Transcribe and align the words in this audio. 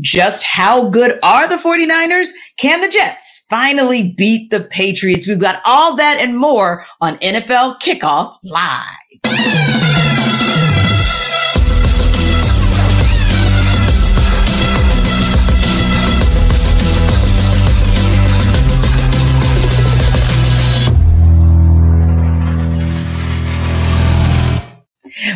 Just 0.00 0.42
how 0.42 0.88
good 0.88 1.18
are 1.22 1.48
the 1.48 1.56
49ers? 1.56 2.30
Can 2.56 2.80
the 2.80 2.88
Jets 2.88 3.44
finally 3.48 4.12
beat 4.16 4.50
the 4.50 4.60
Patriots? 4.60 5.28
We've 5.28 5.38
got 5.38 5.60
all 5.64 5.94
that 5.96 6.18
and 6.20 6.36
more 6.36 6.84
on 7.00 7.16
NFL 7.18 7.80
Kickoff 7.80 8.36
Live. 8.42 9.63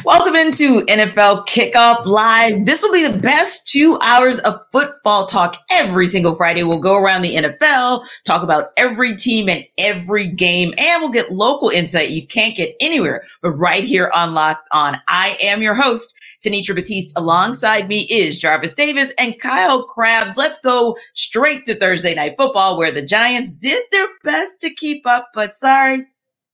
Welcome 0.08 0.36
into 0.36 0.80
NFL 0.86 1.46
Kickoff 1.46 2.06
Live. 2.06 2.64
This 2.64 2.82
will 2.82 2.94
be 2.94 3.06
the 3.06 3.18
best 3.18 3.66
two 3.66 3.98
hours 4.02 4.38
of 4.38 4.64
football 4.72 5.26
talk 5.26 5.56
every 5.70 6.06
single 6.06 6.34
Friday. 6.34 6.62
We'll 6.62 6.78
go 6.78 6.96
around 6.96 7.20
the 7.20 7.34
NFL, 7.34 8.06
talk 8.24 8.42
about 8.42 8.70
every 8.78 9.14
team 9.16 9.50
and 9.50 9.66
every 9.76 10.26
game, 10.26 10.72
and 10.78 11.02
we'll 11.02 11.10
get 11.10 11.30
local 11.30 11.68
insight 11.68 12.08
you 12.08 12.26
can't 12.26 12.56
get 12.56 12.74
anywhere 12.80 13.22
but 13.42 13.50
right 13.50 13.84
here 13.84 14.10
on 14.14 14.32
Locked 14.32 14.66
On. 14.72 14.98
I 15.08 15.36
am 15.42 15.60
your 15.60 15.74
host, 15.74 16.14
Tanitra 16.42 16.74
Batiste. 16.74 17.12
Alongside 17.18 17.86
me 17.86 18.06
is 18.10 18.38
Jarvis 18.38 18.72
Davis 18.72 19.12
and 19.18 19.38
Kyle 19.38 19.82
Crabbs. 19.82 20.38
Let's 20.38 20.58
go 20.58 20.96
straight 21.12 21.66
to 21.66 21.74
Thursday 21.74 22.14
Night 22.14 22.36
Football, 22.38 22.78
where 22.78 22.92
the 22.92 23.02
Giants 23.02 23.52
did 23.52 23.84
their 23.92 24.08
best 24.24 24.58
to 24.62 24.70
keep 24.70 25.06
up, 25.06 25.28
but 25.34 25.54
sorry, 25.54 26.06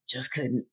just 0.07 0.33
couldn't. 0.33 0.65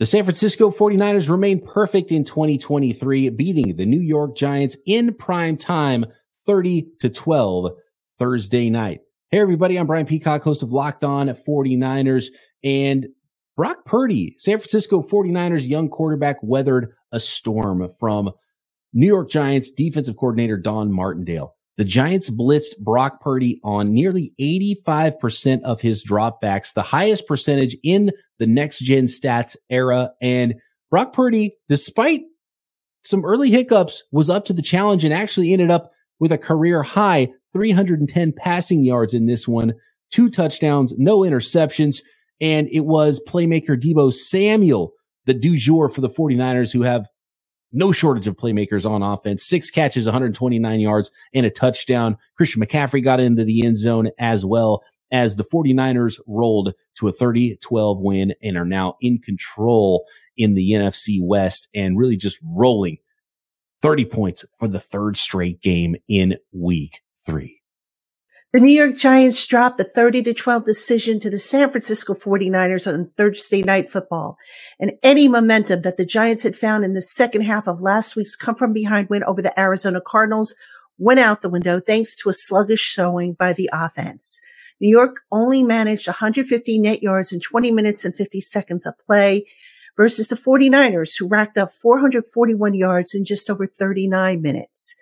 The 0.00 0.06
San 0.06 0.24
Francisco 0.24 0.70
49ers 0.70 1.28
remain 1.28 1.60
perfect 1.60 2.10
in 2.10 2.24
2023, 2.24 3.28
beating 3.28 3.76
the 3.76 3.84
New 3.84 4.00
York 4.00 4.34
Giants 4.34 4.78
in 4.86 5.12
prime 5.12 5.58
time 5.58 6.06
30 6.46 6.86
to 7.00 7.10
12 7.10 7.72
Thursday 8.18 8.70
night. 8.70 9.00
Hey, 9.30 9.40
everybody. 9.40 9.76
I'm 9.76 9.86
Brian 9.86 10.06
Peacock, 10.06 10.40
host 10.40 10.62
of 10.62 10.72
Locked 10.72 11.04
On 11.04 11.28
49ers. 11.28 12.28
And 12.64 13.08
Brock 13.58 13.84
Purdy, 13.84 14.36
San 14.38 14.56
Francisco 14.56 15.02
49ers 15.02 15.68
young 15.68 15.90
quarterback, 15.90 16.36
weathered 16.42 16.94
a 17.12 17.20
storm 17.20 17.86
from 18.00 18.30
New 18.94 19.06
York 19.06 19.28
Giants 19.28 19.70
defensive 19.70 20.16
coordinator 20.16 20.56
Don 20.56 20.90
Martindale. 20.90 21.56
The 21.80 21.86
Giants 21.86 22.28
blitzed 22.28 22.76
Brock 22.78 23.22
Purdy 23.22 23.58
on 23.64 23.94
nearly 23.94 24.34
85% 24.38 25.62
of 25.62 25.80
his 25.80 26.04
dropbacks, 26.04 26.74
the 26.74 26.82
highest 26.82 27.26
percentage 27.26 27.74
in 27.82 28.10
the 28.38 28.46
next 28.46 28.80
gen 28.80 29.06
stats 29.06 29.56
era. 29.70 30.10
And 30.20 30.56
Brock 30.90 31.14
Purdy, 31.14 31.56
despite 31.70 32.20
some 32.98 33.24
early 33.24 33.50
hiccups, 33.50 34.04
was 34.12 34.28
up 34.28 34.44
to 34.44 34.52
the 34.52 34.60
challenge 34.60 35.06
and 35.06 35.14
actually 35.14 35.54
ended 35.54 35.70
up 35.70 35.90
with 36.18 36.32
a 36.32 36.36
career 36.36 36.82
high 36.82 37.28
310 37.54 38.34
passing 38.36 38.82
yards 38.82 39.14
in 39.14 39.24
this 39.24 39.48
one, 39.48 39.72
two 40.10 40.28
touchdowns, 40.28 40.92
no 40.98 41.20
interceptions. 41.20 42.02
And 42.42 42.68
it 42.70 42.84
was 42.84 43.22
playmaker 43.26 43.80
Deebo 43.80 44.12
Samuel, 44.12 44.92
the 45.24 45.32
du 45.32 45.56
jour 45.56 45.88
for 45.88 46.02
the 46.02 46.10
49ers 46.10 46.74
who 46.74 46.82
have 46.82 47.08
no 47.72 47.92
shortage 47.92 48.26
of 48.26 48.36
playmakers 48.36 48.88
on 48.88 49.02
offense. 49.02 49.44
Six 49.44 49.70
catches, 49.70 50.06
129 50.06 50.80
yards 50.80 51.10
and 51.32 51.46
a 51.46 51.50
touchdown. 51.50 52.16
Christian 52.36 52.62
McCaffrey 52.62 53.02
got 53.02 53.20
into 53.20 53.44
the 53.44 53.64
end 53.64 53.76
zone 53.76 54.10
as 54.18 54.44
well 54.44 54.82
as 55.12 55.36
the 55.36 55.44
49ers 55.44 56.20
rolled 56.26 56.74
to 56.96 57.08
a 57.08 57.12
30-12 57.12 58.00
win 58.00 58.34
and 58.42 58.56
are 58.56 58.64
now 58.64 58.96
in 59.00 59.18
control 59.18 60.04
in 60.36 60.54
the 60.54 60.70
NFC 60.70 61.18
West 61.20 61.68
and 61.74 61.98
really 61.98 62.16
just 62.16 62.38
rolling 62.44 62.98
30 63.82 64.04
points 64.06 64.44
for 64.58 64.68
the 64.68 64.80
third 64.80 65.16
straight 65.16 65.60
game 65.60 65.96
in 66.08 66.36
week 66.52 67.02
three. 67.24 67.59
The 68.52 68.58
New 68.58 68.72
York 68.72 68.96
Giants 68.96 69.46
dropped 69.46 69.78
the 69.78 69.84
30 69.84 70.22
to 70.24 70.34
12 70.34 70.64
decision 70.64 71.20
to 71.20 71.30
the 71.30 71.38
San 71.38 71.70
Francisco 71.70 72.14
49ers 72.14 72.92
on 72.92 73.12
Thursday 73.16 73.62
night 73.62 73.88
football. 73.88 74.38
And 74.80 74.94
any 75.04 75.28
momentum 75.28 75.82
that 75.82 75.96
the 75.96 76.04
Giants 76.04 76.42
had 76.42 76.56
found 76.56 76.84
in 76.84 76.94
the 76.94 77.00
second 77.00 77.42
half 77.42 77.68
of 77.68 77.80
last 77.80 78.16
week's 78.16 78.34
come 78.34 78.56
from 78.56 78.72
behind 78.72 79.08
win 79.08 79.22
over 79.22 79.40
the 79.40 79.58
Arizona 79.58 80.00
Cardinals 80.04 80.56
went 80.98 81.20
out 81.20 81.42
the 81.42 81.48
window 81.48 81.78
thanks 81.78 82.16
to 82.16 82.28
a 82.28 82.32
sluggish 82.34 82.80
showing 82.80 83.34
by 83.34 83.52
the 83.52 83.70
offense. 83.72 84.40
New 84.80 84.90
York 84.90 85.20
only 85.30 85.62
managed 85.62 86.08
150 86.08 86.80
net 86.80 87.04
yards 87.04 87.32
in 87.32 87.38
20 87.38 87.70
minutes 87.70 88.04
and 88.04 88.16
50 88.16 88.40
seconds 88.40 88.84
of 88.84 88.98
play 88.98 89.46
versus 89.96 90.26
the 90.26 90.34
49ers 90.34 91.12
who 91.16 91.28
racked 91.28 91.56
up 91.56 91.70
441 91.80 92.74
yards 92.74 93.14
in 93.14 93.24
just 93.24 93.48
over 93.48 93.64
39 93.64 94.42
minutes. 94.42 94.96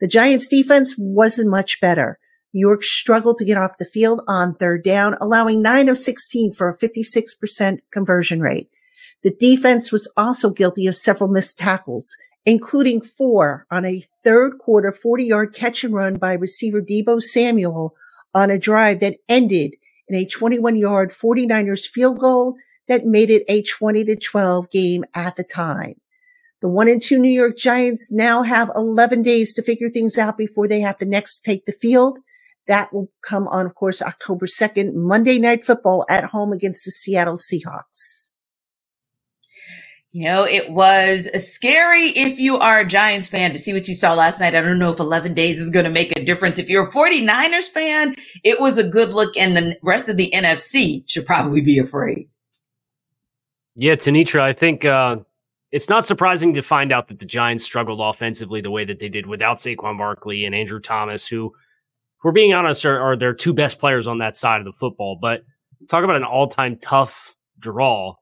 The 0.00 0.08
Giants 0.08 0.48
defense 0.48 0.94
wasn't 0.96 1.50
much 1.50 1.82
better. 1.82 2.18
York 2.60 2.82
struggled 2.82 3.38
to 3.38 3.44
get 3.44 3.56
off 3.56 3.78
the 3.78 3.84
field 3.84 4.22
on 4.28 4.54
third 4.54 4.84
down, 4.84 5.16
allowing 5.20 5.60
9 5.60 5.88
of 5.88 5.98
16 5.98 6.52
for 6.52 6.68
a 6.68 6.76
56% 6.76 7.78
conversion 7.90 8.40
rate. 8.40 8.68
The 9.22 9.34
defense 9.34 9.90
was 9.90 10.10
also 10.16 10.50
guilty 10.50 10.86
of 10.86 10.96
several 10.96 11.30
missed 11.30 11.58
tackles, 11.58 12.14
including 12.44 13.00
four 13.00 13.66
on 13.70 13.84
a 13.84 14.04
third 14.22 14.58
quarter 14.58 14.92
40 14.92 15.24
yard 15.24 15.54
catch 15.54 15.82
and 15.82 15.94
run 15.94 16.16
by 16.16 16.34
receiver 16.34 16.80
Deebo 16.80 17.22
Samuel 17.22 17.94
on 18.34 18.50
a 18.50 18.58
drive 18.58 19.00
that 19.00 19.16
ended 19.28 19.74
in 20.08 20.16
a 20.16 20.26
21 20.26 20.76
yard 20.76 21.10
49ers 21.10 21.86
field 21.86 22.18
goal 22.18 22.54
that 22.86 23.06
made 23.06 23.30
it 23.30 23.44
a 23.48 23.62
20 23.62 24.04
to 24.04 24.16
12 24.16 24.70
game 24.70 25.04
at 25.14 25.36
the 25.36 25.44
time. 25.44 25.94
The 26.60 26.68
one 26.68 26.88
and 26.88 27.02
two 27.02 27.18
New 27.18 27.30
York 27.30 27.56
Giants 27.56 28.12
now 28.12 28.42
have 28.42 28.70
11 28.74 29.22
days 29.22 29.52
to 29.54 29.62
figure 29.62 29.90
things 29.90 30.18
out 30.18 30.38
before 30.38 30.68
they 30.68 30.80
have 30.80 30.98
to 30.98 31.04
next 31.04 31.40
take 31.40 31.66
the 31.66 31.72
field. 31.72 32.18
That 32.66 32.92
will 32.92 33.10
come 33.22 33.46
on, 33.48 33.66
of 33.66 33.74
course, 33.74 34.00
October 34.00 34.46
2nd, 34.46 34.94
Monday 34.94 35.38
Night 35.38 35.66
Football 35.66 36.06
at 36.08 36.24
home 36.24 36.52
against 36.52 36.84
the 36.84 36.90
Seattle 36.90 37.36
Seahawks. 37.36 38.32
You 40.12 40.24
know, 40.24 40.44
it 40.44 40.70
was 40.70 41.28
scary 41.44 42.04
if 42.14 42.38
you 42.38 42.56
are 42.56 42.78
a 42.78 42.86
Giants 42.86 43.28
fan 43.28 43.52
to 43.52 43.58
see 43.58 43.72
what 43.72 43.88
you 43.88 43.96
saw 43.96 44.14
last 44.14 44.38
night. 44.38 44.54
I 44.54 44.60
don't 44.60 44.78
know 44.78 44.92
if 44.92 45.00
11 45.00 45.34
days 45.34 45.58
is 45.58 45.70
going 45.70 45.84
to 45.84 45.90
make 45.90 46.16
a 46.16 46.24
difference. 46.24 46.58
If 46.58 46.70
you're 46.70 46.86
a 46.86 46.92
49ers 46.92 47.68
fan, 47.68 48.14
it 48.44 48.60
was 48.60 48.78
a 48.78 48.84
good 48.84 49.10
look, 49.10 49.36
and 49.36 49.56
the 49.56 49.76
rest 49.82 50.08
of 50.08 50.16
the 50.16 50.30
NFC 50.30 51.02
should 51.06 51.26
probably 51.26 51.60
be 51.60 51.78
afraid. 51.78 52.28
Yeah, 53.74 53.96
Tanitra, 53.96 54.40
I 54.40 54.52
think 54.52 54.84
uh, 54.84 55.16
it's 55.72 55.88
not 55.88 56.06
surprising 56.06 56.54
to 56.54 56.62
find 56.62 56.92
out 56.92 57.08
that 57.08 57.18
the 57.18 57.26
Giants 57.26 57.64
struggled 57.64 58.00
offensively 58.00 58.60
the 58.60 58.70
way 58.70 58.84
that 58.84 59.00
they 59.00 59.08
did 59.08 59.26
without 59.26 59.56
Saquon 59.56 59.98
Barkley 59.98 60.44
and 60.44 60.54
Andrew 60.54 60.80
Thomas, 60.80 61.28
who– 61.28 61.52
we're 62.24 62.32
being 62.32 62.54
honest, 62.54 62.84
are, 62.86 62.98
are 62.98 63.16
their 63.16 63.34
two 63.34 63.52
best 63.52 63.78
players 63.78 64.06
on 64.08 64.18
that 64.18 64.34
side 64.34 64.58
of 64.58 64.64
the 64.64 64.72
football. 64.72 65.16
But 65.20 65.44
talk 65.88 66.02
about 66.02 66.16
an 66.16 66.24
all 66.24 66.48
time 66.48 66.78
tough 66.78 67.36
draw 67.58 68.14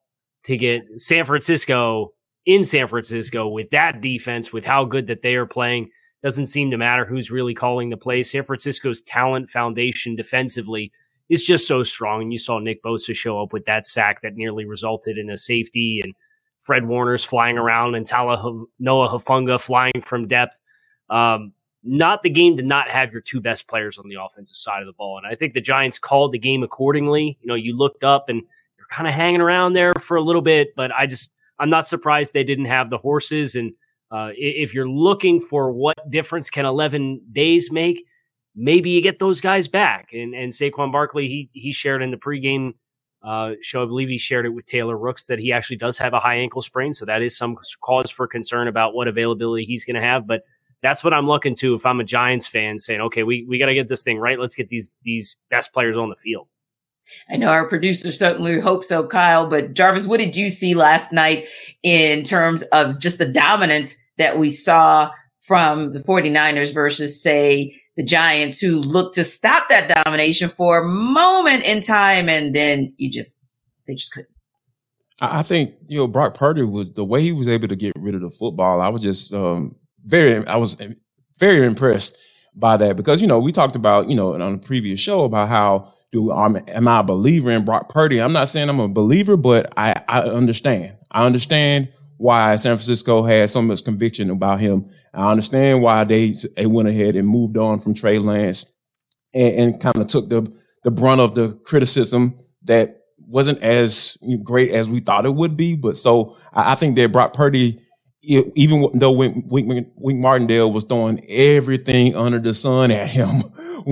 to 0.43 0.57
get 0.57 0.83
San 0.97 1.25
Francisco 1.25 2.13
in 2.45 2.65
San 2.65 2.89
Francisco 2.89 3.47
with 3.47 3.71
that 3.71 4.01
defense, 4.01 4.53
with 4.53 4.65
how 4.65 4.85
good 4.85 5.07
that 5.07 5.23
they 5.23 5.37
are 5.37 5.47
playing. 5.47 5.89
Doesn't 6.23 6.47
seem 6.47 6.71
to 6.73 6.77
matter 6.77 7.05
who's 7.05 7.31
really 7.31 7.55
calling 7.55 7.91
the 7.91 7.97
play. 7.97 8.25
San 8.25 8.43
Francisco's 8.43 9.01
talent 9.03 9.49
foundation 9.49 10.17
defensively 10.17 10.93
is 11.29 11.45
just 11.45 11.69
so 11.69 11.85
strong. 11.85 12.23
And 12.23 12.33
you 12.33 12.39
saw 12.39 12.59
Nick 12.59 12.83
Bosa 12.83 13.15
show 13.15 13.41
up 13.41 13.53
with 13.53 13.65
that 13.67 13.87
sack 13.87 14.21
that 14.23 14.35
nearly 14.35 14.65
resulted 14.65 15.17
in 15.17 15.31
a 15.31 15.37
safety 15.37 16.01
and 16.03 16.13
Fred 16.59 16.87
Warner's 16.87 17.25
flying 17.25 17.57
around 17.57 17.95
and 17.95 18.07
Tala 18.07 18.65
Noah 18.81 19.09
Hufanga 19.09 19.61
flying 19.61 20.01
from 20.01 20.27
depth. 20.27 20.61
Um, 21.09 21.53
not 21.85 22.23
the 22.23 22.31
game 22.31 22.57
to 22.57 22.63
not 22.63 22.89
have 22.89 23.13
your 23.13 23.21
two 23.21 23.41
best 23.41 23.67
players 23.69 23.99
on 23.99 24.09
the 24.09 24.23
offensive 24.23 24.57
side 24.57 24.83
of 24.83 24.87
the 24.87 24.93
ball. 24.93 25.19
And 25.19 25.27
I 25.27 25.35
think 25.35 25.53
the 25.53 25.61
Giants 25.61 25.99
called 25.99 26.33
the 26.33 26.39
game 26.39 26.63
accordingly. 26.63 27.39
You 27.41 27.49
know, 27.49 27.55
you 27.55 27.77
looked 27.77 28.05
up 28.05 28.29
and 28.29 28.43
you're 28.79 28.87
kind 28.91 29.09
of 29.09 29.15
hanging 29.15 29.41
around 29.41 29.73
there 29.73 29.93
for 30.01 30.17
a 30.17 30.23
little 30.23 30.43
bit, 30.43 30.75
but 30.77 30.93
I 30.93 31.07
just, 31.07 31.33
I'm 31.59 31.71
not 31.71 31.87
surprised 31.87 32.33
they 32.33 32.45
didn't 32.45 32.67
have 32.67 32.91
the 32.91 32.99
horses. 32.99 33.57
And 33.57 33.73
uh, 34.11 34.31
if 34.37 34.73
you're 34.75 34.89
looking 34.89 35.41
for 35.41 35.73
what 35.73 36.11
difference 36.11 36.51
can 36.51 36.67
11 36.67 37.21
days 37.33 37.73
make, 37.73 38.05
maybe 38.55 38.91
you 38.91 39.01
get 39.01 39.19
those 39.19 39.41
guys 39.41 39.67
back. 39.67 40.11
And, 40.13 40.35
and 40.35 40.53
Saquon 40.53 40.93
Barkley, 40.93 41.27
he, 41.27 41.51
he 41.53 41.73
shared 41.73 42.03
in 42.03 42.11
the 42.11 42.17
pregame 42.17 42.75
uh, 43.23 43.53
show, 43.61 43.83
I 43.83 43.87
believe 43.87 44.09
he 44.09 44.19
shared 44.19 44.47
it 44.47 44.51
with 44.51 44.67
Taylor 44.67 44.97
Rooks 44.99 45.27
that 45.27 45.39
he 45.39 45.53
actually 45.53 45.77
does 45.77 45.97
have 45.99 46.13
a 46.13 46.21
high 46.21 46.37
ankle 46.37 46.61
sprain. 46.61 46.93
So 46.93 47.05
that 47.07 47.23
is 47.23 47.37
some 47.37 47.57
cause 47.81 48.11
for 48.11 48.27
concern 48.27 48.69
about 48.69 48.95
what 48.95 49.07
availability 49.07 49.65
he's 49.65 49.85
going 49.85 49.95
to 49.95 50.03
have. 50.03 50.27
But 50.27 50.43
that's 50.83 51.05
what 51.05 51.15
I'm 51.15 51.27
looking 51.27 51.55
to 51.57 51.75
if 51.75 51.87
I'm 51.87 52.01
a 52.01 52.05
Giants 52.05 52.47
fan 52.47 52.79
saying, 52.79 53.01
okay, 53.01 53.23
we, 53.23 53.47
we 53.49 53.59
got 53.59 53.67
to 53.67 53.75
get 53.75 53.89
this 53.89 54.03
thing 54.03 54.19
right. 54.19 54.39
Let's 54.39 54.55
get 54.55 54.69
these 54.69 54.91
these 55.03 55.37
best 55.51 55.73
players 55.73 55.97
on 55.97 56.11
the 56.11 56.17
field. 56.17 56.49
I 57.31 57.37
know 57.37 57.49
our 57.49 57.69
producer 57.69 58.13
certainly 58.13 58.61
hopes 58.61 58.89
so, 58.89 59.07
Kyle. 59.07 59.47
But 59.47 59.75
Jarvis, 59.75 60.07
what 60.07 60.21
did 60.21 60.37
you 60.37 60.51
see 60.51 60.75
last 60.75 61.13
night 61.13 61.47
in 61.83 62.23
terms 62.23 62.63
of 62.65 63.01
just 63.01 63.19
the 63.19 63.29
dominance 63.29 63.97
that 64.19 64.39
we 64.39 64.51
saw 64.51 65.11
from 65.41 65.93
the 65.93 66.01
49ers 66.01 66.73
versus, 66.73 67.21
say, 67.21 67.77
the 67.97 68.05
Giants, 68.05 68.61
who 68.61 68.81
looked 68.81 69.17
to 69.17 69.25
stop 69.25 69.69
that 69.69 70.03
domination 70.05 70.49
for 70.49 70.79
a 70.79 70.89
moment 70.89 71.65
in 71.65 71.83
time, 71.83 72.29
and 72.29 72.55
then 72.55 72.95
you 72.97 73.11
just 73.11 73.39
they 73.87 73.95
just 73.95 74.13
couldn't. 74.13 74.31
I 75.21 75.43
think 75.43 75.75
you 75.89 75.99
know 75.99 76.07
Brock 76.07 76.35
Purdy 76.35 76.63
was 76.63 76.93
the 76.93 77.05
way 77.05 77.23
he 77.23 77.33
was 77.33 77.49
able 77.49 77.69
to 77.69 77.77
get 77.77 77.93
rid 77.99 78.15
of 78.15 78.23
the 78.23 78.31
football. 78.31 78.81
I 78.81 78.89
was 78.89 79.03
just 79.03 79.35
um, 79.35 79.77
very, 80.05 80.47
I 80.47 80.57
was 80.57 80.77
very 81.39 81.67
impressed 81.67 82.17
by 82.55 82.77
that 82.77 82.97
because 82.97 83.23
you 83.23 83.27
know 83.27 83.39
we 83.39 83.51
talked 83.51 83.77
about 83.77 84.11
you 84.11 84.15
know 84.15 84.35
on 84.35 84.55
a 84.55 84.59
previous 84.59 85.01
show 85.01 85.25
about 85.25 85.49
how 85.49 85.93
do 86.13 86.31
um, 86.31 86.57
am 86.57 86.65
am 86.69 86.89
I 86.89 87.01
a 87.01 87.03
believer 87.03 87.51
in 87.51 87.65
Brock 87.65 87.89
Purdy? 87.89 88.21
I'm 88.21 88.33
not 88.33 88.49
saying 88.49 88.69
I'm 88.69 88.81
a 88.81 88.89
believer, 88.89 89.37
but 89.37 89.73
I 89.77 89.95
I 90.09 90.21
understand. 90.23 90.97
I 91.11 91.25
understand 91.27 91.89
why 92.19 92.55
San 92.57 92.77
Francisco 92.77 93.23
had 93.25 93.51
so 93.51 93.63
much 93.63 93.85
conviction 93.85 94.31
about 94.31 94.61
him. 94.61 94.89
I 95.15 95.31
understand 95.31 95.83
why 95.83 96.05
they 96.05 96.35
they 96.57 96.67
went 96.67 96.89
ahead 96.89 97.17
and 97.17 97.27
moved 97.27 97.57
on 97.57 97.81
from 97.81 97.95
Trey 97.95 98.19
Lance 98.19 98.77
and, 99.35 99.55
and 99.57 99.81
kind 99.81 99.97
of 99.97 100.07
took 100.07 100.29
the 100.29 100.47
the 100.85 100.91
brunt 100.91 101.21
of 101.21 101.35
the 101.35 101.53
criticism 101.65 102.39
that 102.65 102.99
wasn't 103.19 103.63
as 103.63 104.19
great 104.43 104.73
as 104.73 104.89
we 104.89 105.01
thought 105.01 105.27
it 105.27 105.35
would 105.35 105.57
be. 105.57 105.75
But 105.75 105.97
so 105.97 106.37
I, 106.53 106.73
I 106.73 106.75
think 106.75 106.97
that 106.97 107.13
Brock 107.13 107.33
Purdy, 107.33 107.81
even 108.23 108.89
though 108.95 109.11
Wink, 109.11 109.47
Wink, 109.49 109.89
Wink, 109.97 110.21
Martindale 110.21 110.73
was 110.73 110.85
throwing 110.85 111.25
everything 111.29 112.15
under 112.15 112.39
the 112.39 112.55
sun 112.55 112.91
at 112.91 113.09
him, 113.09 113.43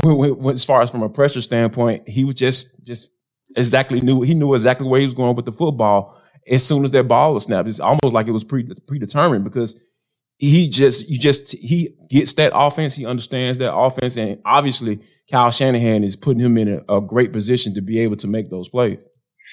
as 0.49 0.65
far 0.65 0.83
as 0.83 0.91
from 0.91 1.03
a 1.03 1.09
pressure 1.09 1.43
standpoint, 1.43 2.09
he 2.09 2.25
was 2.25 2.37
just 2.37 2.85
just 2.85 3.11
exactly 3.57 4.01
knew 4.01 4.23
he 4.23 4.35
knew 4.35 4.55
exactly 4.55 4.87
where 4.87 5.01
he 5.01 5.07
was 5.07 5.15
going 5.15 5.35
with 5.35 5.47
the 5.47 5.53
football. 5.53 6.17
As 6.49 6.65
soon 6.65 6.85
as 6.85 6.91
that 6.93 7.09
ball 7.09 7.35
was 7.35 7.45
snapped, 7.45 7.69
it's 7.69 7.81
almost 7.81 8.13
like 8.13 8.27
it 8.27 8.33
was 8.33 8.45
pre, 8.45 8.65
predetermined 8.87 9.45
because 9.45 9.81
he 10.39 10.71
just 10.71 11.09
you 11.09 11.19
just 11.19 11.53
he 11.53 11.95
gets 12.09 12.33
that 12.35 12.53
offense, 12.55 12.97
he 12.97 13.05
understands 13.05 13.59
that 13.59 13.75
offense, 13.75 14.17
and 14.17 14.41
obviously 14.45 15.01
Kyle 15.31 15.51
Shanahan 15.51 16.03
is 16.03 16.17
putting 16.17 16.41
him 16.41 16.57
in 16.57 16.83
a, 16.89 16.97
a 16.97 17.01
great 17.01 17.33
position 17.33 17.75
to 17.75 17.83
be 17.83 17.99
able 17.99 18.17
to 18.17 18.27
make 18.27 18.49
those 18.49 18.69
plays. 18.69 18.99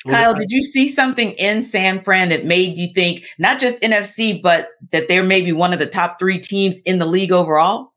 Kyle, 0.07 0.34
did 0.34 0.51
you 0.51 0.63
see 0.63 0.88
something 0.88 1.31
in 1.34 1.62
San 1.62 2.01
Fran 2.01 2.30
that 2.30 2.45
made 2.45 2.78
you 2.78 2.94
think 2.94 3.25
not 3.39 3.60
just 3.60 3.81
NFC, 3.81 4.42
but 4.42 4.68
that 4.92 5.07
they're 5.07 5.24
maybe 5.24 5.51
one 5.51 5.74
of 5.74 5.80
the 5.80 5.86
top 5.86 6.19
three 6.19 6.39
teams 6.39 6.81
in 6.81 7.00
the 7.00 7.06
league 7.06 7.31
overall? 7.31 7.94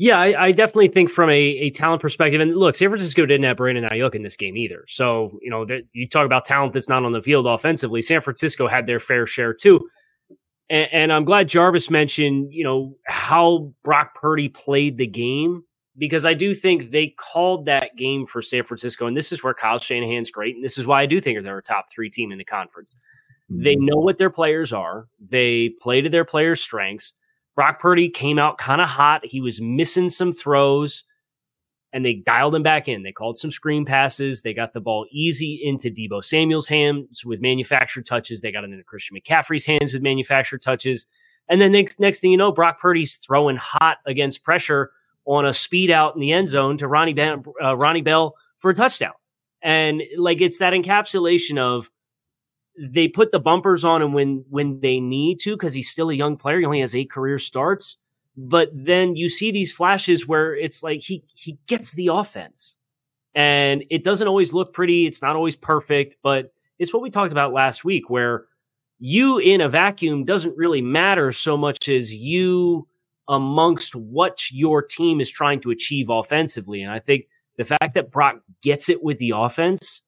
Yeah, 0.00 0.20
I, 0.20 0.46
I 0.46 0.52
definitely 0.52 0.88
think 0.88 1.10
from 1.10 1.28
a, 1.28 1.34
a 1.34 1.70
talent 1.70 2.00
perspective, 2.00 2.40
and 2.40 2.56
look, 2.56 2.76
San 2.76 2.88
Francisco 2.88 3.26
didn't 3.26 3.44
have 3.44 3.56
Brandon 3.56 3.84
Aiyuk 3.84 4.14
in 4.14 4.22
this 4.22 4.36
game 4.36 4.56
either. 4.56 4.84
So 4.86 5.38
you 5.42 5.50
know, 5.50 5.66
you 5.92 6.08
talk 6.08 6.24
about 6.24 6.44
talent 6.44 6.72
that's 6.72 6.88
not 6.88 7.04
on 7.04 7.12
the 7.12 7.20
field 7.20 7.46
offensively. 7.46 8.00
San 8.00 8.20
Francisco 8.20 8.68
had 8.68 8.86
their 8.86 9.00
fair 9.00 9.26
share 9.26 9.52
too, 9.52 9.88
and, 10.70 10.88
and 10.92 11.12
I'm 11.12 11.24
glad 11.24 11.48
Jarvis 11.48 11.90
mentioned 11.90 12.52
you 12.52 12.62
know 12.62 12.94
how 13.06 13.72
Brock 13.82 14.14
Purdy 14.14 14.48
played 14.48 14.98
the 14.98 15.06
game 15.06 15.64
because 15.98 16.24
I 16.24 16.34
do 16.34 16.54
think 16.54 16.90
they 16.92 17.08
called 17.08 17.66
that 17.66 17.96
game 17.96 18.26
for 18.26 18.40
San 18.40 18.62
Francisco, 18.62 19.06
and 19.06 19.16
this 19.16 19.32
is 19.32 19.42
where 19.42 19.54
Kyle 19.54 19.78
Shanahan's 19.78 20.30
great, 20.30 20.54
and 20.54 20.64
this 20.64 20.78
is 20.78 20.86
why 20.86 21.02
I 21.02 21.06
do 21.06 21.20
think 21.20 21.42
they're 21.42 21.58
a 21.58 21.62
top 21.62 21.86
three 21.92 22.08
team 22.08 22.30
in 22.30 22.38
the 22.38 22.44
conference. 22.44 23.00
Mm-hmm. 23.50 23.64
They 23.64 23.76
know 23.76 23.96
what 23.96 24.18
their 24.18 24.30
players 24.30 24.72
are. 24.72 25.08
They 25.18 25.70
play 25.80 26.00
to 26.00 26.08
their 26.08 26.24
players' 26.24 26.62
strengths. 26.62 27.14
Brock 27.56 27.80
Purdy 27.80 28.08
came 28.08 28.38
out 28.38 28.58
kind 28.58 28.80
of 28.80 28.88
hot. 28.88 29.26
He 29.26 29.40
was 29.40 29.60
missing 29.60 30.08
some 30.08 30.32
throws, 30.32 31.04
and 31.92 32.04
they 32.04 32.14
dialed 32.14 32.54
him 32.54 32.62
back 32.62 32.86
in. 32.86 33.02
They 33.02 33.10
called 33.10 33.36
some 33.36 33.50
screen 33.50 33.84
passes. 33.84 34.42
They 34.42 34.54
got 34.54 34.74
the 34.74 34.80
ball 34.80 35.06
easy 35.10 35.60
into 35.64 35.90
Deebo 35.90 36.22
Samuel's 36.22 36.68
hands 36.68 37.24
with 37.24 37.40
manufactured 37.40 38.06
touches. 38.06 38.40
They 38.40 38.52
got 38.52 38.62
it 38.62 38.70
into 38.70 38.84
Christian 38.84 39.16
McCaffrey's 39.16 39.66
hands 39.66 39.92
with 39.92 40.02
manufactured 40.02 40.62
touches. 40.62 41.06
And 41.48 41.60
then 41.60 41.72
next, 41.72 41.98
next 41.98 42.20
thing 42.20 42.30
you 42.30 42.36
know, 42.36 42.52
Brock 42.52 42.78
Purdy's 42.78 43.16
throwing 43.16 43.56
hot 43.56 43.96
against 44.06 44.44
pressure 44.44 44.92
on 45.28 45.44
a 45.44 45.52
speed 45.52 45.90
out 45.90 46.14
in 46.14 46.20
the 46.20 46.32
end 46.32 46.48
zone 46.48 46.78
to 46.78 46.88
Ronnie, 46.88 47.14
uh, 47.62 47.76
Ronnie 47.76 48.00
Bell 48.00 48.34
for 48.58 48.70
a 48.70 48.74
touchdown. 48.74 49.12
And 49.62 50.02
like 50.16 50.40
it's 50.40 50.58
that 50.58 50.72
encapsulation 50.72 51.58
of 51.58 51.90
they 52.80 53.08
put 53.08 53.30
the 53.30 53.40
bumpers 53.40 53.84
on 53.84 54.00
him 54.00 54.12
when 54.12 54.44
when 54.48 54.80
they 54.80 55.00
need 55.00 55.38
to 55.40 55.54
because 55.54 55.74
he's 55.74 55.90
still 55.90 56.10
a 56.10 56.14
young 56.14 56.36
player. 56.36 56.58
He 56.58 56.64
only 56.64 56.80
has 56.80 56.94
eight 56.94 57.10
career 57.10 57.38
starts. 57.38 57.98
But 58.36 58.70
then 58.72 59.16
you 59.16 59.28
see 59.28 59.50
these 59.50 59.72
flashes 59.72 60.26
where 60.26 60.54
it's 60.54 60.82
like 60.82 61.00
he 61.00 61.24
he 61.34 61.58
gets 61.66 61.92
the 61.94 62.08
offense. 62.08 62.76
And 63.34 63.84
it 63.90 64.04
doesn't 64.04 64.28
always 64.28 64.52
look 64.52 64.72
pretty. 64.72 65.06
It's 65.06 65.22
not 65.22 65.36
always 65.36 65.56
perfect, 65.56 66.16
but 66.22 66.52
it's 66.78 66.92
what 66.92 67.02
we 67.02 67.10
talked 67.10 67.32
about 67.32 67.52
last 67.52 67.84
week 67.84 68.08
where 68.08 68.46
you 68.98 69.38
in 69.38 69.60
a 69.60 69.68
vacuum 69.68 70.24
doesn't 70.24 70.56
really 70.56 70.80
matter 70.80 71.32
so 71.32 71.56
much 71.56 71.88
as 71.88 72.14
you 72.14 72.86
amongst 73.28 73.94
what 73.94 74.50
your 74.50 74.82
team 74.82 75.20
is 75.20 75.30
trying 75.30 75.60
to 75.60 75.70
achieve 75.70 76.08
offensively. 76.08 76.82
And 76.82 76.92
I 76.92 76.98
think 76.98 77.26
the 77.56 77.64
fact 77.64 77.94
that 77.94 78.10
Brock 78.10 78.36
gets 78.62 78.88
it 78.88 79.02
with 79.02 79.18
the 79.18 79.32
offense 79.34 80.02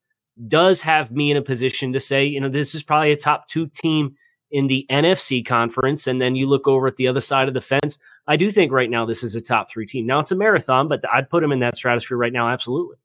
does 0.48 0.80
have 0.82 1.12
me 1.12 1.30
in 1.30 1.36
a 1.36 1.42
position 1.42 1.92
to 1.92 2.00
say, 2.00 2.24
you 2.24 2.40
know, 2.40 2.48
this 2.48 2.74
is 2.74 2.82
probably 2.82 3.12
a 3.12 3.16
top 3.16 3.46
two 3.46 3.68
team 3.68 4.14
in 4.50 4.66
the 4.66 4.86
NFC 4.90 5.44
conference. 5.44 6.06
And 6.06 6.20
then 6.20 6.34
you 6.34 6.48
look 6.48 6.66
over 6.66 6.86
at 6.86 6.96
the 6.96 7.08
other 7.08 7.20
side 7.20 7.48
of 7.48 7.54
the 7.54 7.60
fence. 7.60 7.98
I 8.26 8.36
do 8.36 8.50
think 8.50 8.72
right 8.72 8.90
now 8.90 9.04
this 9.04 9.22
is 9.22 9.34
a 9.34 9.40
top 9.40 9.70
three 9.70 9.86
team. 9.86 10.06
Now 10.06 10.20
it's 10.20 10.32
a 10.32 10.36
marathon, 10.36 10.88
but 10.88 11.02
I'd 11.12 11.30
put 11.30 11.42
them 11.42 11.52
in 11.52 11.60
that 11.60 11.76
stratosphere 11.76 12.16
right 12.16 12.32
now. 12.32 12.48
Absolutely. 12.48 12.96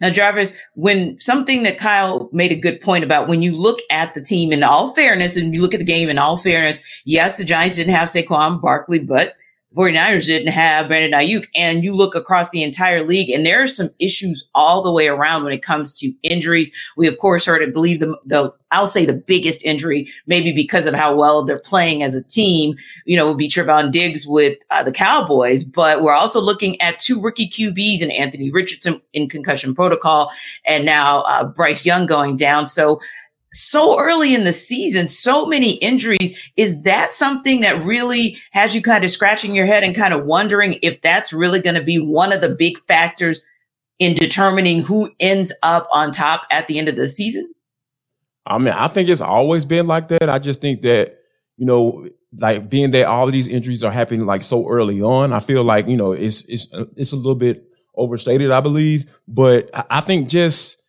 Now, 0.00 0.10
Jarvis, 0.10 0.56
when 0.74 1.18
something 1.20 1.62
that 1.62 1.78
Kyle 1.78 2.28
made 2.32 2.52
a 2.52 2.56
good 2.56 2.80
point 2.80 3.04
about 3.04 3.28
when 3.28 3.42
you 3.42 3.56
look 3.56 3.78
at 3.90 4.12
the 4.14 4.20
team 4.20 4.52
in 4.52 4.62
all 4.62 4.92
fairness 4.92 5.36
and 5.36 5.54
you 5.54 5.62
look 5.62 5.72
at 5.72 5.80
the 5.80 5.86
game 5.86 6.08
in 6.08 6.18
all 6.18 6.36
fairness, 6.36 6.82
yes, 7.04 7.36
the 7.36 7.44
Giants 7.44 7.76
didn't 7.76 7.94
have 7.94 8.08
Saquon 8.08 8.60
Barkley, 8.60 8.98
but 8.98 9.34
49ers 9.76 10.26
didn't 10.26 10.52
have 10.52 10.88
Brandon 10.88 11.18
Aiyuk. 11.18 11.46
And 11.54 11.84
you 11.84 11.94
look 11.94 12.14
across 12.14 12.50
the 12.50 12.62
entire 12.62 13.06
league, 13.06 13.30
and 13.30 13.44
there 13.44 13.62
are 13.62 13.68
some 13.68 13.90
issues 13.98 14.48
all 14.54 14.82
the 14.82 14.92
way 14.92 15.08
around 15.08 15.44
when 15.44 15.52
it 15.52 15.62
comes 15.62 15.94
to 16.00 16.12
injuries. 16.22 16.72
We, 16.96 17.06
of 17.06 17.18
course, 17.18 17.44
heard, 17.44 17.62
I 17.62 17.70
believe, 17.70 18.00
the, 18.00 18.18
the 18.24 18.52
I'll 18.70 18.86
say 18.86 19.04
the 19.04 19.14
biggest 19.14 19.64
injury, 19.64 20.10
maybe 20.26 20.52
because 20.52 20.86
of 20.86 20.94
how 20.94 21.14
well 21.14 21.44
they're 21.44 21.58
playing 21.58 22.02
as 22.02 22.14
a 22.14 22.22
team, 22.22 22.76
you 23.04 23.16
know, 23.16 23.28
would 23.28 23.38
be 23.38 23.48
Trevon 23.48 23.92
Diggs 23.92 24.26
with 24.26 24.58
uh, 24.70 24.82
the 24.82 24.92
Cowboys. 24.92 25.64
But 25.64 26.02
we're 26.02 26.12
also 26.12 26.40
looking 26.40 26.80
at 26.80 26.98
two 26.98 27.20
rookie 27.20 27.48
QBs 27.48 28.02
and 28.02 28.12
Anthony 28.12 28.50
Richardson 28.50 29.00
in 29.12 29.28
concussion 29.28 29.74
protocol, 29.74 30.30
and 30.64 30.84
now 30.84 31.20
uh, 31.22 31.44
Bryce 31.44 31.84
Young 31.84 32.06
going 32.06 32.36
down. 32.36 32.66
So 32.66 33.00
so 33.52 33.98
early 33.98 34.34
in 34.34 34.44
the 34.44 34.52
season, 34.52 35.08
so 35.08 35.46
many 35.46 35.72
injuries. 35.76 36.38
Is 36.56 36.82
that 36.82 37.12
something 37.12 37.60
that 37.62 37.82
really 37.84 38.38
has 38.52 38.74
you 38.74 38.82
kind 38.82 39.04
of 39.04 39.10
scratching 39.10 39.54
your 39.54 39.66
head 39.66 39.82
and 39.82 39.94
kind 39.94 40.12
of 40.12 40.24
wondering 40.24 40.78
if 40.82 41.00
that's 41.00 41.32
really 41.32 41.60
going 41.60 41.76
to 41.76 41.82
be 41.82 41.98
one 41.98 42.32
of 42.32 42.40
the 42.40 42.54
big 42.54 42.78
factors 42.86 43.40
in 43.98 44.14
determining 44.14 44.82
who 44.82 45.10
ends 45.18 45.52
up 45.62 45.88
on 45.92 46.12
top 46.12 46.42
at 46.50 46.66
the 46.68 46.78
end 46.78 46.88
of 46.88 46.96
the 46.96 47.08
season? 47.08 47.52
I 48.46 48.58
mean, 48.58 48.74
I 48.74 48.88
think 48.88 49.08
it's 49.08 49.20
always 49.20 49.64
been 49.64 49.86
like 49.86 50.08
that. 50.08 50.28
I 50.28 50.38
just 50.38 50.60
think 50.60 50.82
that, 50.82 51.18
you 51.56 51.66
know, 51.66 52.06
like 52.38 52.70
being 52.70 52.90
that 52.92 53.06
all 53.06 53.26
of 53.26 53.32
these 53.32 53.48
injuries 53.48 53.82
are 53.82 53.90
happening 53.90 54.24
like 54.24 54.42
so 54.42 54.68
early 54.68 55.02
on, 55.02 55.32
I 55.32 55.40
feel 55.40 55.64
like, 55.64 55.88
you 55.88 55.96
know, 55.96 56.12
it's, 56.12 56.44
it's, 56.48 56.68
it's 56.96 57.12
a 57.12 57.16
little 57.16 57.34
bit 57.34 57.64
overstated, 57.94 58.50
I 58.50 58.60
believe. 58.60 59.10
But 59.26 59.70
I 59.90 60.00
think 60.00 60.28
just, 60.28 60.82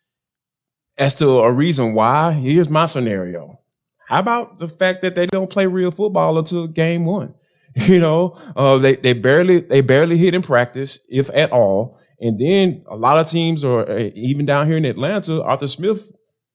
as 1.00 1.14
to 1.16 1.40
a 1.40 1.50
reason 1.50 1.94
why, 1.94 2.32
here's 2.32 2.68
my 2.68 2.86
scenario. 2.86 3.58
How 4.06 4.20
about 4.20 4.58
the 4.58 4.68
fact 4.68 5.02
that 5.02 5.14
they 5.14 5.26
don't 5.26 5.50
play 5.50 5.66
real 5.66 5.90
football 5.90 6.38
until 6.38 6.68
game 6.68 7.04
one? 7.04 7.34
You 7.76 8.00
know, 8.00 8.36
uh, 8.56 8.78
they 8.78 8.96
they 8.96 9.12
barely 9.12 9.60
they 9.60 9.80
barely 9.80 10.16
hit 10.18 10.34
in 10.34 10.42
practice, 10.42 11.06
if 11.08 11.30
at 11.32 11.52
all. 11.52 12.00
And 12.20 12.36
then 12.36 12.84
a 12.88 12.96
lot 12.96 13.18
of 13.20 13.30
teams, 13.30 13.62
or 13.62 13.88
uh, 13.88 14.10
even 14.12 14.44
down 14.44 14.66
here 14.66 14.76
in 14.76 14.84
Atlanta, 14.84 15.40
Arthur 15.40 15.68
Smith, 15.68 16.12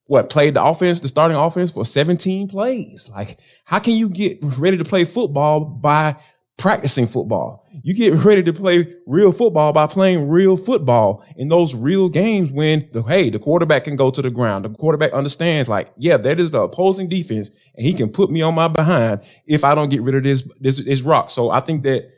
what 0.08 0.30
played 0.30 0.56
the 0.56 0.64
offense, 0.64 1.00
the 1.00 1.08
starting 1.08 1.38
offense 1.38 1.72
for 1.72 1.86
17 1.86 2.50
plays. 2.50 3.10
Like, 3.16 3.40
how 3.64 3.80
can 3.80 3.94
you 3.94 4.10
get 4.10 4.40
ready 4.42 4.78
to 4.78 4.84
play 4.84 5.06
football 5.06 5.62
by 5.62 6.18
practicing 6.58 7.08
football. 7.08 7.68
You 7.84 7.94
get 7.94 8.14
ready 8.26 8.42
to 8.44 8.54
play 8.54 8.94
real 9.06 9.32
football 9.32 9.74
by 9.74 9.88
playing 9.88 10.30
real 10.30 10.58
football 10.58 11.24
in 11.36 11.50
those 11.50 11.76
real 11.76 12.10
games 12.10 12.52
when 12.52 12.90
the 12.94 13.04
hey, 13.04 13.30
the 13.30 13.40
quarterback 13.40 13.84
can 13.84 13.96
go 13.96 14.10
to 14.12 14.22
the 14.22 14.30
ground. 14.30 14.66
The 14.66 14.70
quarterback 14.70 15.12
understands 15.14 15.68
like, 15.68 15.92
yeah, 15.98 16.18
that 16.18 16.40
is 16.40 16.52
the 16.52 16.62
opposing 16.62 17.10
defense 17.10 17.52
and 17.76 17.86
he 17.86 17.94
can 17.94 18.10
put 18.10 18.32
me 18.32 18.42
on 18.42 18.56
my 18.56 18.68
behind 18.68 19.22
if 19.46 19.64
I 19.64 19.76
don't 19.76 19.90
get 19.90 20.02
rid 20.02 20.16
of 20.16 20.24
this 20.24 20.50
this 20.60 20.84
this 20.84 21.02
rock. 21.02 21.30
So 21.30 21.50
I 21.50 21.60
think 21.60 21.84
that 21.84 22.10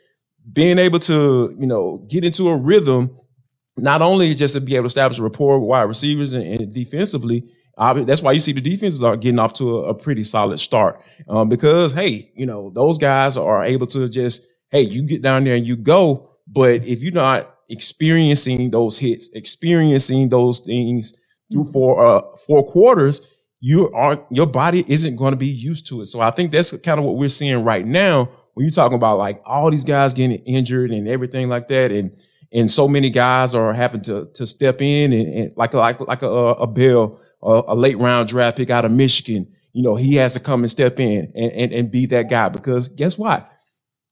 being 0.52 0.78
able 0.78 1.00
to, 1.00 1.56
you 1.60 1.68
know, 1.68 2.06
get 2.10 2.24
into 2.24 2.50
a 2.50 2.58
rhythm 2.58 3.18
not 3.76 4.02
only 4.02 4.34
just 4.34 4.56
to 4.56 4.62
be 4.62 4.76
able 4.76 4.84
to 4.84 4.88
establish 4.88 5.20
a 5.20 5.24
rapport 5.24 5.60
with 5.60 5.68
wide 5.68 5.84
receivers 5.84 6.34
and, 6.34 6.44
and 6.44 6.74
defensively, 6.74 7.44
that's 7.78 8.22
why 8.22 8.32
you 8.32 8.40
see 8.40 8.54
the 8.54 8.62
defenses 8.62 9.04
are 9.04 9.16
getting 9.16 9.40
off 9.40 9.54
to 9.54 9.80
a, 9.80 9.90
a 9.90 9.94
pretty 9.94 10.24
solid 10.24 10.58
start 10.58 11.02
um, 11.30 11.50
because 11.50 11.94
hey, 11.94 12.32
you 12.36 12.46
know 12.46 12.70
those 12.72 12.98
guys 12.98 13.38
are 13.38 13.64
able 13.64 13.88
to 13.88 14.10
just 14.10 14.48
hey, 14.70 14.82
you 14.82 15.04
get 15.04 15.22
down 15.22 15.44
there 15.44 15.56
and 15.56 15.66
you 15.66 15.76
go. 15.76 16.30
But 16.48 16.86
if 16.86 17.02
you're 17.02 17.14
not 17.14 17.56
experiencing 17.70 18.72
those 18.72 19.00
hits, 19.00 19.30
experiencing 19.34 20.30
those 20.30 20.60
things 20.62 21.16
through 21.52 21.66
four 21.66 22.06
uh, 22.06 22.22
four 22.46 22.66
quarters, 22.66 23.36
you 23.60 23.92
aren't 23.94 24.22
your 24.30 24.48
body 24.48 24.86
isn't 24.88 25.16
going 25.16 25.32
to 25.32 25.38
be 25.38 25.48
used 25.48 25.88
to 25.88 26.02
it. 26.02 26.06
So 26.08 26.22
I 26.22 26.32
think 26.32 26.52
that's 26.52 26.76
kind 26.78 27.00
of 27.00 27.06
what 27.06 27.18
we're 27.18 27.30
seeing 27.30 27.64
right 27.64 27.86
now 27.86 28.30
when 28.54 28.66
you're 28.66 28.72
talking 28.72 28.96
about 28.96 29.18
like 29.18 29.42
all 29.46 29.70
these 29.70 29.84
guys 29.84 30.14
getting 30.14 30.40
injured 30.40 30.92
and 30.92 31.08
everything 31.08 31.50
like 31.50 31.68
that, 31.68 31.92
and 31.92 32.16
and 32.54 32.70
so 32.70 32.88
many 32.88 33.10
guys 33.10 33.54
are 33.54 33.74
having 33.74 34.02
to 34.02 34.30
to 34.34 34.48
step 34.48 34.82
in 34.82 35.14
and, 35.14 35.34
and 35.34 35.52
like 35.58 35.74
like 35.74 36.00
like 36.00 36.22
a, 36.22 36.28
a 36.28 36.68
Bill, 36.68 37.20
a, 37.42 37.64
a, 37.68 37.76
late 37.76 37.98
round 37.98 38.30
draft 38.30 38.58
pick 38.58 38.70
out 38.70 38.86
of 38.86 38.92
Michigan. 38.92 39.52
You 39.74 39.84
know, 39.84 39.96
he 39.96 40.16
has 40.16 40.34
to 40.34 40.40
come 40.40 40.64
and 40.64 40.72
step 40.72 41.00
in 41.00 41.32
and, 41.36 41.52
and, 41.52 41.72
and 41.72 41.92
be 41.92 42.06
that 42.08 42.30
guy 42.30 42.50
because 42.50 42.88
guess 42.88 43.18
what? 43.18 43.52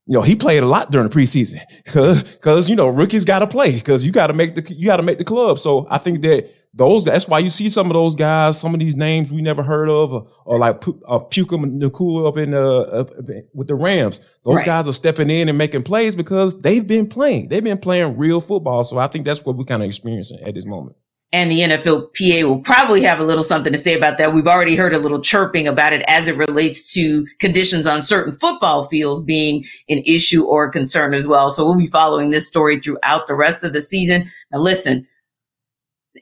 You 0.06 0.14
know, 0.14 0.22
he 0.22 0.36
played 0.36 0.62
a 0.62 0.68
lot 0.68 0.92
during 0.92 1.10
the 1.10 1.16
preseason 1.16 1.60
because, 1.84 2.24
because, 2.24 2.70
you 2.70 2.76
know, 2.76 2.88
rookies 2.88 3.26
got 3.26 3.40
to 3.40 3.48
play 3.48 3.72
because 3.72 4.06
you 4.06 4.12
got 4.12 4.28
to 4.28 4.34
make 4.34 4.54
the, 4.54 4.74
you 4.74 4.86
got 4.86 4.98
to 4.98 5.04
make 5.04 5.18
the 5.18 5.24
club. 5.24 5.58
So 5.58 5.88
I 5.90 5.98
think 5.98 6.22
that 6.22 6.52
those, 6.76 7.06
that's 7.06 7.28
why 7.28 7.40
you 7.40 7.50
see 7.50 7.70
some 7.70 7.88
of 7.88 7.94
those 7.94 8.16
guys, 8.16 8.60
some 8.60 8.74
of 8.74 8.80
these 8.80 8.96
names 8.96 9.32
we 9.32 9.42
never 9.42 9.64
heard 9.64 9.90
of, 9.90 10.14
or, 10.14 10.28
or 10.46 10.60
like 10.60 10.84
uh, 11.08 11.20
Puka 11.20 11.56
Nacua 11.56 12.28
up 12.28 12.38
in, 12.38 12.54
uh, 12.54 12.80
up 12.82 13.12
with 13.54 13.68
the 13.68 13.76
Rams. 13.76 14.20
Those 14.44 14.58
right. 14.58 14.66
guys 14.66 14.88
are 14.88 14.94
stepping 14.94 15.30
in 15.30 15.48
and 15.50 15.58
making 15.58 15.84
plays 15.84 16.16
because 16.16 16.62
they've 16.62 16.86
been 16.86 17.08
playing. 17.08 17.48
They've 17.48 17.64
been 17.64 17.78
playing 17.78 18.18
real 18.18 18.42
football. 18.42 18.84
So 18.84 18.98
I 18.98 19.08
think 19.08 19.26
that's 19.26 19.44
what 19.46 19.56
we're 19.56 19.64
kind 19.64 19.84
of 19.84 19.88
experiencing 19.88 20.40
at 20.46 20.54
this 20.54 20.66
moment 20.66 20.98
and 21.36 21.52
the 21.52 21.60
NFLPA 21.60 22.44
will 22.44 22.62
probably 22.62 23.02
have 23.02 23.20
a 23.20 23.24
little 23.24 23.44
something 23.44 23.74
to 23.74 23.78
say 23.78 23.98
about 23.98 24.18
that. 24.18 24.34
We've 24.34 24.48
already 24.48 24.78
heard 24.78 24.94
a 24.94 25.00
little 25.00 25.20
chirping 25.20 25.68
about 25.68 25.92
it 25.92 26.02
as 26.08 26.30
it 26.30 26.38
relates 26.38 26.94
to 26.94 27.26
conditions 27.40 27.86
on 27.86 28.02
certain 28.02 28.32
football 28.32 28.86
fields 28.86 29.22
being 29.22 29.66
an 29.90 29.98
issue 30.06 30.46
or 30.46 30.70
concern 30.70 31.14
as 31.14 31.28
well. 31.28 31.50
So 31.50 31.66
we'll 31.66 31.76
be 31.76 31.88
following 31.88 32.32
this 32.32 32.48
story 32.48 32.80
throughout 32.80 33.28
the 33.28 33.36
rest 33.36 33.66
of 33.66 33.74
the 33.74 33.82
season. 33.82 34.32
Now, 34.54 34.60
listen, 34.60 35.08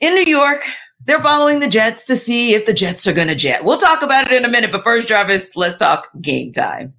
in 0.00 0.14
New 0.14 0.24
York, 0.24 0.64
they're 1.04 1.20
following 1.20 1.60
the 1.60 1.68
Jets 1.68 2.06
to 2.06 2.16
see 2.16 2.54
if 2.54 2.66
the 2.66 2.72
Jets 2.72 3.06
are 3.06 3.12
going 3.12 3.28
to 3.28 3.34
jet. 3.34 3.64
We'll 3.64 3.78
talk 3.78 4.02
about 4.02 4.30
it 4.30 4.36
in 4.36 4.44
a 4.44 4.48
minute, 4.48 4.72
but 4.72 4.84
first, 4.84 5.08
Jarvis, 5.08 5.54
let's 5.56 5.78
talk 5.78 6.08
game 6.20 6.52
time. 6.52 6.94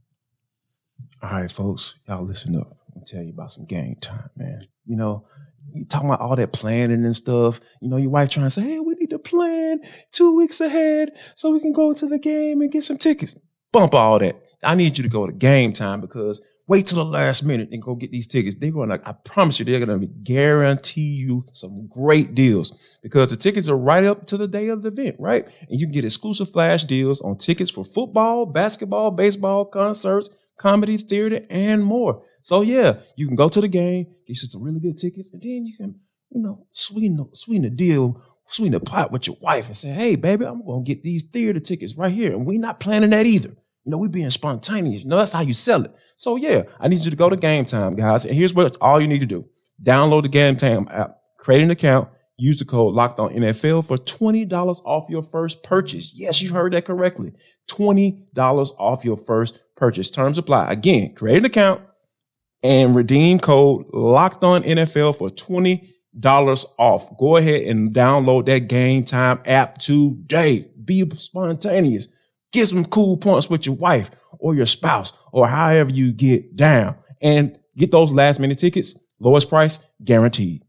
All 1.23 1.31
right, 1.31 1.51
folks, 1.51 1.97
y'all 2.07 2.23
listen 2.23 2.55
up. 2.55 2.77
I'll 2.95 3.03
tell 3.03 3.23
you 3.23 3.31
about 3.31 3.51
some 3.51 3.65
game 3.65 3.95
time, 3.99 4.29
man. 4.35 4.67
You 4.85 4.95
know, 4.95 5.25
you 5.73 5.85
talking 5.85 6.09
about 6.09 6.21
all 6.21 6.35
that 6.35 6.53
planning 6.53 7.03
and 7.03 7.15
stuff. 7.15 7.59
You 7.81 7.89
know, 7.89 7.97
your 7.97 8.11
wife 8.11 8.29
trying 8.29 8.45
to 8.45 8.49
say, 8.49 8.61
hey, 8.61 8.79
we 8.79 8.93
need 8.93 9.09
to 9.09 9.19
plan 9.19 9.81
two 10.11 10.35
weeks 10.35 10.61
ahead 10.61 11.11
so 11.33 11.51
we 11.51 11.59
can 11.59 11.73
go 11.73 11.93
to 11.93 12.07
the 12.07 12.19
game 12.19 12.61
and 12.61 12.71
get 12.71 12.83
some 12.83 12.97
tickets. 12.97 13.35
Bump 13.71 13.93
all 13.93 14.19
that. 14.19 14.39
I 14.63 14.75
need 14.75 14.97
you 14.97 15.03
to 15.03 15.09
go 15.09 15.25
to 15.25 15.33
game 15.33 15.73
time 15.73 15.99
because 15.99 16.41
wait 16.67 16.87
till 16.87 16.97
the 16.97 17.05
last 17.05 17.43
minute 17.43 17.69
and 17.71 17.81
go 17.81 17.95
get 17.95 18.11
these 18.11 18.27
tickets. 18.27 18.55
They're 18.55 18.71
going 18.71 18.89
to, 18.89 19.01
I 19.05 19.11
promise 19.11 19.59
you, 19.59 19.65
they're 19.65 19.85
going 19.85 19.99
to 19.99 20.07
guarantee 20.07 21.13
you 21.13 21.45
some 21.53 21.87
great 21.87 22.33
deals 22.33 22.97
because 23.03 23.29
the 23.29 23.37
tickets 23.37 23.69
are 23.69 23.77
right 23.77 24.03
up 24.03 24.25
to 24.27 24.37
the 24.37 24.47
day 24.47 24.69
of 24.69 24.81
the 24.81 24.87
event, 24.87 25.17
right? 25.19 25.45
And 25.69 25.79
you 25.79 25.85
can 25.85 25.93
get 25.93 26.05
exclusive 26.05 26.51
flash 26.51 26.83
deals 26.83 27.21
on 27.21 27.37
tickets 27.37 27.69
for 27.69 27.85
football, 27.85 28.45
basketball, 28.45 29.11
baseball, 29.11 29.65
concerts, 29.65 30.29
comedy, 30.57 30.97
theater, 30.97 31.45
and 31.49 31.83
more. 31.83 32.23
So 32.41 32.61
yeah, 32.61 32.97
you 33.15 33.27
can 33.27 33.35
go 33.35 33.49
to 33.49 33.61
the 33.61 33.67
game, 33.67 34.05
get 34.27 34.41
you 34.41 34.47
some 34.47 34.63
really 34.63 34.79
good 34.79 34.97
tickets, 34.97 35.31
and 35.33 35.41
then 35.41 35.65
you 35.65 35.73
can, 35.77 35.99
you 36.29 36.41
know, 36.41 36.67
sweeten 36.71 37.17
the, 37.17 37.25
sweeten 37.33 37.63
the 37.63 37.69
deal, 37.69 38.21
sweeten 38.47 38.73
the 38.73 38.79
pot 38.79 39.11
with 39.11 39.27
your 39.27 39.37
wife 39.41 39.67
and 39.67 39.75
say, 39.75 39.89
hey, 39.89 40.15
baby, 40.15 40.45
I'm 40.45 40.65
gonna 40.65 40.83
get 40.83 41.03
these 41.03 41.23
theater 41.23 41.59
tickets 41.59 41.95
right 41.95 42.13
here. 42.13 42.31
And 42.31 42.45
we're 42.45 42.59
not 42.59 42.79
planning 42.79 43.11
that 43.11 43.25
either. 43.25 43.49
You 43.49 43.91
know, 43.91 43.97
we're 43.97 44.09
being 44.09 44.29
spontaneous. 44.31 45.03
You 45.03 45.09
know, 45.09 45.17
that's 45.17 45.31
how 45.31 45.41
you 45.41 45.53
sell 45.53 45.83
it. 45.83 45.93
So 46.15 46.35
yeah, 46.35 46.63
I 46.79 46.87
need 46.87 47.03
you 47.03 47.11
to 47.11 47.17
go 47.17 47.29
to 47.29 47.35
Game 47.35 47.65
Time, 47.65 47.95
guys. 47.95 48.25
And 48.25 48.35
here's 48.35 48.53
what 48.53 48.77
all 48.81 49.01
you 49.01 49.07
need 49.07 49.19
to 49.19 49.25
do. 49.25 49.45
Download 49.81 50.23
the 50.23 50.29
Game 50.29 50.55
Time 50.55 50.87
app, 50.91 51.17
create 51.37 51.61
an 51.61 51.71
account, 51.71 52.09
use 52.37 52.57
the 52.59 52.65
code 52.65 52.93
locked 52.93 53.19
on 53.19 53.33
NFL 53.33 53.85
for 53.85 53.97
$20 53.97 54.81
off 54.85 55.09
your 55.09 55.23
first 55.23 55.63
purchase. 55.63 56.11
Yes, 56.13 56.41
you 56.41 56.53
heard 56.53 56.73
that 56.73 56.85
correctly. 56.85 57.33
$20 57.69 58.69
off 58.79 59.03
your 59.03 59.17
first 59.17 59.59
purchase. 59.75 60.09
Terms 60.09 60.37
apply. 60.37 60.71
Again, 60.71 61.13
create 61.13 61.39
an 61.39 61.45
account, 61.45 61.81
and 62.63 62.95
redeem 62.95 63.39
code 63.39 63.85
locked 63.93 64.43
on 64.43 64.63
NFL 64.63 65.17
for 65.17 65.29
$20 65.29 66.65
off. 66.79 67.17
Go 67.17 67.37
ahead 67.37 67.61
and 67.63 67.93
download 67.93 68.45
that 68.47 68.67
game 68.67 69.05
time 69.05 69.39
app 69.45 69.77
today. 69.77 70.67
Be 70.83 71.07
spontaneous. 71.11 72.07
Get 72.51 72.67
some 72.67 72.85
cool 72.85 73.17
points 73.17 73.49
with 73.49 73.65
your 73.65 73.75
wife 73.75 74.09
or 74.39 74.55
your 74.55 74.65
spouse 74.65 75.13
or 75.35 75.49
however 75.49 75.89
you 75.91 76.13
get 76.13 76.55
down 76.55 76.95
and 77.21 77.59
get 77.75 77.91
those 77.91 78.13
last 78.13 78.39
minute 78.39 78.57
tickets. 78.57 78.97
Lowest 79.19 79.49
price 79.49 79.85
guaranteed. 80.03 80.63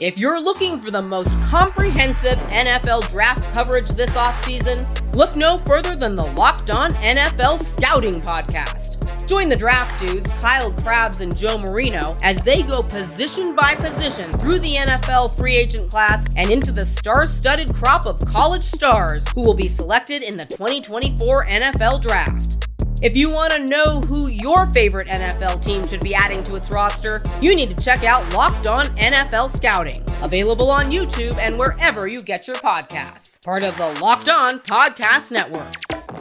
If 0.00 0.18
you're 0.18 0.40
looking 0.40 0.80
for 0.80 0.90
the 0.90 1.00
most 1.00 1.30
comprehensive 1.42 2.36
NFL 2.50 3.08
draft 3.08 3.42
coverage 3.54 3.88
this 3.90 4.10
offseason, 4.10 4.86
look 5.14 5.34
no 5.34 5.58
further 5.58 5.96
than 5.96 6.16
the 6.16 6.26
Locked 6.26 6.70
On 6.70 6.92
NFL 6.94 7.58
Scouting 7.58 8.20
Podcast. 8.20 8.98
Join 9.26 9.48
the 9.48 9.56
draft 9.56 9.98
dudes, 10.04 10.28
Kyle 10.32 10.72
Crabbs 10.72 11.20
and 11.20 11.34
Joe 11.34 11.56
Marino, 11.56 12.16
as 12.22 12.42
they 12.42 12.62
go 12.62 12.82
position 12.82 13.54
by 13.54 13.74
position 13.76 14.30
through 14.32 14.58
the 14.58 14.74
NFL 14.74 15.36
free 15.36 15.56
agent 15.56 15.88
class 15.88 16.26
and 16.36 16.50
into 16.50 16.72
the 16.72 16.84
star 16.84 17.24
studded 17.24 17.72
crop 17.72 18.04
of 18.04 18.22
college 18.26 18.64
stars 18.64 19.24
who 19.34 19.42
will 19.42 19.54
be 19.54 19.68
selected 19.68 20.22
in 20.22 20.36
the 20.36 20.44
2024 20.46 21.46
NFL 21.46 22.02
Draft. 22.02 22.62
If 23.02 23.16
you 23.16 23.30
want 23.30 23.52
to 23.52 23.66
know 23.66 24.00
who 24.02 24.28
your 24.28 24.66
favorite 24.66 25.08
NFL 25.08 25.64
team 25.64 25.84
should 25.84 26.02
be 26.02 26.14
adding 26.14 26.44
to 26.44 26.54
its 26.54 26.70
roster, 26.70 27.20
you 27.40 27.56
need 27.56 27.76
to 27.76 27.84
check 27.84 28.04
out 28.04 28.32
Locked 28.32 28.68
On 28.68 28.86
NFL 28.96 29.50
Scouting, 29.50 30.04
available 30.22 30.70
on 30.70 30.92
YouTube 30.92 31.36
and 31.38 31.58
wherever 31.58 32.06
you 32.06 32.22
get 32.22 32.46
your 32.46 32.54
podcasts. 32.58 33.42
Part 33.44 33.64
of 33.64 33.76
the 33.76 33.88
Locked 34.00 34.28
On 34.28 34.60
Podcast 34.60 35.32
Network. 35.32 35.72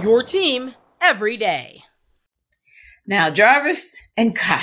Your 0.01 0.23
team 0.23 0.73
every 0.99 1.37
day. 1.37 1.83
Now, 3.05 3.29
Jarvis 3.29 4.01
and 4.17 4.35
Kyle, 4.35 4.59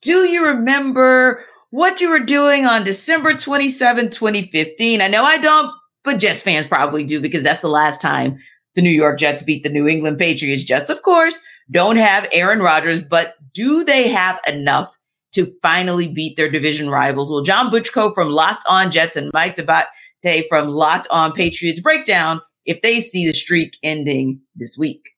do 0.00 0.26
you 0.26 0.46
remember 0.46 1.44
what 1.68 2.00
you 2.00 2.08
were 2.08 2.20
doing 2.20 2.64
on 2.64 2.84
December 2.84 3.34
27, 3.34 4.08
2015? 4.08 5.02
I 5.02 5.08
know 5.08 5.24
I 5.24 5.36
don't, 5.36 5.70
but 6.04 6.20
Jets 6.20 6.40
fans 6.40 6.66
probably 6.66 7.04
do 7.04 7.20
because 7.20 7.42
that's 7.42 7.60
the 7.60 7.68
last 7.68 8.00
time 8.00 8.38
the 8.74 8.82
New 8.82 8.90
York 8.90 9.18
Jets 9.18 9.42
beat 9.42 9.62
the 9.62 9.68
New 9.68 9.88
England 9.88 10.18
Patriots. 10.18 10.62
Just, 10.64 10.90
of 10.90 11.02
course, 11.02 11.42
don't 11.70 11.96
have 11.96 12.28
Aaron 12.32 12.60
Rodgers, 12.60 13.00
but 13.00 13.34
do 13.52 13.84
they 13.84 14.08
have 14.08 14.40
enough 14.48 14.96
to 15.32 15.52
finally 15.62 16.08
beat 16.08 16.36
their 16.36 16.50
division 16.50 16.88
rivals? 16.90 17.30
Well, 17.30 17.42
John 17.42 17.70
Butchko 17.70 18.14
from 18.14 18.30
Locked 18.30 18.64
On 18.68 18.90
Jets 18.90 19.16
and 19.16 19.30
Mike 19.32 19.56
D'Abate 19.56 20.48
from 20.48 20.68
Locked 20.68 21.08
On 21.10 21.32
Patriots 21.32 21.80
breakdown 21.80 22.40
if 22.64 22.82
they 22.82 23.00
see 23.00 23.26
the 23.26 23.32
streak 23.32 23.76
ending 23.82 24.40
this 24.54 24.76
week. 24.78 25.10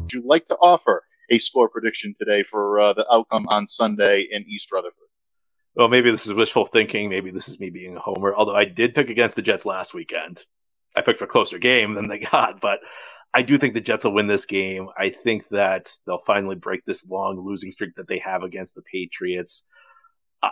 Would 0.00 0.12
you 0.12 0.22
like 0.24 0.46
to 0.48 0.56
offer 0.60 1.02
a 1.30 1.38
score 1.38 1.68
prediction 1.68 2.14
today 2.18 2.42
for 2.42 2.78
uh, 2.78 2.92
the 2.92 3.10
outcome 3.10 3.46
on 3.48 3.66
Sunday 3.66 4.28
in 4.30 4.44
East 4.46 4.70
Rutherford? 4.70 5.11
Well, 5.74 5.88
maybe 5.88 6.10
this 6.10 6.26
is 6.26 6.34
wishful 6.34 6.66
thinking. 6.66 7.08
Maybe 7.08 7.30
this 7.30 7.48
is 7.48 7.60
me 7.60 7.70
being 7.70 7.96
a 7.96 8.00
homer. 8.00 8.34
Although 8.34 8.56
I 8.56 8.64
did 8.64 8.94
pick 8.94 9.08
against 9.08 9.36
the 9.36 9.42
Jets 9.42 9.64
last 9.64 9.94
weekend. 9.94 10.44
I 10.94 11.00
picked 11.00 11.18
for 11.18 11.24
a 11.24 11.28
closer 11.28 11.58
game 11.58 11.94
than 11.94 12.08
they 12.08 12.18
got, 12.32 12.60
but 12.60 12.80
I 13.34 13.42
do 13.42 13.56
think 13.56 13.74
the 13.74 13.80
Jets 13.80 14.04
will 14.04 14.12
win 14.12 14.26
this 14.26 14.44
game. 14.44 14.88
I 14.96 15.08
think 15.08 15.48
that 15.48 15.94
they'll 16.06 16.18
finally 16.18 16.56
break 16.56 16.84
this 16.84 17.06
long 17.06 17.40
losing 17.40 17.72
streak 17.72 17.94
that 17.96 18.08
they 18.08 18.18
have 18.18 18.42
against 18.42 18.74
the 18.74 18.82
Patriots. 18.82 19.64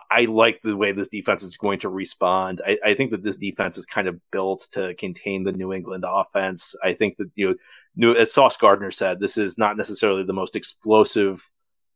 I 0.08 0.26
like 0.26 0.60
the 0.62 0.76
way 0.76 0.92
this 0.92 1.08
defense 1.08 1.42
is 1.42 1.56
going 1.56 1.80
to 1.80 1.88
respond. 1.88 2.62
I, 2.64 2.78
I, 2.84 2.94
think 2.94 3.10
that 3.10 3.24
this 3.24 3.36
defense 3.36 3.76
is 3.76 3.86
kind 3.86 4.06
of 4.06 4.20
built 4.30 4.68
to 4.72 4.94
contain 4.94 5.42
the 5.42 5.50
New 5.50 5.72
England 5.72 6.04
offense. 6.06 6.76
I 6.80 6.94
think 6.94 7.16
that 7.16 7.28
you 7.34 7.56
know, 7.96 8.12
as 8.12 8.32
Sauce 8.32 8.56
Gardner 8.56 8.92
said, 8.92 9.18
this 9.18 9.36
is 9.36 9.58
not 9.58 9.76
necessarily 9.76 10.22
the 10.22 10.32
most 10.32 10.54
explosive 10.54 11.50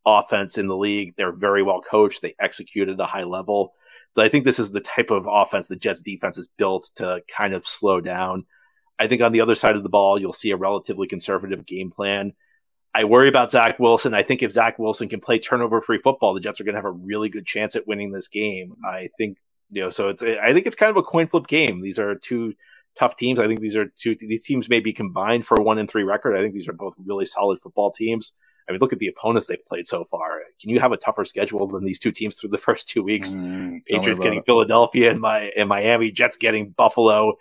offense 0.07 0.59
in 0.59 0.67
the 0.67 0.77
league. 0.77 1.15
They're 1.17 1.33
very 1.33 1.63
well 1.63 1.81
coached. 1.81 2.23
They 2.23 2.35
execute 2.39 2.89
at 2.89 3.01
a 3.01 3.07
high 3.07 3.25
level. 3.25 3.75
But 4.15 4.27
I 4.27 4.29
think 4.29 4.45
this 4.45 4.59
is 4.59 4.71
the 4.71 4.81
type 4.81 5.11
of 5.11 5.27
offense 5.29 5.67
the 5.67 5.77
Jets 5.77 6.01
defense 6.01 6.39
is 6.39 6.47
built 6.47 6.91
to 6.97 7.23
kind 7.29 7.55
of 7.55 7.67
slow 7.67 8.01
down. 8.01 8.47
I 8.99 9.09
think 9.09 9.23
on 9.23 9.33
the 9.33 9.41
other 9.41 9.57
side 9.57 9.77
of 9.77 9.83
the 9.83 9.89
ball, 9.89 10.21
you'll 10.21 10.33
see 10.33 10.53
a 10.53 10.57
relatively 10.57 11.09
conservative 11.09 11.67
game 11.67 11.91
plan. 11.91 12.33
I 12.95 13.05
worry 13.05 13.29
about 13.29 13.51
Zach 13.51 13.81
Wilson. 13.81 14.15
I 14.15 14.23
think 14.23 14.43
if 14.43 14.53
Zach 14.53 14.79
Wilson 14.79 15.09
can 15.09 15.21
play 15.21 15.41
turnover 15.41 15.81
free 15.81 15.99
football, 15.99 16.33
the 16.33 16.41
Jets 16.41 16.61
are 16.61 16.65
going 16.65 16.77
to 16.77 16.79
have 16.79 16.85
a 16.85 16.93
really 16.93 17.29
good 17.29 17.45
chance 17.45 17.75
at 17.75 17.89
winning 17.89 18.13
this 18.13 18.29
game. 18.29 18.77
I 18.87 19.09
think, 19.19 19.39
you 19.71 19.83
know, 19.83 19.91
so 19.91 20.11
it's, 20.11 20.23
I 20.23 20.53
think 20.53 20.67
it's 20.67 20.77
kind 20.77 20.91
of 20.91 20.97
a 20.97 21.03
coin 21.03 21.27
flip 21.27 21.49
game. 21.49 21.81
These 21.81 21.99
are 21.99 22.15
two 22.15 22.55
tough 22.95 23.17
teams. 23.17 23.41
I 23.41 23.49
think 23.49 23.59
these 23.59 23.75
are 23.75 23.87
two, 23.99 24.15
these 24.21 24.45
teams 24.45 24.69
may 24.69 24.79
be 24.79 24.93
combined 24.93 25.45
for 25.45 25.57
a 25.59 25.63
one 25.63 25.79
and 25.79 25.91
three 25.91 26.05
record. 26.05 26.37
I 26.37 26.41
think 26.41 26.55
these 26.55 26.69
are 26.69 26.73
both 26.73 26.95
really 27.05 27.25
solid 27.25 27.61
football 27.61 27.91
teams. 27.91 28.33
I 28.69 28.73
mean, 28.73 28.81
look 28.81 28.93
at 28.93 28.99
the 28.99 29.09
opponents 29.09 29.47
they've 29.47 29.65
played 29.65 29.87
so 29.87 30.05
far. 30.05 30.41
Can 30.61 30.71
you 30.71 30.81
have 30.81 30.93
a 30.93 30.97
tougher 30.97 31.25
schedule 31.25 31.67
than 31.67 31.85
these 31.85 31.99
two 31.99 32.13
teams 32.13 32.37
through 32.37 32.51
the 32.51 32.59
first 32.67 32.89
two 32.89 33.03
weeks? 33.03 33.33
Mm, 33.33 33.85
Patriots 33.85 34.21
getting 34.21 34.41
it. 34.41 34.47
Philadelphia 34.47 35.11
and 35.11 35.21
my 35.21 35.53
and 35.57 35.69
Miami, 35.69 36.11
Jets 36.11 36.37
getting 36.37 36.71
Buffalo 36.71 37.35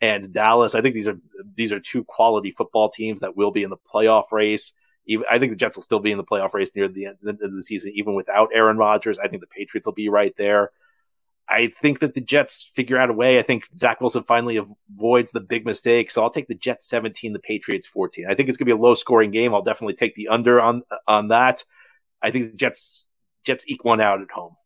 and 0.00 0.32
Dallas. 0.32 0.74
I 0.74 0.80
think 0.80 0.94
these 0.94 1.08
are 1.08 1.18
these 1.56 1.72
are 1.72 1.80
two 1.80 2.04
quality 2.04 2.52
football 2.52 2.90
teams 2.90 3.20
that 3.20 3.36
will 3.36 3.50
be 3.50 3.62
in 3.62 3.70
the 3.70 3.76
playoff 3.76 4.30
race. 4.30 4.72
Even, 5.06 5.24
I 5.30 5.38
think 5.38 5.52
the 5.52 5.56
Jets 5.56 5.76
will 5.76 5.82
still 5.82 6.00
be 6.00 6.12
in 6.12 6.18
the 6.18 6.24
playoff 6.24 6.52
race 6.52 6.70
near 6.76 6.86
the 6.86 7.06
end 7.06 7.16
of 7.24 7.52
the 7.52 7.62
season, 7.62 7.92
even 7.94 8.14
without 8.14 8.50
Aaron 8.54 8.76
Rodgers. 8.76 9.18
I 9.18 9.26
think 9.28 9.40
the 9.40 9.46
Patriots 9.46 9.86
will 9.86 9.94
be 9.94 10.10
right 10.10 10.34
there. 10.36 10.70
I 11.50 11.72
think 11.80 12.00
that 12.00 12.14
the 12.14 12.20
Jets 12.20 12.70
figure 12.74 12.98
out 12.98 13.08
a 13.08 13.14
way. 13.14 13.38
I 13.38 13.42
think 13.42 13.68
Zach 13.78 14.00
Wilson 14.00 14.22
finally 14.24 14.58
avoids 14.58 15.32
the 15.32 15.40
big 15.40 15.64
mistake. 15.64 16.10
So 16.10 16.22
I'll 16.22 16.30
take 16.30 16.46
the 16.46 16.54
Jets 16.54 16.86
17, 16.88 17.32
the 17.32 17.38
Patriots 17.38 17.86
14. 17.86 18.26
I 18.28 18.34
think 18.34 18.48
it's 18.48 18.58
going 18.58 18.66
to 18.66 18.74
be 18.74 18.78
a 18.78 18.82
low 18.82 18.94
scoring 18.94 19.30
game. 19.30 19.54
I'll 19.54 19.62
definitely 19.62 19.94
take 19.94 20.14
the 20.14 20.28
under 20.28 20.60
on, 20.60 20.82
on 21.06 21.28
that. 21.28 21.64
I 22.20 22.30
think 22.30 22.52
the 22.52 22.56
Jets, 22.56 23.06
Jets 23.44 23.64
eke 23.66 23.84
one 23.84 24.00
out 24.00 24.20
at 24.20 24.30
home. 24.30 24.56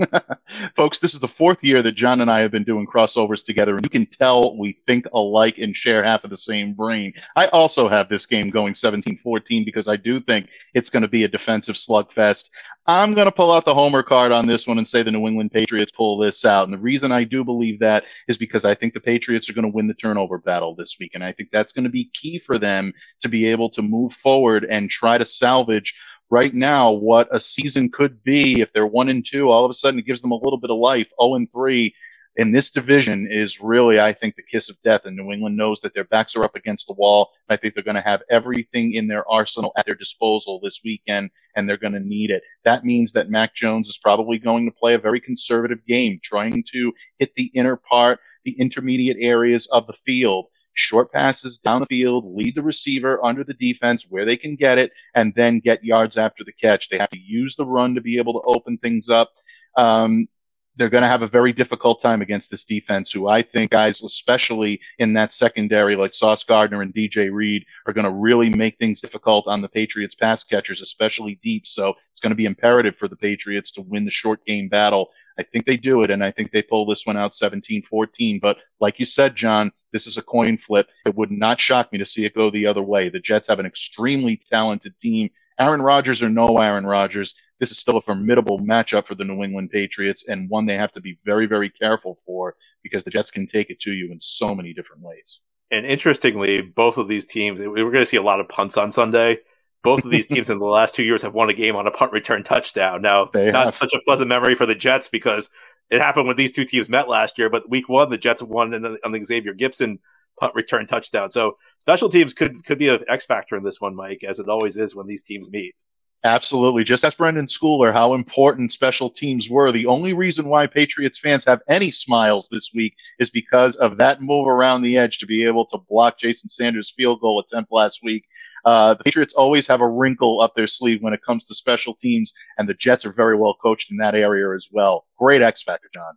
Folks, 0.76 0.98
this 0.98 1.14
is 1.14 1.20
the 1.20 1.28
fourth 1.28 1.62
year 1.62 1.82
that 1.82 1.92
John 1.92 2.20
and 2.20 2.30
I 2.30 2.40
have 2.40 2.50
been 2.50 2.64
doing 2.64 2.86
crossovers 2.86 3.44
together, 3.44 3.76
and 3.76 3.84
you 3.84 3.90
can 3.90 4.06
tell 4.06 4.56
we 4.56 4.78
think 4.86 5.06
alike 5.12 5.58
and 5.58 5.76
share 5.76 6.02
half 6.02 6.24
of 6.24 6.30
the 6.30 6.36
same 6.36 6.74
brain. 6.74 7.12
I 7.36 7.46
also 7.48 7.88
have 7.88 8.08
this 8.08 8.26
game 8.26 8.50
going 8.50 8.74
17 8.74 9.18
14 9.22 9.64
because 9.64 9.88
I 9.88 9.96
do 9.96 10.20
think 10.20 10.48
it's 10.74 10.90
going 10.90 11.02
to 11.02 11.08
be 11.08 11.24
a 11.24 11.28
defensive 11.28 11.76
slugfest. 11.76 12.50
I'm 12.86 13.14
going 13.14 13.26
to 13.26 13.32
pull 13.32 13.52
out 13.52 13.64
the 13.64 13.74
homer 13.74 14.02
card 14.02 14.32
on 14.32 14.46
this 14.46 14.66
one 14.66 14.78
and 14.78 14.88
say 14.88 15.02
the 15.02 15.12
New 15.12 15.26
England 15.26 15.52
Patriots 15.52 15.92
pull 15.92 16.18
this 16.18 16.44
out. 16.44 16.64
And 16.64 16.72
the 16.72 16.78
reason 16.78 17.12
I 17.12 17.24
do 17.24 17.44
believe 17.44 17.78
that 17.80 18.04
is 18.26 18.36
because 18.36 18.64
I 18.64 18.74
think 18.74 18.94
the 18.94 19.00
Patriots 19.00 19.48
are 19.48 19.52
going 19.52 19.64
to 19.64 19.74
win 19.74 19.86
the 19.86 19.94
turnover 19.94 20.38
battle 20.38 20.74
this 20.74 20.96
week. 20.98 21.12
And 21.14 21.22
I 21.22 21.32
think 21.32 21.50
that's 21.52 21.72
going 21.72 21.84
to 21.84 21.90
be 21.90 22.10
key 22.12 22.38
for 22.38 22.58
them 22.58 22.92
to 23.22 23.28
be 23.28 23.46
able 23.46 23.70
to 23.70 23.82
move 23.82 24.12
forward 24.14 24.66
and 24.68 24.90
try 24.90 25.18
to 25.18 25.24
salvage 25.24 25.94
right 26.30 26.54
now 26.54 26.92
what 26.92 27.28
a 27.32 27.40
season 27.40 27.90
could 27.90 28.22
be 28.22 28.60
if 28.60 28.72
they're 28.72 28.86
one 28.86 29.08
and 29.08 29.26
two. 29.26 29.50
All 29.50 29.64
of 29.64 29.70
a 29.70 29.74
sudden, 29.74 30.00
it 30.00 30.06
gives 30.06 30.20
them 30.20 30.30
a 30.30 30.36
little 30.36 30.58
bit 30.58 30.70
of 30.70 30.78
life. 30.78 31.08
Zero 31.08 31.16
oh 31.18 31.34
and 31.34 31.50
three 31.52 31.94
in 32.36 32.52
this 32.52 32.70
division 32.70 33.26
is 33.30 33.60
really, 33.60 34.00
I 34.00 34.12
think, 34.12 34.36
the 34.36 34.42
kiss 34.42 34.70
of 34.70 34.80
death. 34.82 35.02
And 35.04 35.16
New 35.16 35.32
England 35.32 35.56
knows 35.56 35.80
that 35.80 35.94
their 35.94 36.04
backs 36.04 36.36
are 36.36 36.44
up 36.44 36.54
against 36.54 36.86
the 36.86 36.94
wall. 36.94 37.30
I 37.48 37.56
think 37.56 37.74
they're 37.74 37.82
going 37.82 37.96
to 37.96 38.00
have 38.00 38.22
everything 38.30 38.94
in 38.94 39.08
their 39.08 39.28
arsenal 39.28 39.72
at 39.76 39.84
their 39.84 39.96
disposal 39.96 40.60
this 40.62 40.80
weekend, 40.84 41.30
and 41.56 41.68
they're 41.68 41.76
going 41.76 41.92
to 41.92 42.00
need 42.00 42.30
it. 42.30 42.42
That 42.64 42.84
means 42.84 43.12
that 43.12 43.30
Mac 43.30 43.54
Jones 43.54 43.88
is 43.88 43.98
probably 43.98 44.38
going 44.38 44.64
to 44.66 44.72
play 44.72 44.94
a 44.94 44.98
very 44.98 45.20
conservative 45.20 45.84
game, 45.86 46.20
trying 46.22 46.64
to 46.72 46.92
hit 47.18 47.34
the 47.34 47.50
inner 47.54 47.76
part, 47.76 48.20
the 48.44 48.52
intermediate 48.52 49.18
areas 49.20 49.66
of 49.66 49.86
the 49.88 49.92
field 49.92 50.46
short 50.74 51.12
passes 51.12 51.58
down 51.58 51.80
the 51.80 51.86
field, 51.86 52.24
lead 52.34 52.54
the 52.54 52.62
receiver 52.62 53.24
under 53.24 53.44
the 53.44 53.54
defense 53.54 54.06
where 54.08 54.24
they 54.24 54.36
can 54.36 54.56
get 54.56 54.78
it, 54.78 54.92
and 55.14 55.32
then 55.34 55.60
get 55.60 55.84
yards 55.84 56.16
after 56.16 56.44
the 56.44 56.52
catch. 56.52 56.88
They 56.88 56.98
have 56.98 57.10
to 57.10 57.18
use 57.18 57.56
the 57.56 57.66
run 57.66 57.94
to 57.94 58.00
be 58.00 58.18
able 58.18 58.34
to 58.34 58.46
open 58.46 58.78
things 58.78 59.08
up. 59.08 59.30
Um, 59.76 60.28
they're 60.76 60.88
going 60.88 61.02
to 61.02 61.08
have 61.08 61.22
a 61.22 61.28
very 61.28 61.52
difficult 61.52 62.00
time 62.00 62.22
against 62.22 62.50
this 62.50 62.64
defense, 62.64 63.12
who 63.12 63.28
I 63.28 63.42
think 63.42 63.70
guys, 63.70 64.02
especially 64.02 64.80
in 64.98 65.12
that 65.14 65.32
secondary, 65.32 65.96
like 65.96 66.14
Sauce 66.14 66.42
Gardner 66.42 66.80
and 66.80 66.94
DJ 66.94 67.30
Reed, 67.30 67.66
are 67.86 67.92
going 67.92 68.06
to 68.06 68.10
really 68.10 68.48
make 68.48 68.78
things 68.78 69.00
difficult 69.00 69.46
on 69.46 69.60
the 69.60 69.68
Patriots 69.68 70.14
pass 70.14 70.42
catchers, 70.42 70.80
especially 70.80 71.38
deep. 71.42 71.66
So 71.66 71.94
it's 72.12 72.20
going 72.20 72.30
to 72.30 72.36
be 72.36 72.46
imperative 72.46 72.96
for 72.96 73.08
the 73.08 73.16
Patriots 73.16 73.72
to 73.72 73.82
win 73.82 74.04
the 74.04 74.10
short 74.10 74.44
game 74.46 74.68
battle. 74.68 75.10
I 75.38 75.42
think 75.42 75.66
they 75.66 75.76
do 75.76 76.02
it, 76.02 76.10
and 76.10 76.24
I 76.24 76.30
think 76.30 76.50
they 76.50 76.62
pull 76.62 76.86
this 76.86 77.04
one 77.04 77.16
out 77.16 77.34
17 77.34 77.82
14. 77.82 78.38
But 78.40 78.58
like 78.80 78.98
you 78.98 79.06
said, 79.06 79.36
John, 79.36 79.72
this 79.92 80.06
is 80.06 80.16
a 80.16 80.22
coin 80.22 80.56
flip. 80.58 80.88
It 81.06 81.14
would 81.16 81.30
not 81.30 81.60
shock 81.60 81.92
me 81.92 81.98
to 81.98 82.06
see 82.06 82.24
it 82.24 82.34
go 82.34 82.50
the 82.50 82.66
other 82.66 82.82
way. 82.82 83.08
The 83.08 83.20
Jets 83.20 83.48
have 83.48 83.58
an 83.58 83.66
extremely 83.66 84.40
talented 84.50 84.98
team. 85.00 85.30
Aaron 85.58 85.82
Rodgers 85.82 86.22
or 86.22 86.30
no 86.30 86.56
Aaron 86.58 86.86
Rodgers, 86.86 87.34
this 87.58 87.70
is 87.70 87.78
still 87.78 87.98
a 87.98 88.00
formidable 88.00 88.58
matchup 88.58 89.06
for 89.06 89.14
the 89.14 89.24
New 89.24 89.42
England 89.42 89.70
Patriots 89.70 90.28
and 90.28 90.48
one 90.48 90.64
they 90.64 90.76
have 90.76 90.92
to 90.92 91.00
be 91.00 91.18
very, 91.24 91.46
very 91.46 91.68
careful 91.68 92.18
for 92.24 92.56
because 92.82 93.04
the 93.04 93.10
Jets 93.10 93.30
can 93.30 93.46
take 93.46 93.68
it 93.68 93.80
to 93.80 93.92
you 93.92 94.10
in 94.10 94.18
so 94.20 94.54
many 94.54 94.72
different 94.72 95.02
ways. 95.02 95.40
And 95.70 95.86
interestingly, 95.86 96.62
both 96.62 96.96
of 96.96 97.06
these 97.06 97.26
teams, 97.26 97.58
we're 97.58 97.68
going 97.68 97.92
to 97.92 98.06
see 98.06 98.16
a 98.16 98.22
lot 98.22 98.40
of 98.40 98.48
punts 98.48 98.76
on 98.76 98.90
Sunday. 98.90 99.38
Both 99.84 100.04
of 100.04 100.10
these 100.10 100.26
teams 100.28 100.50
in 100.50 100.58
the 100.58 100.64
last 100.64 100.94
two 100.94 101.04
years 101.04 101.22
have 101.22 101.34
won 101.34 101.50
a 101.50 101.54
game 101.54 101.76
on 101.76 101.86
a 101.86 101.90
punt 101.90 102.12
return 102.12 102.42
touchdown. 102.42 103.02
Now, 103.02 103.26
they 103.26 103.50
not 103.50 103.66
have. 103.66 103.74
such 103.74 103.92
a 103.92 104.00
pleasant 104.04 104.28
memory 104.28 104.54
for 104.54 104.66
the 104.66 104.74
Jets 104.74 105.08
because 105.08 105.50
it 105.90 106.00
happened 106.00 106.26
when 106.26 106.36
these 106.36 106.52
two 106.52 106.64
teams 106.64 106.88
met 106.88 107.08
last 107.08 107.38
year. 107.38 107.50
But 107.50 107.68
week 107.68 107.88
one, 107.88 108.10
the 108.10 108.18
Jets 108.18 108.42
won 108.42 108.72
on 109.04 109.12
the 109.12 109.24
Xavier 109.24 109.54
Gipson 109.54 109.98
punt 110.38 110.54
return 110.54 110.86
touchdown. 110.86 111.30
So 111.30 111.56
special 111.78 112.08
teams 112.08 112.34
could 112.34 112.64
could 112.64 112.78
be 112.78 112.88
an 112.88 113.04
X 113.08 113.26
factor 113.26 113.56
in 113.56 113.64
this 113.64 113.80
one, 113.80 113.94
Mike, 113.94 114.22
as 114.26 114.38
it 114.38 114.48
always 114.48 114.76
is 114.76 114.94
when 114.94 115.06
these 115.06 115.22
teams 115.22 115.50
meet. 115.50 115.74
Absolutely. 116.22 116.84
Just 116.84 117.02
as 117.02 117.14
Brenden 117.14 117.48
Schooler, 117.48 117.94
how 117.94 118.12
important 118.12 118.72
special 118.72 119.08
teams 119.08 119.48
were. 119.48 119.72
The 119.72 119.86
only 119.86 120.12
reason 120.12 120.48
why 120.48 120.66
Patriots 120.66 121.18
fans 121.18 121.46
have 121.46 121.62
any 121.66 121.90
smiles 121.90 122.46
this 122.50 122.72
week 122.74 122.94
is 123.18 123.30
because 123.30 123.76
of 123.76 123.96
that 123.96 124.20
move 124.20 124.46
around 124.46 124.82
the 124.82 124.98
edge 124.98 125.16
to 125.18 125.26
be 125.26 125.44
able 125.44 125.64
to 125.66 125.78
block 125.78 126.18
Jason 126.18 126.50
Sanders' 126.50 126.92
field 126.94 127.22
goal 127.22 127.40
attempt 127.40 127.72
last 127.72 128.00
week. 128.02 128.26
Uh, 128.64 128.94
the 128.94 129.04
Patriots 129.04 129.34
always 129.34 129.66
have 129.66 129.80
a 129.80 129.88
wrinkle 129.88 130.40
up 130.40 130.54
their 130.54 130.66
sleeve 130.66 131.02
when 131.02 131.12
it 131.12 131.20
comes 131.24 131.44
to 131.46 131.54
special 131.54 131.94
teams, 131.94 132.32
and 132.58 132.68
the 132.68 132.74
Jets 132.74 133.04
are 133.04 133.12
very 133.12 133.36
well 133.36 133.56
coached 133.62 133.90
in 133.90 133.96
that 133.98 134.14
area 134.14 134.54
as 134.54 134.68
well. 134.70 135.06
Great 135.18 135.42
X 135.42 135.62
factor, 135.62 135.88
John. 135.92 136.14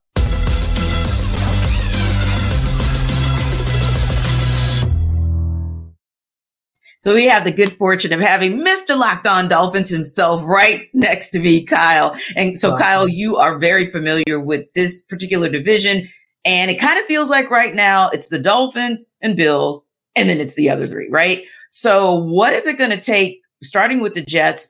So 7.04 7.14
we 7.14 7.26
have 7.26 7.44
the 7.44 7.52
good 7.52 7.76
fortune 7.78 8.14
of 8.14 8.22
having 8.22 8.66
Mr. 8.66 8.98
Locked 8.98 9.28
On 9.28 9.50
Dolphins 9.50 9.90
himself 9.90 10.42
right 10.46 10.88
next 10.94 11.32
to 11.32 11.40
me, 11.40 11.66
Kyle. 11.66 12.16
And 12.38 12.58
so, 12.58 12.78
Kyle, 12.78 13.10
you 13.10 13.36
are 13.36 13.60
very 13.60 13.92
familiar 13.92 14.40
with 14.40 14.72
this 14.74 15.02
particular 15.02 15.50
division. 15.50 16.08
And 16.46 16.72
it 16.72 16.80
kind 16.80 16.98
of 16.98 17.06
feels 17.06 17.30
like 17.30 17.50
right 17.50 17.76
now 17.76 18.08
it's 18.10 18.30
the 18.30 18.40
Dolphins 18.40 19.06
and 19.22 19.36
Bills, 19.36 19.86
and 20.16 20.30
then 20.30 20.40
it's 20.40 20.56
the 20.56 20.70
other 20.70 20.88
three, 20.88 21.10
right? 21.12 21.44
So, 21.76 22.14
what 22.14 22.54
is 22.54 22.68
it 22.68 22.78
going 22.78 22.92
to 22.92 23.02
take, 23.02 23.42
starting 23.64 24.00
with 24.00 24.14
the 24.14 24.22
Jets? 24.22 24.70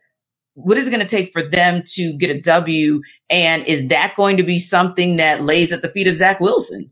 What 0.53 0.77
is 0.77 0.87
it 0.87 0.91
going 0.91 1.05
to 1.05 1.15
take 1.15 1.33
for 1.33 1.43
them 1.43 1.83
to 1.95 2.13
get 2.13 2.33
a 2.33 2.39
W? 2.39 3.01
And 3.29 3.67
is 3.67 3.89
that 3.89 4.13
going 4.15 4.37
to 4.37 4.43
be 4.43 4.57
something 4.57 5.17
that 5.17 5.43
lays 5.43 5.73
at 5.73 5.81
the 5.81 5.89
feet 5.89 6.07
of 6.07 6.15
Zach 6.15 6.39
Wilson? 6.39 6.89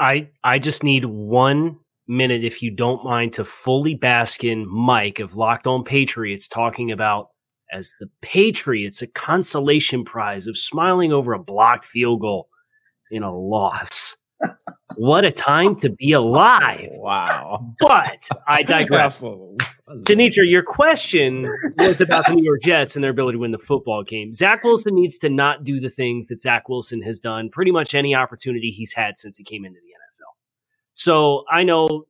I 0.00 0.28
I 0.42 0.58
just 0.58 0.82
need 0.82 1.04
one 1.04 1.76
minute, 2.08 2.44
if 2.44 2.62
you 2.62 2.70
don't 2.70 3.04
mind, 3.04 3.34
to 3.34 3.44
fully 3.44 3.94
bask 3.94 4.42
in 4.42 4.66
Mike 4.70 5.20
of 5.20 5.36
Locked 5.36 5.66
On 5.66 5.84
Patriots 5.84 6.48
talking 6.48 6.90
about 6.90 7.28
as 7.70 7.92
the 8.00 8.08
Patriots 8.22 9.02
a 9.02 9.06
consolation 9.06 10.02
prize 10.02 10.46
of 10.46 10.56
smiling 10.56 11.12
over 11.12 11.34
a 11.34 11.38
blocked 11.38 11.84
field 11.84 12.22
goal 12.22 12.48
in 13.10 13.22
a 13.22 13.36
loss. 13.36 14.16
What 14.96 15.24
a 15.24 15.30
time 15.30 15.76
to 15.76 15.90
be 15.90 16.12
alive. 16.12 16.88
Wow. 16.92 17.74
But 17.80 18.28
I 18.46 18.62
digress. 18.62 19.22
Denitra, 19.22 20.48
your 20.48 20.62
question 20.62 21.50
was 21.78 22.00
about 22.00 22.26
the 22.26 22.32
New 22.34 22.44
York 22.44 22.62
Jets 22.62 22.96
and 22.96 23.04
their 23.04 23.10
ability 23.10 23.36
to 23.36 23.40
win 23.40 23.50
the 23.52 23.58
football 23.58 24.02
game. 24.02 24.32
Zach 24.32 24.64
Wilson 24.64 24.94
needs 24.94 25.18
to 25.18 25.28
not 25.28 25.64
do 25.64 25.80
the 25.80 25.90
things 25.90 26.28
that 26.28 26.40
Zach 26.40 26.68
Wilson 26.68 27.02
has 27.02 27.20
done 27.20 27.50
pretty 27.50 27.70
much 27.70 27.94
any 27.94 28.14
opportunity 28.14 28.70
he's 28.70 28.92
had 28.92 29.16
since 29.16 29.36
he 29.38 29.44
came 29.44 29.64
into 29.64 29.78
the 29.80 29.88
NFL. 29.88 30.32
so 30.94 31.44
I 31.50 31.62
know 31.62 32.06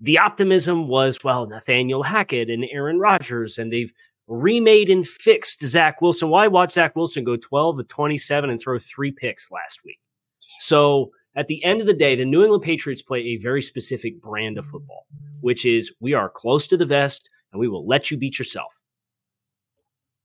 the 0.00 0.18
optimism 0.18 0.88
was, 0.88 1.24
well, 1.24 1.46
Nathaniel 1.46 2.02
Hackett 2.02 2.50
and 2.50 2.66
Aaron 2.70 2.98
Rodgers, 2.98 3.58
and 3.58 3.72
they've 3.72 3.92
remade 4.26 4.90
and 4.90 5.06
fixed 5.06 5.60
Zach 5.62 6.02
Wilson. 6.02 6.28
Why 6.28 6.48
watch 6.48 6.72
Zach 6.72 6.96
Wilson 6.96 7.24
go 7.24 7.36
12 7.36 7.78
to 7.78 7.84
27 7.84 8.50
and 8.50 8.60
throw 8.60 8.78
three 8.78 9.12
picks 9.12 9.50
last 9.50 9.80
week? 9.84 9.98
So 10.58 11.12
at 11.36 11.46
the 11.48 11.62
end 11.64 11.80
of 11.80 11.86
the 11.86 11.94
day, 11.94 12.16
the 12.16 12.24
New 12.24 12.42
England 12.42 12.62
Patriots 12.62 13.02
play 13.02 13.20
a 13.20 13.36
very 13.36 13.60
specific 13.60 14.20
brand 14.22 14.56
of 14.58 14.66
football, 14.66 15.06
which 15.40 15.66
is 15.66 15.94
we 16.00 16.14
are 16.14 16.30
close 16.30 16.66
to 16.68 16.76
the 16.76 16.86
vest 16.86 17.28
and 17.52 17.60
we 17.60 17.68
will 17.68 17.86
let 17.86 18.10
you 18.10 18.16
beat 18.16 18.38
yourself. 18.38 18.82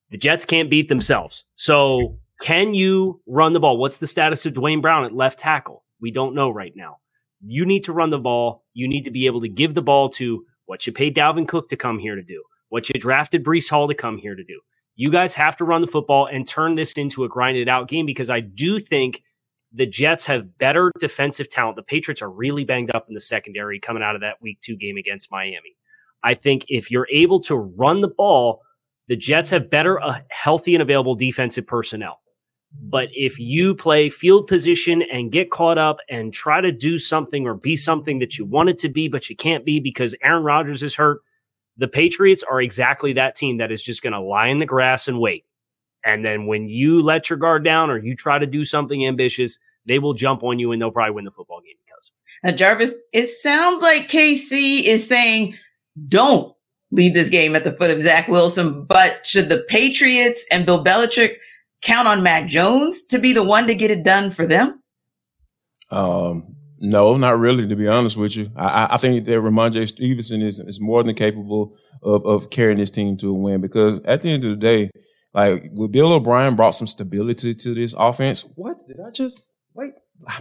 The 0.10 0.18
Jets 0.18 0.46
can't 0.46 0.70
beat 0.70 0.90
themselves. 0.90 1.46
So 1.56 2.18
can 2.42 2.74
you 2.74 3.22
run 3.28 3.54
the 3.54 3.60
ball? 3.60 3.78
What's 3.78 3.98
the 3.98 4.08
status 4.08 4.46
of 4.46 4.54
Duane 4.54 4.82
Brown 4.82 5.06
at 5.06 5.14
left 5.14 5.38
tackle? 5.38 5.84
We 6.00 6.12
don't 6.12 6.34
know 6.34 6.50
right 6.50 6.74
now. 6.76 6.98
You 7.46 7.66
need 7.66 7.84
to 7.86 7.94
run 7.94 8.10
the 8.10 8.18
ball. 8.18 8.64
You 8.74 8.88
need 8.88 9.04
to 9.04 9.12
be 9.12 9.26
able 9.26 9.42
to 9.42 9.50
give 9.50 9.74
the 9.74 9.82
ball 9.82 10.10
to 10.12 10.46
what 10.66 10.88
you 10.88 10.94
paid 10.94 11.16
Dalvin 11.16 11.48
Cook 11.48 11.70
to 11.70 11.76
come 11.76 12.00
here 12.00 12.16
to 12.16 12.24
do, 12.24 12.42
what 12.70 12.88
you 12.88 13.00
drafted 13.00 13.44
Breece 13.44 13.70
Hall 13.70 13.88
to 13.88 13.94
come 13.94 14.18
here 14.18 14.36
to 14.36 14.44
do. 14.44 14.60
You 14.96 15.10
guys 15.10 15.34
have 15.36 15.58
to 15.58 15.66
run 15.66 15.82
the 15.82 15.88
football 15.88 16.28
and 16.28 16.48
turn 16.48 16.76
this 16.76 16.94
into 16.94 17.24
a 17.24 17.30
grinded 17.30 17.68
out 17.68 17.88
game 17.88 18.06
because 18.06 18.30
I 18.30 18.40
do 18.40 18.80
think 18.80 19.24
the 19.74 19.86
Jets 19.86 20.26
have 20.26 20.58
better 20.58 20.92
defensive 21.00 21.50
talent. 21.50 21.76
The 21.78 21.84
Patriots 21.84 22.22
are 22.22 22.30
really 22.30 22.66
banged 22.66 22.92
up 22.94 23.06
in 23.08 23.14
the 23.14 23.22
secondary 23.22 23.80
coming 23.80 24.04
out 24.04 24.16
of 24.16 24.22
that 24.22 24.42
week 24.42 24.60
two 24.62 24.76
game 24.76 24.98
against 24.98 25.32
Miami. 25.32 25.76
I 26.24 26.34
think 26.34 26.66
if 26.68 26.92
you're 26.92 27.08
able 27.12 27.40
to 27.42 27.56
run 27.56 28.02
the 28.02 28.08
ball, 28.10 28.62
the 29.08 29.16
Jets 29.16 29.50
have 29.50 29.70
better, 29.70 30.02
uh, 30.02 30.20
healthy, 30.30 30.76
and 30.76 30.82
available 30.82 31.16
defensive 31.16 31.66
personnel. 31.66 32.22
But 32.80 33.10
if 33.12 33.40
you 33.40 33.76
play 33.76 34.08
field 34.10 34.48
position 34.48 35.02
and 35.02 35.32
get 35.32 35.52
caught 35.52 35.78
up 35.78 35.98
and 36.10 36.34
try 36.34 36.62
to 36.62 36.72
do 36.72 36.98
something 36.98 37.46
or 37.46 37.56
be 37.56 37.76
something 37.76 38.20
that 38.20 38.38
you 38.38 38.46
wanted 38.46 38.78
to 38.80 38.90
be, 38.90 39.10
but 39.10 39.30
you 39.30 39.36
can't 39.36 39.66
be 39.66 39.80
because 39.80 40.16
Aaron 40.24 40.44
Rodgers 40.44 40.82
is 40.82 40.96
hurt, 40.96 41.22
the 41.78 41.88
Patriots 41.88 42.44
are 42.44 42.62
exactly 42.62 43.14
that 43.14 43.36
team 43.36 43.58
that 43.58 43.72
is 43.72 43.84
just 43.84 44.02
going 44.02 44.14
to 44.14 44.22
lie 44.22 44.48
in 44.48 44.60
the 44.60 44.66
grass 44.66 45.08
and 45.08 45.20
wait. 45.20 45.46
And 46.04 46.26
then 46.26 46.48
when 46.48 46.68
you 46.68 47.02
let 47.02 47.30
your 47.30 47.38
guard 47.38 47.64
down 47.64 47.90
or 47.90 47.98
you 47.98 48.16
try 48.16 48.40
to 48.40 48.46
do 48.46 48.64
something 48.64 49.06
ambitious, 49.06 49.60
they 49.86 50.00
will 50.00 50.14
jump 50.14 50.44
on 50.44 50.60
you 50.60 50.72
and 50.72 50.82
they'll 50.82 50.92
probably 50.92 51.14
win 51.16 51.26
the 51.26 51.32
football 51.32 51.62
game 51.62 51.76
because. 51.86 52.12
Now, 52.44 52.52
Jarvis, 52.52 52.96
it 53.14 53.28
sounds 53.28 53.82
like 53.82 54.08
KC 54.08 54.84
is 54.84 55.08
saying, 55.08 55.56
don't 56.08 56.56
lead 56.92 57.14
this 57.14 57.30
game 57.30 57.56
at 57.56 57.64
the 57.64 57.72
foot 57.72 57.92
of 57.92 58.02
Zach 58.02 58.28
Wilson. 58.28 58.86
But 58.86 59.26
should 59.26 59.50
the 59.50 59.66
Patriots 59.70 60.46
and 60.52 60.66
Bill 60.66 60.84
Belichick 60.84 61.36
count 61.82 62.08
on 62.08 62.24
Mac 62.24 62.48
Jones 62.48 63.04
to 63.06 63.20
be 63.20 63.34
the 63.34 63.44
one 63.44 63.68
to 63.68 63.76
get 63.76 63.92
it 63.92 64.04
done 64.04 64.32
for 64.32 64.46
them? 64.46 64.82
Um, 65.90 66.56
no, 66.80 67.16
not 67.18 67.40
really. 67.40 67.68
To 67.68 67.76
be 67.76 67.88
honest 67.88 68.18
with 68.18 68.36
you, 68.36 68.50
I, 68.56 68.90
I 68.92 68.98
think 68.98 69.26
that 69.26 69.32
Rhamondre 69.32 69.88
Stevenson 69.88 70.42
is 70.42 70.60
is 70.60 70.80
more 70.80 71.04
than 71.04 71.16
capable 71.16 71.76
of 72.02 72.26
of 72.26 72.50
carrying 72.50 72.78
this 72.78 72.90
team 72.90 73.18
to 73.18 73.30
a 73.30 73.34
win. 73.34 73.62
Because 73.62 74.00
at 74.06 74.22
the 74.22 74.32
end 74.32 74.44
of 74.44 74.50
the 74.52 74.56
day, 74.56 74.90
like 75.34 75.72
Bill 75.92 76.14
O'Brien 76.14 76.56
brought 76.56 76.72
some 76.72 76.88
stability 76.88 77.54
to 77.54 77.74
this 77.74 77.94
offense. 77.98 78.46
What 78.56 78.86
did 78.88 79.00
I 79.00 79.12
just 79.12 79.54
wait? 79.74 79.94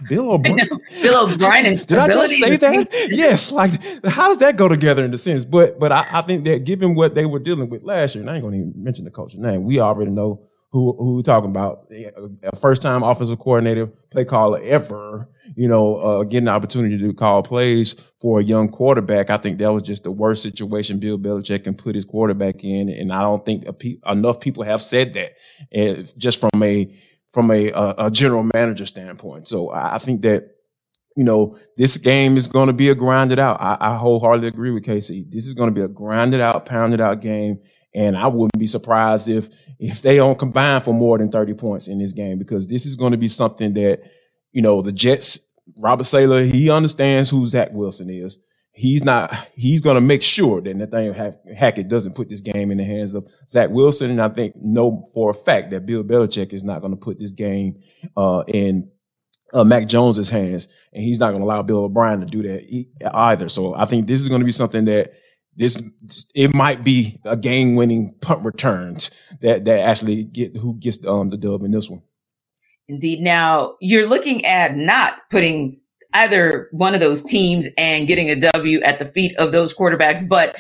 Bill 0.09 0.31
O'Brien. 0.33 0.69
Bill 1.03 1.25
O'Brien 1.25 1.67
and 1.67 1.87
Did 1.87 1.99
I 1.99 2.09
just 2.09 2.35
say 2.39 2.57
that? 2.57 3.09
yes. 3.11 3.51
Like, 3.53 3.73
how 4.05 4.29
does 4.29 4.39
that 4.39 4.57
go 4.57 4.69
together 4.69 5.05
in 5.05 5.11
the 5.11 5.19
sense? 5.19 5.45
But 5.45 5.79
but 5.79 5.93
I, 5.93 6.07
I, 6.11 6.23
think 6.23 6.45
that 6.45 6.65
given 6.65 6.95
what 6.95 7.15
they 7.15 7.27
were 7.27 7.39
dealing 7.39 7.71
with 7.71 7.83
last 7.83 8.15
year, 8.15 8.23
and 8.23 8.31
I 8.31 8.35
ain't 8.35 8.45
gonna 8.45 8.57
even 8.57 8.75
mention 8.77 9.05
the 9.05 9.11
coach's 9.11 9.39
name. 9.39 9.65
We 9.65 9.81
already 9.81 10.11
know 10.11 10.49
who 10.73 10.95
who 10.99 11.17
we're 11.17 11.23
talking 11.23 11.51
about. 11.51 11.91
A 11.91 12.57
first 12.57 12.83
time 12.83 13.03
offensive 13.03 13.39
coordinator, 13.39 13.91
play 14.11 14.25
caller 14.25 14.61
ever. 14.63 15.29
You 15.57 15.69
know, 15.69 15.97
uh, 15.97 16.23
getting 16.25 16.45
the 16.45 16.53
opportunity 16.53 16.97
to 16.99 17.13
call 17.13 17.43
plays 17.43 17.93
for 18.21 18.41
a 18.41 18.45
young 18.45 18.69
quarterback. 18.69 19.31
I 19.31 19.37
think 19.37 19.59
that 19.59 19.73
was 19.73 19.83
just 19.83 20.05
the 20.05 20.11
worst 20.13 20.43
situation 20.43 21.01
Bill 21.01 21.19
Belichick 21.19 21.65
can 21.65 21.75
put 21.75 21.97
his 21.97 22.05
quarterback 22.05 22.63
in, 22.63 22.89
and 22.89 23.13
I 23.13 23.23
don't 23.23 23.45
think 23.45 23.65
enough 24.07 24.41
people 24.41 24.63
have 24.63 24.81
said 24.81 25.15
that. 25.15 25.33
And 25.73 26.13
just 26.17 26.41
from 26.41 26.63
a 26.63 26.97
from 27.33 27.51
a, 27.51 27.71
a, 27.71 27.95
a 28.07 28.11
general 28.11 28.49
manager 28.55 28.87
standpoint. 28.87 29.49
So 29.49 29.71
I 29.71 29.99
think 29.99 30.23
that 30.23 30.51
you 31.17 31.25
know, 31.25 31.59
this 31.77 31.97
game 31.97 32.37
is 32.37 32.47
going 32.47 32.69
to 32.69 32.73
be 32.73 32.89
a 32.89 32.95
grinded 32.95 33.39
out. 33.39 33.61
I, 33.61 33.77
I 33.81 33.97
wholeheartedly 33.97 34.49
agree 34.49 34.71
with 34.71 34.85
Casey. 34.85 35.27
This 35.29 35.47
is 35.47 35.55
going 35.55 35.69
to 35.69 35.75
be 35.75 35.83
a 35.85 35.89
grinded 35.89 36.41
out, 36.41 36.67
pounded 36.67 37.01
out 37.01 37.21
game. 37.21 37.59
And 37.95 38.17
I 38.17 38.29
wouldn't 38.29 38.59
be 38.59 38.67
surprised 38.67 39.29
if 39.29 39.49
if 39.79 40.03
they 40.03 40.17
don't 40.17 40.39
combine 40.39 40.81
for 40.81 40.95
more 40.95 41.19
than 41.19 41.31
30 41.31 41.55
points 41.55 41.89
in 41.89 41.99
this 41.99 42.13
game 42.13 42.39
because 42.39 42.69
this 42.69 42.87
is 42.87 42.97
going 42.97 43.13
to 43.13 43.19
be 43.19 43.29
something 43.29 43.75
that, 43.75 44.03
you 44.53 44.63
know, 44.63 44.81
the 44.81 44.93
Jets, 44.93 45.41
Robert 45.77 46.05
Saleh, 46.05 46.53
he 46.53 46.71
understands 46.71 47.31
who 47.31 47.47
Zach 47.47 47.73
Wilson 47.73 48.11
is. 48.11 48.39
He's 48.73 49.03
not 49.03 49.35
he's 49.55 49.81
going 49.81 49.97
to 49.97 50.01
make 50.01 50.23
sure 50.23 50.61
that 50.61 50.77
Nathaniel 50.77 51.35
Hackett 51.57 51.89
doesn't 51.89 52.15
put 52.15 52.29
this 52.29 52.41
game 52.41 52.71
in 52.71 52.79
the 52.79 52.85
hands 52.85 53.15
of 53.17 53.27
Zach 53.47 53.69
Wilson, 53.71 54.11
and 54.11 54.23
I 54.23 54.29
think 54.29 54.55
know 54.57 55.05
for 55.13 55.31
a 55.31 55.35
fact 55.35 55.71
that 55.71 55.87
Bill 55.87 56.05
Belichick 56.05 56.53
is 56.53 56.63
not 56.63 56.81
going 56.81 56.93
to 56.93 56.97
put 56.97 57.19
this 57.19 57.33
game 57.33 57.83
uh, 58.17 58.45
in 58.47 58.89
uh, 59.53 59.65
Mac 59.65 59.87
Jones's 59.89 60.31
hands, 60.31 60.73
and 60.93 61.03
he's 61.03 61.19
not 61.19 61.31
going 61.31 61.41
to 61.41 61.45
allow 61.45 61.63
Bill 61.63 61.85
O'Brien 61.85 62.21
to 62.21 62.27
do 62.27 62.43
that 62.43 63.13
either. 63.13 63.49
So 63.49 63.75
I 63.75 63.85
think 63.85 64.07
this 64.07 64.21
is 64.21 64.29
going 64.29 64.41
to 64.41 64.45
be 64.45 64.53
something 64.53 64.85
that 64.85 65.13
this 65.57 65.83
it 66.35 66.55
might 66.55 66.85
be 66.85 67.21
a 67.25 67.37
game 67.37 67.75
winning 67.75 68.15
punt 68.21 68.45
returns 68.45 69.11
that 69.41 69.65
that 69.65 69.81
actually 69.81 70.25
get 70.25 70.57
who 70.57 70.75
gets 70.79 71.05
um, 71.07 71.31
the 71.31 71.37
dub 71.37 71.63
in 71.63 71.71
this 71.71 71.91
one. 71.91 72.03
Indeed. 72.89 73.21
Now 73.21 73.77
you're 73.81 74.07
looking 74.07 74.45
at 74.45 74.77
not 74.77 75.19
putting 75.31 75.81
either 76.13 76.69
one 76.73 76.95
of 76.95 77.01
those 77.01 77.23
teams 77.23 77.69
and 77.79 78.09
getting 78.09 78.31
a 78.31 78.37
W 78.53 78.81
at 78.81 78.99
the 78.99 79.05
feet 79.05 79.37
of 79.37 79.53
those 79.53 79.75
quarterbacks. 79.75 80.27
But 80.27 80.57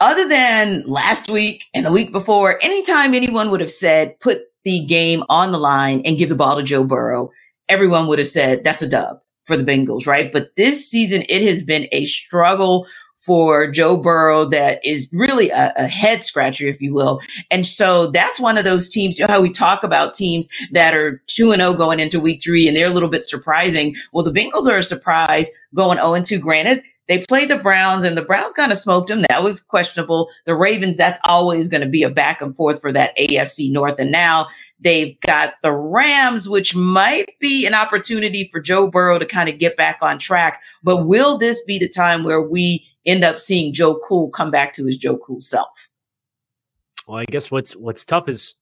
other 0.00 0.28
than 0.28 0.82
last 0.86 1.30
week 1.30 1.64
and 1.72 1.86
the 1.86 1.92
week 1.92 2.12
before, 2.12 2.58
anytime 2.62 3.14
anyone 3.14 3.50
would 3.50 3.60
have 3.60 3.70
said, 3.70 4.18
put 4.20 4.42
the 4.64 4.84
game 4.84 5.22
on 5.28 5.52
the 5.52 5.58
line 5.58 6.02
and 6.04 6.18
give 6.18 6.28
the 6.28 6.34
ball 6.34 6.56
to 6.56 6.62
Joe 6.62 6.84
Burrow, 6.84 7.30
everyone 7.68 8.06
would 8.08 8.18
have 8.18 8.28
said, 8.28 8.64
that's 8.64 8.82
a 8.82 8.88
dub 8.88 9.18
for 9.44 9.56
the 9.56 9.64
Bengals, 9.64 10.06
right? 10.06 10.32
But 10.32 10.56
this 10.56 10.88
season, 10.88 11.22
it 11.28 11.42
has 11.42 11.62
been 11.62 11.88
a 11.92 12.04
struggle 12.06 12.86
for 13.24 13.66
Joe 13.70 13.96
Burrow 13.96 14.44
that 14.46 14.84
is 14.84 15.08
really 15.12 15.48
a, 15.50 15.72
a, 15.76 15.86
head 15.86 16.22
scratcher, 16.22 16.66
if 16.66 16.82
you 16.82 16.92
will. 16.92 17.20
And 17.50 17.66
so 17.66 18.08
that's 18.08 18.38
one 18.38 18.58
of 18.58 18.64
those 18.64 18.88
teams, 18.88 19.18
you 19.18 19.26
know 19.26 19.32
how 19.32 19.40
we 19.40 19.50
talk 19.50 19.82
about 19.82 20.12
teams 20.12 20.48
that 20.72 20.94
are 20.94 21.22
2 21.28 21.52
and 21.52 21.60
0 21.60 21.74
going 21.74 22.00
into 22.00 22.20
week 22.20 22.42
three 22.42 22.68
and 22.68 22.76
they're 22.76 22.86
a 22.86 22.92
little 22.92 23.08
bit 23.08 23.24
surprising. 23.24 23.96
Well, 24.12 24.24
the 24.24 24.32
Bengals 24.32 24.68
are 24.68 24.76
a 24.76 24.82
surprise 24.82 25.50
going 25.74 25.96
0 25.96 26.14
and 26.14 26.24
2. 26.24 26.38
Granted, 26.38 26.82
they 27.08 27.24
played 27.24 27.50
the 27.50 27.56
Browns 27.56 28.04
and 28.04 28.16
the 28.16 28.22
Browns 28.22 28.52
kind 28.52 28.72
of 28.72 28.78
smoked 28.78 29.08
them. 29.08 29.24
That 29.28 29.42
was 29.42 29.60
questionable. 29.60 30.28
The 30.44 30.54
Ravens, 30.54 30.96
that's 30.96 31.20
always 31.24 31.68
going 31.68 31.82
to 31.82 31.88
be 31.88 32.02
a 32.02 32.10
back 32.10 32.42
and 32.42 32.54
forth 32.54 32.80
for 32.80 32.92
that 32.92 33.16
AFC 33.16 33.70
North. 33.70 33.98
And 33.98 34.10
now 34.10 34.48
They've 34.80 35.18
got 35.20 35.54
the 35.62 35.72
Rams, 35.72 36.48
which 36.48 36.74
might 36.74 37.26
be 37.40 37.66
an 37.66 37.74
opportunity 37.74 38.48
for 38.52 38.60
Joe 38.60 38.90
Burrow 38.90 39.18
to 39.18 39.26
kind 39.26 39.48
of 39.48 39.58
get 39.58 39.76
back 39.76 39.98
on 40.02 40.18
track. 40.18 40.60
But 40.82 41.06
will 41.06 41.38
this 41.38 41.64
be 41.64 41.78
the 41.78 41.88
time 41.88 42.24
where 42.24 42.42
we 42.42 42.86
end 43.06 43.24
up 43.24 43.38
seeing 43.38 43.72
Joe 43.72 43.98
Cool 44.06 44.30
come 44.30 44.50
back 44.50 44.72
to 44.74 44.84
his 44.84 44.96
Joe 44.96 45.16
Cool 45.16 45.40
self? 45.40 45.88
Well, 47.06 47.18
I 47.18 47.24
guess 47.26 47.50
what's 47.50 47.74
what's 47.76 48.04
tough 48.04 48.28
is 48.28 48.54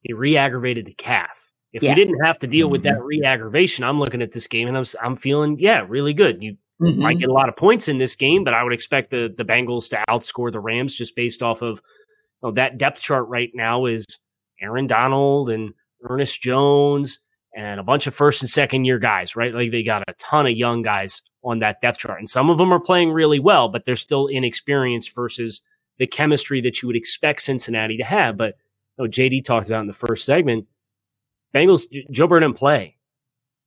he 0.00 0.12
re-aggravated 0.12 0.86
the 0.86 0.94
calf. 0.94 1.52
If 1.72 1.82
yeah. 1.82 1.90
we 1.90 1.96
didn't 1.96 2.24
have 2.24 2.38
to 2.38 2.46
deal 2.46 2.68
with 2.68 2.84
that 2.84 2.94
mm-hmm. 2.94 3.06
re-aggravation, 3.06 3.84
I'm 3.84 3.98
looking 3.98 4.22
at 4.22 4.32
this 4.32 4.46
game 4.46 4.68
and 4.68 4.76
I'm 4.76 4.84
I'm 5.02 5.16
feeling 5.16 5.58
yeah 5.58 5.84
really 5.88 6.14
good. 6.14 6.42
You 6.42 6.56
mm-hmm. 6.80 7.00
might 7.00 7.18
get 7.18 7.28
a 7.28 7.32
lot 7.32 7.48
of 7.48 7.56
points 7.56 7.88
in 7.88 7.98
this 7.98 8.16
game, 8.16 8.44
but 8.44 8.54
I 8.54 8.62
would 8.62 8.72
expect 8.72 9.10
the 9.10 9.32
the 9.34 9.44
Bengals 9.44 9.88
to 9.90 10.04
outscore 10.08 10.52
the 10.52 10.60
Rams 10.60 10.94
just 10.94 11.16
based 11.16 11.42
off 11.42 11.62
of 11.62 11.80
you 12.42 12.48
know, 12.48 12.52
that 12.52 12.78
depth 12.78 13.00
chart 13.00 13.28
right 13.28 13.50
now 13.54 13.86
is 13.86 14.04
Aaron 14.64 14.86
Donald 14.86 15.50
and 15.50 15.72
Ernest 16.08 16.40
Jones 16.42 17.20
and 17.56 17.78
a 17.78 17.84
bunch 17.84 18.06
of 18.06 18.14
first 18.14 18.42
and 18.42 18.50
second 18.50 18.84
year 18.84 18.98
guys, 18.98 19.36
right? 19.36 19.54
Like 19.54 19.70
they 19.70 19.82
got 19.82 20.02
a 20.08 20.14
ton 20.14 20.46
of 20.46 20.52
young 20.52 20.82
guys 20.82 21.22
on 21.44 21.60
that 21.60 21.80
depth 21.80 21.98
chart. 21.98 22.18
And 22.18 22.28
some 22.28 22.50
of 22.50 22.58
them 22.58 22.72
are 22.72 22.80
playing 22.80 23.12
really 23.12 23.38
well, 23.38 23.68
but 23.68 23.84
they're 23.84 23.96
still 23.96 24.26
inexperienced 24.26 25.14
versus 25.14 25.62
the 25.98 26.06
chemistry 26.06 26.60
that 26.62 26.82
you 26.82 26.88
would 26.88 26.96
expect 26.96 27.42
Cincinnati 27.42 27.96
to 27.96 28.04
have. 28.04 28.36
But 28.36 28.54
you 28.98 29.04
know, 29.04 29.10
JD 29.10 29.44
talked 29.44 29.68
about 29.68 29.82
in 29.82 29.86
the 29.86 29.92
first 29.92 30.24
segment, 30.24 30.66
Bengals, 31.54 31.86
Joe 32.10 32.26
Burrow 32.26 32.40
didn't 32.40 32.56
play. 32.56 32.96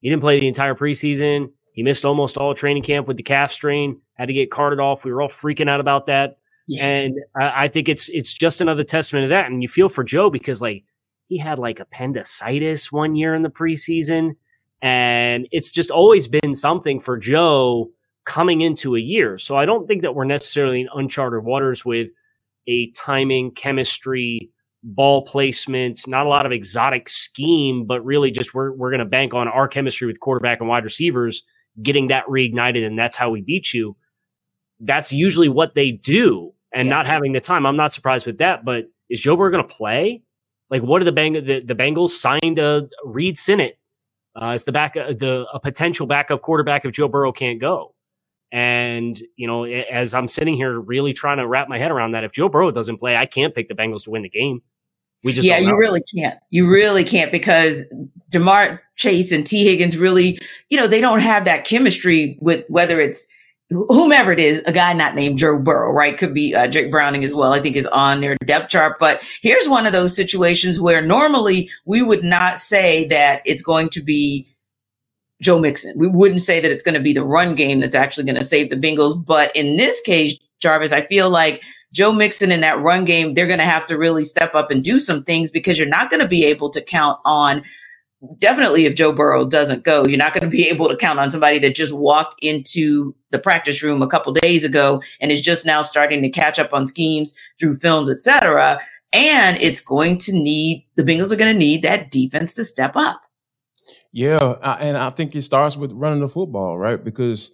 He 0.02 0.10
didn't 0.10 0.22
play 0.22 0.40
the 0.40 0.48
entire 0.48 0.76
preseason. 0.76 1.52
He 1.72 1.84
missed 1.84 2.06
almost 2.06 2.38
all 2.38 2.54
training 2.54 2.84
camp 2.84 3.08
with 3.08 3.18
the 3.18 3.24
calf 3.24 3.54
strain, 3.54 4.02
had 4.16 4.28
to 4.28 4.34
get 4.34 4.52
carted 4.52 4.80
off. 4.80 5.06
We 5.06 5.14
were 5.14 5.22
all 5.22 5.30
freaking 5.30 5.70
out 5.70 5.80
about 5.80 6.08
that. 6.08 6.38
Yeah. 6.68 6.86
And 6.86 7.16
I, 7.40 7.64
I 7.64 7.68
think 7.68 7.90
it's 7.90 8.10
it's 8.10 8.34
just 8.34 8.62
another 8.62 8.84
testament 8.84 9.24
of 9.24 9.30
that. 9.30 9.48
And 9.48 9.62
you 9.62 9.70
feel 9.70 9.90
for 9.90 10.04
Joe 10.04 10.30
because 10.30 10.62
like 10.62 10.84
he 11.28 11.38
had 11.38 11.60
like 11.60 11.80
appendicitis 11.80 12.92
one 12.92 13.16
year 13.16 13.34
in 13.34 13.42
the 13.42 13.50
preseason. 13.50 14.36
And 14.82 15.48
it's 15.52 15.72
just 15.72 15.90
always 15.90 16.28
been 16.28 16.54
something 16.54 17.00
for 17.00 17.18
Joe 17.18 17.90
coming 18.26 18.62
into 18.62 18.96
a 18.96 19.00
year. 19.00 19.38
So 19.38 19.56
I 19.56 19.66
don't 19.66 19.88
think 19.88 20.02
that 20.04 20.14
we're 20.14 20.26
necessarily 20.26 20.82
in 20.82 20.90
uncharted 20.94 21.44
waters 21.44 21.84
with 21.84 22.10
a 22.68 22.92
timing, 22.92 23.52
chemistry, 23.52 24.52
ball 24.84 25.26
placement, 25.26 26.08
not 26.08 26.26
a 26.26 26.30
lot 26.30 26.46
of 26.46 26.52
exotic 26.52 27.10
scheme, 27.10 27.86
but 27.86 28.06
really 28.06 28.30
just 28.30 28.54
we're 28.54 28.74
we're 28.74 28.92
going 28.92 29.00
to 29.00 29.06
bank 29.06 29.34
on 29.34 29.48
our 29.48 29.68
chemistry 29.68 30.06
with 30.06 30.20
quarterback 30.20 30.60
and 30.60 30.70
wide 30.70 30.84
receivers 30.84 31.44
getting 31.82 32.08
that 32.08 32.26
reignited 32.26 32.86
and 32.86 32.98
that's 32.98 33.16
how 33.16 33.30
we 33.30 33.42
beat 33.42 33.74
you. 33.74 33.96
That's 34.80 35.14
usually 35.14 35.50
what 35.50 35.76
they 35.76 35.92
do 35.92 36.54
and 36.74 36.88
yeah. 36.88 36.96
not 36.96 37.06
having 37.06 37.32
the 37.32 37.40
time. 37.40 37.66
I'm 37.66 37.78
not 37.78 37.94
surprised 37.94 38.26
with 38.26 38.40
that. 38.40 38.66
But 38.66 38.86
is 39.10 39.20
Joe 39.20 39.36
Burrow 39.36 39.52
going 39.52 39.68
to 39.68 39.74
play? 39.74 40.22
Like, 40.70 40.82
what 40.82 41.02
are 41.02 41.06
the 41.06 41.12
Bang 41.12 41.34
the, 41.34 41.62
the 41.62 41.76
Bengals 41.76 42.10
signed 42.10 42.60
a 42.60 42.90
Reid 43.06 43.38
Sinnett 43.38 43.78
uh, 44.40 44.50
as 44.50 44.66
the 44.66 44.72
back 44.72 44.96
uh, 44.96 45.14
the 45.14 45.46
a 45.54 45.60
potential 45.60 46.08
backup 46.08 46.42
quarterback 46.42 46.86
if 46.86 46.92
Joe 46.94 47.08
Burrow 47.08 47.32
can't 47.32 47.60
go. 47.60 47.94
And 48.52 49.20
you 49.36 49.48
know, 49.48 49.66
as 49.66 50.14
I'm 50.14 50.28
sitting 50.28 50.56
here 50.56 50.80
really 50.80 51.14
trying 51.14 51.38
to 51.38 51.48
wrap 51.48 51.68
my 51.68 51.80
head 51.80 51.92
around 51.92 52.12
that, 52.14 52.24
if 52.24 52.32
Joe 52.32 52.48
Burrow 52.48 52.72
doesn't 52.72 52.98
play, 52.98 53.18
I 53.18 53.26
can't 53.26 53.54
pick 53.54 53.68
the 53.68 53.76
Bengals 53.76 54.04
to 54.04 54.12
win 54.12 54.22
the 54.22 54.30
game. 54.30 54.62
We 55.24 55.34
just 55.34 55.48
yeah, 55.48 55.58
you 55.58 55.76
really 55.76 56.02
can't. 56.16 56.38
You 56.52 56.70
really 56.70 57.04
can't 57.04 57.32
because 57.32 57.86
Ja'Marr 58.32 58.80
Chase 58.96 59.32
and 59.32 59.46
Tee 59.46 59.66
Higgins 59.66 59.98
really, 59.98 60.40
you 60.70 60.78
know, 60.78 60.88
they 60.88 61.02
don't 61.02 61.20
have 61.20 61.44
that 61.46 61.66
chemistry 61.66 62.38
with 62.40 62.66
whether 62.70 63.02
it's 63.02 63.28
whomever 63.70 64.32
it 64.32 64.40
is, 64.40 64.62
a 64.66 64.72
guy 64.72 64.94
not 64.94 65.16
named 65.16 65.40
Joe 65.40 65.60
Burrow, 65.60 65.92
right? 65.92 66.18
Could 66.18 66.34
be 66.34 66.56
uh, 66.56 66.68
Jake 66.68 66.90
Browning 66.90 67.24
as 67.24 67.34
well. 67.34 67.54
I 67.54 67.60
think 67.60 67.76
is 67.76 67.86
on 67.88 68.22
their 68.22 68.36
depth 68.46 68.70
chart. 68.70 68.98
But 69.00 69.22
here's 69.42 69.68
one 69.68 69.86
of 69.86 69.94
those 69.94 70.16
situations 70.16 70.80
where 70.80 71.02
normally 71.02 71.70
we 71.86 72.02
would 72.02 72.24
not 72.24 72.60
say 72.60 73.08
that 73.08 73.42
it's 73.46 73.62
going 73.62 73.90
to 73.90 74.02
be 74.02 74.48
Joe 75.42 75.60
Mixon. 75.60 75.94
We 75.98 76.08
wouldn't 76.08 76.42
say 76.42 76.60
that 76.60 76.72
it's 76.72 76.82
going 76.82 76.96
to 76.96 77.02
be 77.02 77.14
the 77.14 77.26
run 77.26 77.56
game 77.56 77.80
that's 77.80 77.96
actually 77.96 78.24
going 78.24 78.38
to 78.38 78.44
save 78.44 78.70
the 78.70 78.76
Bengals. 78.76 79.24
But 79.24 79.56
in 79.56 79.78
this 79.78 80.02
case, 80.02 80.38
Jarvis, 80.60 80.94
I 80.94 81.02
feel 81.02 81.30
like 81.30 81.62
Joe 81.94 82.12
Mixon 82.12 82.52
in 82.52 82.62
that 82.62 82.80
run 82.80 83.06
game, 83.06 83.34
they're 83.34 83.48
going 83.48 83.60
to 83.60 83.66
have 83.66 83.86
to 83.88 83.98
really 83.98 84.24
step 84.24 84.56
up 84.56 84.72
and 84.72 84.84
do 84.84 84.98
some 84.98 85.24
things 85.24 85.52
because 85.52 85.78
you're 85.78 85.88
not 85.88 86.10
going 86.10 86.22
to 86.22 86.28
be 86.28 86.46
able 86.46 86.70
to 86.72 86.82
count 86.82 87.20
on 87.26 87.64
definitely 88.40 88.86
if 88.86 88.96
Joe 88.96 89.14
Burrow 89.14 89.48
doesn't 89.48 89.84
go, 89.84 90.06
you're 90.06 90.18
not 90.18 90.34
going 90.34 90.44
to 90.44 90.50
be 90.50 90.68
able 90.70 90.90
to 90.90 90.96
count 90.96 91.20
on 91.20 91.32
somebody 91.32 91.60
that 91.60 91.76
just 91.76 91.94
walked 91.94 92.36
into 92.42 93.16
the 93.32 93.40
practice 93.40 93.84
room 93.84 94.02
a 94.02 94.08
couple 94.08 94.34
days 94.34 94.64
ago 94.64 95.02
and 95.20 95.32
is 95.32 95.42
just 95.42 95.66
now 95.66 95.82
starting 95.82 96.22
to 96.22 96.30
catch 96.30 96.60
up 96.60 96.74
on 96.74 96.86
schemes 96.86 97.36
through 97.60 97.76
films, 97.76 98.10
etc. 98.10 98.80
And 99.14 99.58
it's 99.62 99.82
going 99.82 100.18
to 100.20 100.34
need 100.34 100.86
the 100.96 101.04
Bengals 101.04 101.32
are 101.32 101.38
going 101.38 101.54
to 101.54 101.60
need 101.60 101.82
that 101.84 102.12
defense 102.12 102.54
to 102.56 102.66
step 102.66 102.96
up. 102.96 103.22
Yeah, 104.12 104.56
and 104.80 104.98
I 104.98 105.10
think 105.12 105.36
it 105.36 105.44
starts 105.44 105.78
with 105.78 105.92
running 105.92 106.22
the 106.22 106.30
football, 106.30 106.78
right? 106.78 107.02
Because 107.04 107.52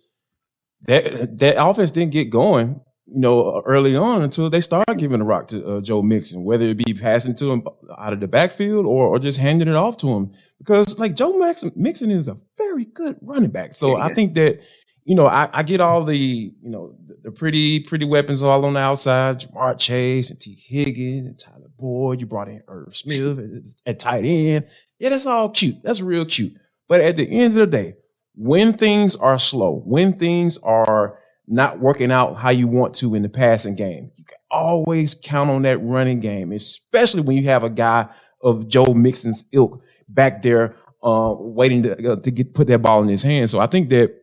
that 0.83 1.39
that 1.39 1.61
offense 1.61 1.91
didn't 1.91 2.11
get 2.11 2.29
going 2.29 2.79
you 3.05 3.19
know, 3.19 3.61
early 3.65 3.95
on 3.95 4.21
until 4.21 4.49
they 4.49 4.61
start 4.61 4.85
giving 4.97 5.19
the 5.19 5.25
rock 5.25 5.47
to 5.49 5.65
uh, 5.65 5.81
Joe 5.81 6.01
Mixon, 6.01 6.43
whether 6.43 6.65
it 6.65 6.77
be 6.77 6.93
passing 6.93 7.35
to 7.35 7.51
him 7.51 7.67
out 7.97 8.13
of 8.13 8.21
the 8.21 8.27
backfield 8.27 8.85
or, 8.85 9.07
or 9.07 9.19
just 9.19 9.39
handing 9.39 9.67
it 9.67 9.75
off 9.75 9.97
to 9.97 10.07
him. 10.07 10.31
Because 10.57 10.97
like 10.97 11.15
Joe 11.15 11.37
Mixon, 11.37 11.71
Mixon 11.75 12.11
is 12.11 12.27
a 12.27 12.37
very 12.57 12.85
good 12.85 13.17
running 13.21 13.51
back. 13.51 13.73
So 13.73 13.97
yeah, 13.97 14.05
I 14.05 14.13
think 14.13 14.35
that, 14.35 14.61
you 15.03 15.15
know, 15.15 15.27
I, 15.27 15.49
I, 15.51 15.63
get 15.63 15.81
all 15.81 16.05
the, 16.05 16.17
you 16.17 16.53
know, 16.61 16.95
the, 17.05 17.17
the, 17.23 17.31
pretty, 17.31 17.81
pretty 17.81 18.05
weapons 18.05 18.41
all 18.41 18.63
on 18.65 18.73
the 18.73 18.79
outside, 18.79 19.41
Ja'Marr 19.41 19.77
Chase 19.77 20.31
and 20.31 20.39
Tee 20.39 20.57
Higgins 20.65 21.27
and 21.27 21.37
Tyler 21.37 21.71
Boyd. 21.77 22.21
You 22.21 22.27
brought 22.27 22.47
in 22.47 22.63
Irv 22.69 22.95
Smith 22.95 23.75
at 23.85 23.99
tight 23.99 24.23
end. 24.23 24.65
Yeah, 24.99 25.09
that's 25.09 25.25
all 25.25 25.49
cute. 25.49 25.83
That's 25.83 25.99
real 25.99 26.23
cute. 26.23 26.53
But 26.87 27.01
at 27.01 27.17
the 27.17 27.29
end 27.29 27.47
of 27.47 27.55
the 27.55 27.67
day, 27.67 27.95
when 28.35 28.73
things 28.73 29.17
are 29.17 29.37
slow, 29.37 29.81
when 29.85 30.13
things 30.13 30.57
are 30.59 31.19
not 31.47 31.79
working 31.79 32.11
out 32.11 32.35
how 32.37 32.49
you 32.49 32.67
want 32.67 32.93
to 32.95 33.15
in 33.15 33.21
the 33.21 33.29
passing 33.29 33.75
game. 33.75 34.11
You 34.15 34.25
can 34.25 34.37
always 34.49 35.13
count 35.15 35.49
on 35.49 35.63
that 35.63 35.77
running 35.79 36.19
game, 36.19 36.51
especially 36.51 37.21
when 37.21 37.37
you 37.37 37.43
have 37.45 37.63
a 37.63 37.69
guy 37.69 38.07
of 38.41 38.67
Joe 38.67 38.93
Mixon's 38.93 39.45
ilk 39.51 39.81
back 40.07 40.41
there 40.41 40.75
uh, 41.03 41.33
waiting 41.37 41.83
to, 41.83 42.13
uh, 42.13 42.15
to 42.17 42.31
get 42.31 42.53
put 42.53 42.67
that 42.67 42.81
ball 42.81 43.01
in 43.01 43.09
his 43.09 43.23
hand. 43.23 43.49
So 43.49 43.59
I 43.59 43.67
think 43.67 43.89
that, 43.89 44.13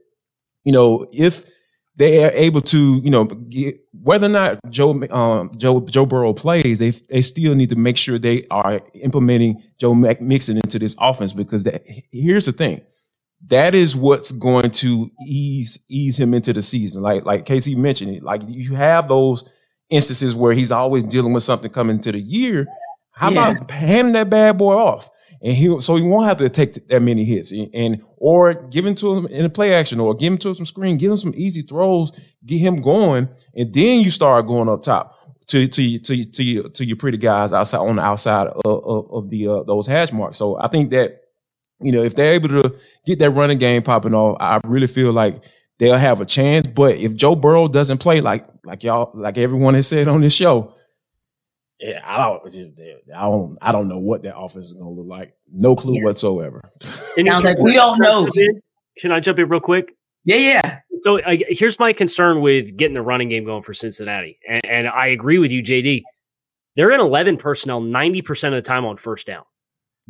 you 0.64 0.72
know, 0.72 1.06
if 1.12 1.44
they 1.96 2.24
are 2.24 2.30
able 2.30 2.62
to, 2.62 3.00
you 3.04 3.10
know, 3.10 3.24
get, 3.24 3.78
whether 3.92 4.26
or 4.26 4.30
not 4.30 4.58
Joe 4.70 5.02
um, 5.10 5.50
Joe 5.58 5.80
Joe 5.80 6.06
Burrow 6.06 6.32
plays, 6.32 6.78
they 6.78 6.90
they 6.90 7.20
still 7.20 7.54
need 7.54 7.68
to 7.70 7.76
make 7.76 7.98
sure 7.98 8.18
they 8.18 8.46
are 8.50 8.80
implementing 8.94 9.62
Joe 9.78 9.94
Mixon 9.94 10.56
into 10.56 10.78
this 10.78 10.96
offense 10.98 11.34
because 11.34 11.64
that, 11.64 11.82
here's 12.10 12.46
the 12.46 12.52
thing 12.52 12.80
that 13.50 13.74
is 13.74 13.94
what's 13.94 14.32
going 14.32 14.70
to 14.70 15.10
ease 15.26 15.84
ease 15.88 16.18
him 16.18 16.34
into 16.34 16.52
the 16.52 16.62
season. 16.62 17.02
Like 17.02 17.24
like 17.24 17.44
Casey 17.44 17.74
mentioned 17.74 18.16
it. 18.16 18.22
Like 18.22 18.42
you 18.46 18.74
have 18.74 19.08
those 19.08 19.44
instances 19.90 20.34
where 20.34 20.52
he's 20.52 20.72
always 20.72 21.04
dealing 21.04 21.32
with 21.32 21.42
something 21.42 21.70
coming 21.70 21.96
into 21.96 22.12
the 22.12 22.20
year. 22.20 22.66
How 23.10 23.30
yeah. 23.30 23.50
about 23.50 23.70
handing 23.70 24.14
that 24.14 24.30
bad 24.30 24.56
boy 24.56 24.74
off? 24.74 25.10
And 25.42 25.52
he 25.52 25.80
so 25.80 25.96
he 25.96 26.06
won't 26.06 26.28
have 26.28 26.36
to 26.38 26.48
take 26.48 26.74
that 26.88 27.00
many 27.00 27.24
hits 27.24 27.50
and, 27.50 27.70
and 27.74 28.02
or 28.16 28.54
give 28.54 28.86
him 28.86 28.94
to 28.96 29.16
him 29.16 29.26
in 29.26 29.44
a 29.44 29.50
play 29.50 29.74
action 29.74 29.98
or 29.98 30.14
give 30.14 30.32
him 30.32 30.38
to 30.38 30.48
him 30.48 30.54
some 30.54 30.66
screen, 30.66 30.96
give 30.96 31.10
him 31.10 31.16
some 31.16 31.34
easy 31.36 31.62
throws, 31.62 32.12
get 32.46 32.58
him 32.58 32.80
going, 32.80 33.28
and 33.54 33.72
then 33.74 34.00
you 34.00 34.10
start 34.10 34.46
going 34.46 34.68
up 34.68 34.82
top 34.82 35.16
to 35.48 35.66
to 35.66 35.98
to 35.98 36.24
to, 36.24 36.68
to 36.68 36.84
your 36.84 36.96
pretty 36.96 37.18
guys 37.18 37.52
outside 37.52 37.78
on 37.78 37.96
the 37.96 38.02
outside 38.02 38.46
of, 38.46 38.62
of, 38.64 39.10
of 39.10 39.30
the 39.30 39.48
uh, 39.48 39.62
those 39.64 39.86
hash 39.86 40.12
marks. 40.12 40.36
So 40.36 40.58
I 40.60 40.68
think 40.68 40.90
that 40.90 41.20
you 41.80 41.92
know, 41.92 42.02
if 42.02 42.14
they're 42.14 42.34
able 42.34 42.48
to 42.48 42.74
get 43.06 43.18
that 43.20 43.30
running 43.30 43.58
game 43.58 43.82
popping 43.82 44.14
off, 44.14 44.36
I 44.40 44.60
really 44.64 44.86
feel 44.86 45.12
like 45.12 45.42
they'll 45.78 45.96
have 45.96 46.20
a 46.20 46.26
chance. 46.26 46.66
But 46.66 46.96
if 46.96 47.14
Joe 47.14 47.34
Burrow 47.34 47.68
doesn't 47.68 47.98
play 47.98 48.20
like 48.20 48.46
like 48.64 48.84
y'all 48.84 49.10
like 49.14 49.38
everyone 49.38 49.74
has 49.74 49.88
said 49.88 50.08
on 50.08 50.20
this 50.20 50.34
show, 50.34 50.74
yeah, 51.80 52.00
I 52.04 52.18
don't, 52.18 52.80
I 53.16 53.22
don't, 53.22 53.58
I 53.62 53.72
don't 53.72 53.88
know 53.88 53.98
what 53.98 54.22
that 54.22 54.36
offense 54.36 54.66
is 54.66 54.74
going 54.74 54.94
to 54.94 55.00
look 55.00 55.08
like. 55.08 55.34
No 55.50 55.74
clue 55.74 55.96
yeah. 55.96 56.04
whatsoever. 56.04 56.62
Sounds 56.82 57.44
like 57.44 57.58
we 57.58 57.72
don't 57.72 57.98
know. 57.98 58.28
Can 58.98 59.12
I 59.12 59.20
jump 59.20 59.38
in 59.38 59.48
real 59.48 59.60
quick? 59.60 59.96
Yeah, 60.24 60.36
yeah. 60.36 60.78
So 61.00 61.18
here's 61.24 61.78
my 61.78 61.94
concern 61.94 62.42
with 62.42 62.76
getting 62.76 62.94
the 62.94 63.00
running 63.00 63.30
game 63.30 63.46
going 63.46 63.62
for 63.62 63.72
Cincinnati, 63.72 64.38
and, 64.46 64.66
and 64.66 64.88
I 64.88 65.06
agree 65.06 65.38
with 65.38 65.50
you, 65.50 65.62
JD. 65.62 66.02
They're 66.76 66.92
in 66.92 67.00
11 67.00 67.38
personnel 67.38 67.80
90% 67.80 68.48
of 68.48 68.52
the 68.52 68.62
time 68.62 68.84
on 68.84 68.96
first 68.96 69.26
down. 69.26 69.44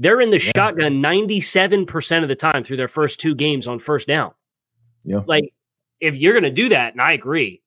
They're 0.01 0.23
in 0.23 0.31
the 0.31 0.39
yeah. 0.39 0.53
shotgun 0.57 1.03
97% 1.03 2.23
of 2.23 2.29
the 2.29 2.35
time 2.35 2.65
through 2.65 2.79
their 2.79 2.89
first 2.89 3.21
two 3.21 3.35
games 3.35 3.69
on 3.69 3.79
first 3.79 4.09
down. 4.09 4.33
Yeah. 5.05 5.21
Like, 5.27 5.53
if 6.01 6.17
you're 6.17 6.33
going 6.33 6.45
to 6.45 6.51
do 6.51 6.71
that, 6.71 6.95
and 6.95 7.03
I 7.03 7.13
agree, 7.13 7.63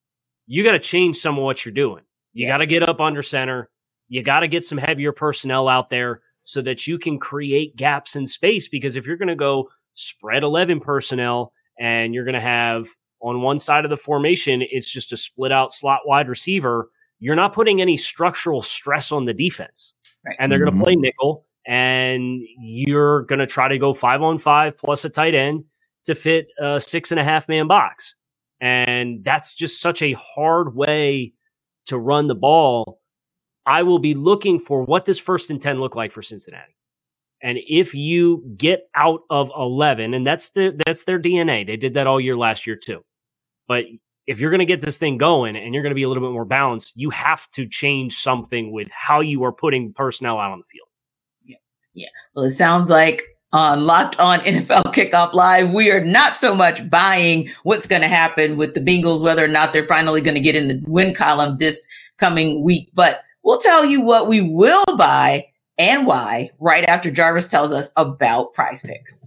you 0.47 0.63
got 0.63 0.71
to 0.71 0.79
change 0.79 1.17
some 1.17 1.37
of 1.37 1.43
what 1.43 1.63
you're 1.63 1.73
doing. 1.75 2.01
You 2.33 2.47
yeah. 2.47 2.53
got 2.53 2.57
to 2.57 2.65
get 2.65 2.89
up 2.89 2.99
under 2.99 3.21
center. 3.21 3.69
You 4.07 4.23
got 4.23 4.39
to 4.39 4.47
get 4.47 4.63
some 4.63 4.79
heavier 4.79 5.11
personnel 5.11 5.67
out 5.67 5.89
there 5.89 6.21
so 6.43 6.59
that 6.63 6.87
you 6.87 6.97
can 6.97 7.19
create 7.19 7.75
gaps 7.75 8.15
in 8.15 8.25
space. 8.25 8.67
Because 8.67 8.95
if 8.95 9.05
you're 9.05 9.17
going 9.17 9.27
to 9.27 9.35
go 9.35 9.69
spread 9.93 10.41
11 10.41 10.79
personnel 10.79 11.53
and 11.79 12.15
you're 12.15 12.25
going 12.25 12.33
to 12.33 12.41
have 12.41 12.87
on 13.21 13.43
one 13.43 13.59
side 13.59 13.85
of 13.85 13.91
the 13.91 13.97
formation, 13.97 14.63
it's 14.71 14.91
just 14.91 15.13
a 15.13 15.17
split 15.17 15.51
out 15.51 15.71
slot 15.71 15.99
wide 16.07 16.29
receiver, 16.29 16.89
you're 17.19 17.35
not 17.35 17.53
putting 17.53 17.79
any 17.79 17.95
structural 17.95 18.63
stress 18.63 19.11
on 19.11 19.25
the 19.25 19.35
defense. 19.35 19.93
Right. 20.25 20.35
And 20.39 20.51
they're 20.51 20.65
mm-hmm. 20.65 20.69
going 20.69 20.79
to 20.79 20.83
play 20.83 20.95
nickel 20.95 21.45
and 21.65 22.41
you're 22.59 23.23
going 23.23 23.39
to 23.39 23.47
try 23.47 23.67
to 23.67 23.77
go 23.77 23.93
five 23.93 24.21
on 24.21 24.37
five 24.37 24.77
plus 24.77 25.05
a 25.05 25.09
tight 25.09 25.35
end 25.35 25.63
to 26.05 26.15
fit 26.15 26.47
a 26.59 26.79
six 26.79 27.11
and 27.11 27.19
a 27.19 27.23
half 27.23 27.47
man 27.47 27.67
box. 27.67 28.15
And 28.59 29.23
that's 29.23 29.55
just 29.55 29.81
such 29.81 30.01
a 30.01 30.13
hard 30.13 30.75
way 30.75 31.33
to 31.87 31.97
run 31.97 32.27
the 32.27 32.35
ball. 32.35 33.01
I 33.65 33.83
will 33.83 33.99
be 33.99 34.13
looking 34.13 34.59
for 34.59 34.83
what 34.83 35.05
does 35.05 35.19
first 35.19 35.49
and 35.49 35.61
10 35.61 35.79
look 35.79 35.95
like 35.95 36.11
for 36.11 36.21
Cincinnati. 36.21 36.75
And 37.41 37.57
if 37.67 37.93
you 37.93 38.43
get 38.55 38.87
out 38.95 39.21
of 39.29 39.51
11, 39.55 40.13
and 40.13 40.25
that's 40.25 40.51
the, 40.51 40.79
that's 40.85 41.03
their 41.03 41.19
DNA. 41.19 41.67
They 41.67 41.75
did 41.75 41.95
that 41.95 42.07
all 42.07 42.19
year 42.19 42.37
last 42.37 42.65
year 42.65 42.77
too. 42.77 43.03
But 43.67 43.85
if 44.27 44.39
you're 44.39 44.49
going 44.49 44.59
to 44.59 44.65
get 44.65 44.79
this 44.79 44.97
thing 44.97 45.17
going 45.17 45.55
and 45.57 45.73
you're 45.73 45.83
going 45.83 45.91
to 45.91 45.95
be 45.95 46.03
a 46.03 46.07
little 46.07 46.23
bit 46.23 46.31
more 46.31 46.45
balanced, 46.45 46.93
you 46.95 47.09
have 47.09 47.49
to 47.51 47.67
change 47.67 48.15
something 48.15 48.71
with 48.71 48.89
how 48.91 49.19
you 49.19 49.43
are 49.43 49.51
putting 49.51 49.93
personnel 49.93 50.39
out 50.39 50.51
on 50.51 50.59
the 50.59 50.65
field. 50.65 50.87
Yeah. 51.93 52.09
Well, 52.35 52.45
it 52.45 52.51
sounds 52.51 52.89
like 52.89 53.21
on 53.51 53.85
Locked 53.85 54.19
On 54.19 54.39
NFL 54.39 54.93
Kickoff 54.93 55.33
Live, 55.33 55.71
we 55.71 55.91
are 55.91 56.03
not 56.03 56.35
so 56.35 56.55
much 56.55 56.89
buying 56.89 57.49
what's 57.63 57.87
going 57.87 58.01
to 58.01 58.07
happen 58.07 58.57
with 58.57 58.73
the 58.73 58.79
Bengals, 58.81 59.23
whether 59.23 59.45
or 59.45 59.49
not 59.49 59.73
they're 59.73 59.87
finally 59.87 60.21
going 60.21 60.35
to 60.35 60.41
get 60.41 60.55
in 60.55 60.67
the 60.67 60.83
win 60.87 61.13
column 61.13 61.57
this 61.59 61.87
coming 62.17 62.63
week, 62.63 62.89
but 62.93 63.21
we'll 63.43 63.59
tell 63.59 63.85
you 63.85 64.01
what 64.01 64.27
we 64.27 64.41
will 64.41 64.83
buy 64.97 65.45
and 65.77 66.05
why 66.05 66.49
right 66.59 66.83
after 66.85 67.11
Jarvis 67.11 67.47
tells 67.47 67.71
us 67.71 67.91
about 67.95 68.53
prize 68.53 68.81
picks. 68.81 69.25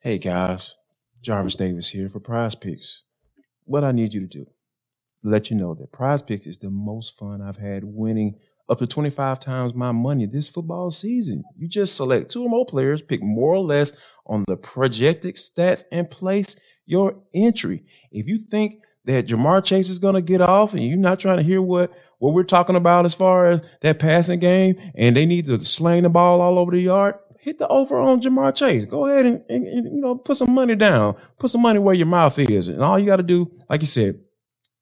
Hey 0.00 0.18
guys, 0.18 0.76
Jarvis 1.22 1.54
Davis 1.54 1.88
here 1.88 2.08
for 2.08 2.20
prize 2.20 2.54
picks. 2.54 3.02
What 3.64 3.84
I 3.84 3.92
need 3.92 4.14
you 4.14 4.20
to 4.20 4.26
do, 4.26 4.46
let 5.22 5.50
you 5.50 5.56
know 5.56 5.74
that 5.74 5.92
prize 5.92 6.22
picks 6.22 6.46
is 6.46 6.58
the 6.58 6.70
most 6.70 7.18
fun 7.18 7.40
I've 7.40 7.58
had 7.58 7.84
winning 7.84 8.36
up 8.68 8.78
to 8.78 8.86
25 8.86 9.40
times 9.40 9.74
my 9.74 9.92
money 9.92 10.26
this 10.26 10.48
football 10.48 10.90
season. 10.90 11.44
You 11.56 11.68
just 11.68 11.96
select 11.96 12.30
two 12.30 12.44
or 12.44 12.48
more 12.48 12.66
players, 12.66 13.02
pick 13.02 13.22
more 13.22 13.54
or 13.54 13.64
less 13.64 13.92
on 14.26 14.44
the 14.46 14.56
projected 14.56 15.36
stats, 15.36 15.84
and 15.92 16.10
place 16.10 16.56
your 16.86 17.16
entry. 17.34 17.84
If 18.10 18.26
you 18.26 18.38
think 18.38 18.80
that 19.04 19.26
Ja'Marr 19.26 19.64
Chase 19.64 19.88
is 19.88 19.98
going 19.98 20.14
to 20.14 20.22
get 20.22 20.40
off 20.40 20.72
and 20.72 20.82
you're 20.82 20.96
not 20.96 21.20
trying 21.20 21.36
to 21.36 21.42
hear 21.42 21.60
what, 21.60 21.92
what 22.18 22.32
we're 22.32 22.42
talking 22.42 22.76
about 22.76 23.04
as 23.04 23.14
far 23.14 23.46
as 23.46 23.66
that 23.82 23.98
passing 23.98 24.38
game 24.38 24.76
and 24.94 25.14
they 25.14 25.26
need 25.26 25.46
to 25.46 25.62
sling 25.64 26.04
the 26.04 26.08
ball 26.08 26.40
all 26.40 26.58
over 26.58 26.70
the 26.70 26.80
yard, 26.80 27.16
hit 27.38 27.58
the 27.58 27.68
over 27.68 27.98
on 27.98 28.22
Ja'Marr 28.22 28.54
Chase. 28.54 28.86
Go 28.86 29.06
ahead 29.06 29.26
and, 29.26 29.44
and, 29.50 29.66
and, 29.66 29.94
you 29.94 30.00
know 30.00 30.16
put 30.16 30.38
some 30.38 30.54
money 30.54 30.74
down. 30.74 31.16
Put 31.38 31.50
some 31.50 31.60
money 31.60 31.78
where 31.78 31.94
your 31.94 32.06
mouth 32.06 32.38
is. 32.38 32.68
And 32.68 32.82
all 32.82 32.98
you 32.98 33.06
got 33.06 33.16
to 33.16 33.22
do, 33.22 33.52
like 33.68 33.82
you 33.82 33.86
said, 33.86 34.20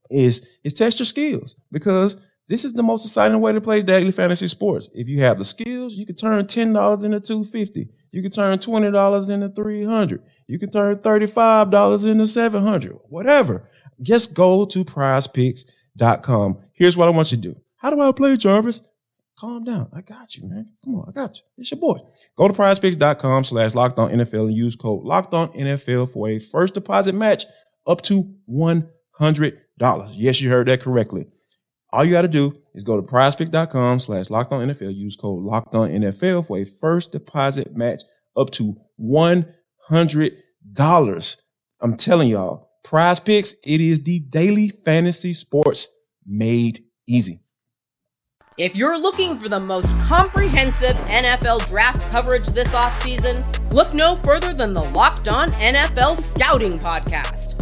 is 0.09 0.49
is 0.63 0.75
test 0.75 1.01
your 1.01 1.07
skills 1.07 1.57
because 1.73 2.25
this 2.53 2.67
is 2.67 2.75
the 2.75 2.83
most 2.83 3.07
exciting 3.07 3.41
way 3.41 3.51
to 3.51 3.63
play 3.63 3.81
daily 3.81 4.13
fantasy 4.13 4.47
sports. 4.47 4.91
If 4.95 5.09
you 5.09 5.21
have 5.23 5.39
the 5.39 5.45
skills, 5.45 5.95
you 5.95 6.05
can 6.05 6.17
turn 6.17 6.47
ten 6.47 6.75
dollars 6.75 7.03
into 7.03 7.19
two 7.19 7.45
fifty. 7.45 7.89
You 8.11 8.21
can 8.21 8.31
turn 8.31 8.59
twenty 8.59 8.91
dollars 8.91 9.31
into 9.31 9.49
three 9.49 9.87
hundred. 9.87 10.23
You 10.47 10.59
can 10.59 10.71
turn 10.71 10.99
thirty 10.99 11.27
five 11.27 11.71
dollars 11.71 12.05
into 12.05 12.27
seven 12.27 12.63
hundred. 12.63 12.99
Whatever. 13.09 13.71
Just 14.03 14.35
go 14.35 14.67
to 14.67 14.85
PrizePicks.com. 14.85 16.59
Here's 16.75 16.95
what 16.95 17.09
I 17.09 17.11
want 17.13 17.33
you 17.33 17.39
to 17.39 17.43
do. 17.55 17.61
How 17.77 17.89
do 17.89 17.99
I 18.03 18.13
play, 18.13 18.37
Jarvis? 18.37 18.83
Calm 19.39 19.65
down. 19.65 19.89
I 19.95 20.03
got 20.03 20.37
you, 20.37 20.47
man. 20.47 20.73
Come 20.85 20.97
on, 20.97 21.07
I 21.09 21.13
got 21.13 21.39
you. 21.39 21.45
It's 21.57 21.71
your 21.71 21.81
boy. 21.81 21.97
Go 22.37 22.49
to 22.49 22.55
prizepicks.com 22.55 23.45
slash 23.45 23.75
locked 23.75 23.99
on 23.99 24.11
NFL 24.11 24.49
and 24.49 24.55
use 24.55 24.77
code 24.77 25.05
locked 25.05 25.33
on 25.33 25.49
NFL 25.55 26.13
for 26.13 26.29
a 26.29 26.39
first 26.39 26.75
deposit 26.75 27.15
match 27.15 27.45
up 27.87 28.03
to 28.03 28.35
$100. 28.47 30.11
Yes, 30.13 30.43
you 30.43 30.51
heard 30.51 30.69
that 30.69 30.83
correctly. 30.83 31.29
All 31.93 32.05
you 32.05 32.13
got 32.13 32.23
to 32.23 32.29
do 32.29 32.57
is 32.75 32.85
go 32.85 32.97
to 32.97 33.03
prizepick.com 33.03 33.99
slash 34.01 34.31
locked 34.31 34.51
on 34.53 34.67
NFL. 34.67 34.97
Use 34.97 35.17
code 35.17 35.43
locked 35.43 35.75
on 35.75 35.91
NFL 35.91 36.47
for 36.47 36.57
a 36.59 36.65
first 36.65 37.13
deposit 37.13 37.77
match 37.77 38.03
up 38.37 38.51
to 38.53 38.77
$100. 38.99 41.37
I'm 41.81 41.97
telling 41.97 42.31
y'all, 42.31 42.71
prize 42.83 43.21
picks, 43.21 43.57
it 43.65 43.83
is 43.83 44.05
the 44.05 44.21
daily 44.21 44.71
fantasy 44.71 45.35
sports 45.35 45.87
made 46.27 46.83
easy. 47.07 47.41
If 48.59 48.77
you're 48.77 48.99
looking 48.99 49.39
for 49.39 49.49
the 49.49 49.61
most 49.61 49.89
comprehensive 50.01 50.95
NFL 51.09 51.67
draft 51.69 52.03
coverage 52.11 52.49
this 52.49 52.69
offseason, 52.69 53.73
look 53.73 53.95
no 53.95 54.17
further 54.17 54.53
than 54.53 54.75
the 54.75 54.83
Locked 54.83 55.29
On 55.29 55.49
NFL 55.53 56.19
Scouting 56.19 56.79
Podcast. 56.79 57.62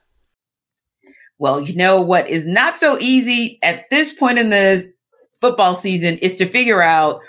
Well, 1.41 1.59
you 1.59 1.75
know 1.75 1.95
what 1.95 2.29
is 2.29 2.45
not 2.45 2.75
so 2.75 2.99
easy 2.99 3.57
at 3.63 3.89
this 3.89 4.13
point 4.13 4.37
in 4.37 4.51
the 4.51 4.85
football 5.41 5.73
season 5.73 6.19
is 6.19 6.35
to 6.35 6.45
figure 6.45 6.83
out 6.83 7.19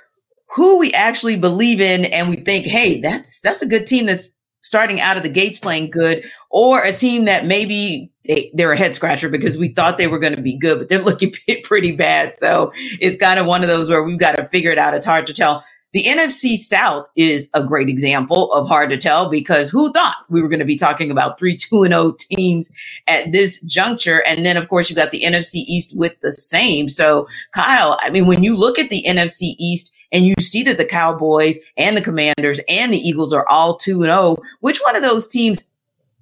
who 0.54 0.78
we 0.78 0.92
actually 0.92 1.36
believe 1.36 1.80
in 1.80 2.04
and 2.04 2.28
we 2.28 2.36
think, 2.36 2.66
hey, 2.66 3.00
that's 3.00 3.40
that's 3.40 3.62
a 3.62 3.66
good 3.66 3.86
team 3.86 4.04
that's 4.04 4.36
starting 4.60 5.00
out 5.00 5.16
of 5.16 5.22
the 5.22 5.30
gates 5.30 5.58
playing 5.58 5.90
good, 5.90 6.30
or 6.50 6.82
a 6.82 6.92
team 6.92 7.24
that 7.24 7.46
maybe 7.46 8.12
they, 8.26 8.50
they're 8.52 8.72
a 8.72 8.76
head 8.76 8.94
scratcher 8.94 9.30
because 9.30 9.56
we 9.56 9.68
thought 9.68 9.96
they 9.96 10.08
were 10.08 10.18
going 10.18 10.36
to 10.36 10.42
be 10.42 10.58
good, 10.58 10.78
but 10.78 10.88
they're 10.90 10.98
looking 11.02 11.32
pretty 11.64 11.92
bad. 11.92 12.34
So 12.34 12.70
it's 13.00 13.16
kind 13.16 13.40
of 13.40 13.46
one 13.46 13.62
of 13.62 13.68
those 13.68 13.88
where 13.88 14.04
we've 14.04 14.18
got 14.18 14.36
to 14.36 14.46
figure 14.48 14.70
it 14.70 14.78
out. 14.78 14.92
It's 14.92 15.06
hard 15.06 15.26
to 15.26 15.32
tell. 15.32 15.64
The 15.92 16.04
NFC 16.04 16.56
South 16.56 17.06
is 17.16 17.50
a 17.52 17.62
great 17.62 17.88
example 17.88 18.50
of 18.52 18.66
hard 18.66 18.88
to 18.90 18.96
tell 18.96 19.28
because 19.28 19.68
who 19.68 19.92
thought 19.92 20.16
we 20.30 20.40
were 20.40 20.48
going 20.48 20.58
to 20.58 20.64
be 20.64 20.76
talking 20.76 21.10
about 21.10 21.38
three 21.38 21.54
2 21.54 21.82
and 21.82 21.92
0 21.92 22.14
teams 22.18 22.72
at 23.06 23.32
this 23.32 23.60
juncture? 23.62 24.22
And 24.22 24.44
then, 24.46 24.56
of 24.56 24.68
course, 24.68 24.88
you 24.88 24.96
got 24.96 25.10
the 25.10 25.22
NFC 25.22 25.56
East 25.66 25.94
with 25.96 26.18
the 26.20 26.32
same. 26.32 26.88
So, 26.88 27.28
Kyle, 27.52 27.98
I 28.00 28.08
mean, 28.08 28.26
when 28.26 28.42
you 28.42 28.56
look 28.56 28.78
at 28.78 28.88
the 28.88 29.04
NFC 29.06 29.54
East, 29.58 29.92
and 30.14 30.26
you 30.26 30.34
see 30.40 30.62
that 30.64 30.76
the 30.76 30.84
Cowboys 30.84 31.58
and 31.78 31.96
the 31.96 32.02
Commanders 32.02 32.60
and 32.68 32.92
the 32.92 32.98
Eagles 32.98 33.32
are 33.32 33.48
all 33.48 33.78
2 33.78 34.02
and 34.02 34.10
0, 34.10 34.36
which 34.60 34.78
one 34.80 34.94
of 34.94 35.02
those 35.02 35.26
teams 35.26 35.70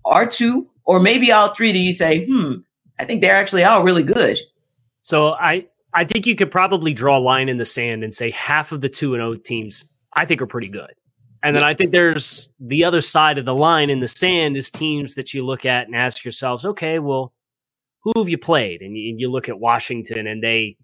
are 0.05 0.27
two 0.27 0.69
or 0.85 1.01
maybe 1.01 1.33
all 1.33 1.55
three 1.55 1.73
do 1.73 1.81
you 1.81 1.93
say, 1.93 2.25
hmm, 2.25 2.55
I 2.99 3.05
think 3.05 3.21
they're 3.21 3.35
actually 3.35 3.65
all 3.65 3.83
really 3.83 4.03
good? 4.03 4.39
So 5.03 5.33
I 5.33 5.67
I 5.93 6.05
think 6.05 6.27
you 6.27 6.37
could 6.37 6.51
probably 6.51 6.93
draw 6.93 7.19
a 7.19 7.21
line 7.21 7.49
in 7.49 7.59
the 7.59 7.65
sand 7.65 8.05
and 8.05 8.15
say 8.15 8.31
half 8.31 8.73
of 8.73 8.81
the 8.81 8.89
2 8.89 9.15
and 9.15 9.21
0 9.21 9.35
teams 9.37 9.87
I 10.13 10.25
think 10.25 10.43
are 10.43 10.47
pretty 10.47 10.69
good. 10.69 10.93
And 11.43 11.57
then 11.57 11.65
I 11.65 11.75
think 11.75 11.93
there's 11.93 12.53
the 12.61 12.85
other 12.85 13.01
side 13.01 13.39
of 13.39 13.47
the 13.47 13.55
line 13.55 13.89
in 13.89 14.01
the 14.01 14.09
sand 14.09 14.57
is 14.57 14.71
teams 14.71 15.15
that 15.15 15.33
you 15.33 15.45
look 15.45 15.65
at 15.65 15.87
and 15.87 15.97
ask 15.97 16.23
yourselves, 16.23 16.67
okay, 16.67 16.99
well, 16.99 17.33
who 18.03 18.13
have 18.17 18.29
you 18.29 18.37
played? 18.37 18.83
And 18.83 18.97
you, 18.97 19.15
you 19.17 19.31
look 19.31 19.49
at 19.49 19.59
Washington 19.59 20.27
and 20.27 20.43
they 20.43 20.77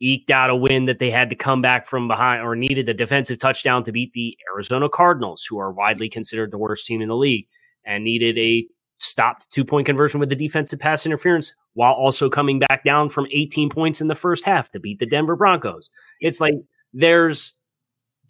eked 0.00 0.32
out 0.32 0.50
a 0.50 0.56
win 0.56 0.86
that 0.86 0.98
they 0.98 1.10
had 1.10 1.30
to 1.30 1.36
come 1.36 1.62
back 1.62 1.86
from 1.86 2.08
behind 2.08 2.42
or 2.42 2.56
needed 2.56 2.88
a 2.88 2.94
defensive 2.94 3.38
touchdown 3.38 3.84
to 3.84 3.92
beat 3.92 4.12
the 4.12 4.36
Arizona 4.52 4.88
Cardinals, 4.88 5.46
who 5.48 5.58
are 5.58 5.72
widely 5.72 6.08
considered 6.08 6.50
the 6.50 6.58
worst 6.58 6.86
team 6.86 7.00
in 7.00 7.08
the 7.08 7.16
league, 7.16 7.46
and 7.86 8.02
needed 8.02 8.36
a 8.36 8.66
stopped 9.04 9.50
two 9.50 9.64
point 9.64 9.86
conversion 9.86 10.20
with 10.20 10.28
the 10.28 10.36
defensive 10.36 10.78
pass 10.78 11.06
interference 11.06 11.54
while 11.74 11.92
also 11.92 12.28
coming 12.28 12.58
back 12.58 12.84
down 12.84 13.08
from 13.08 13.26
18 13.30 13.68
points 13.70 14.00
in 14.00 14.08
the 14.08 14.14
first 14.14 14.44
half 14.44 14.70
to 14.70 14.80
beat 14.80 14.98
the 14.98 15.06
Denver 15.06 15.36
Broncos. 15.36 15.90
It's 16.20 16.40
like 16.40 16.54
there's 16.92 17.56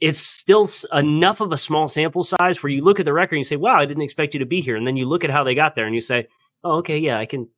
it's 0.00 0.18
still 0.18 0.68
enough 0.92 1.40
of 1.40 1.52
a 1.52 1.56
small 1.56 1.88
sample 1.88 2.24
size 2.24 2.62
where 2.62 2.70
you 2.70 2.82
look 2.82 2.98
at 2.98 3.04
the 3.04 3.12
record 3.12 3.36
and 3.36 3.40
you 3.40 3.44
say, 3.44 3.56
"Wow, 3.56 3.76
I 3.76 3.86
didn't 3.86 4.02
expect 4.02 4.34
you 4.34 4.40
to 4.40 4.46
be 4.46 4.60
here," 4.60 4.76
and 4.76 4.86
then 4.86 4.96
you 4.96 5.06
look 5.06 5.24
at 5.24 5.30
how 5.30 5.44
they 5.44 5.54
got 5.54 5.74
there 5.74 5.86
and 5.86 5.94
you 5.94 6.00
say, 6.00 6.26
"Oh, 6.62 6.78
okay, 6.78 6.98
yeah, 6.98 7.18
I 7.18 7.26
can." 7.26 7.48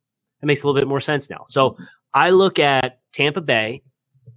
It 0.41 0.45
makes 0.45 0.63
a 0.63 0.67
little 0.67 0.79
bit 0.79 0.87
more 0.87 1.01
sense 1.01 1.29
now. 1.29 1.43
So 1.47 1.77
I 2.13 2.29
look 2.29 2.59
at 2.59 2.99
Tampa 3.11 3.41
Bay. 3.41 3.81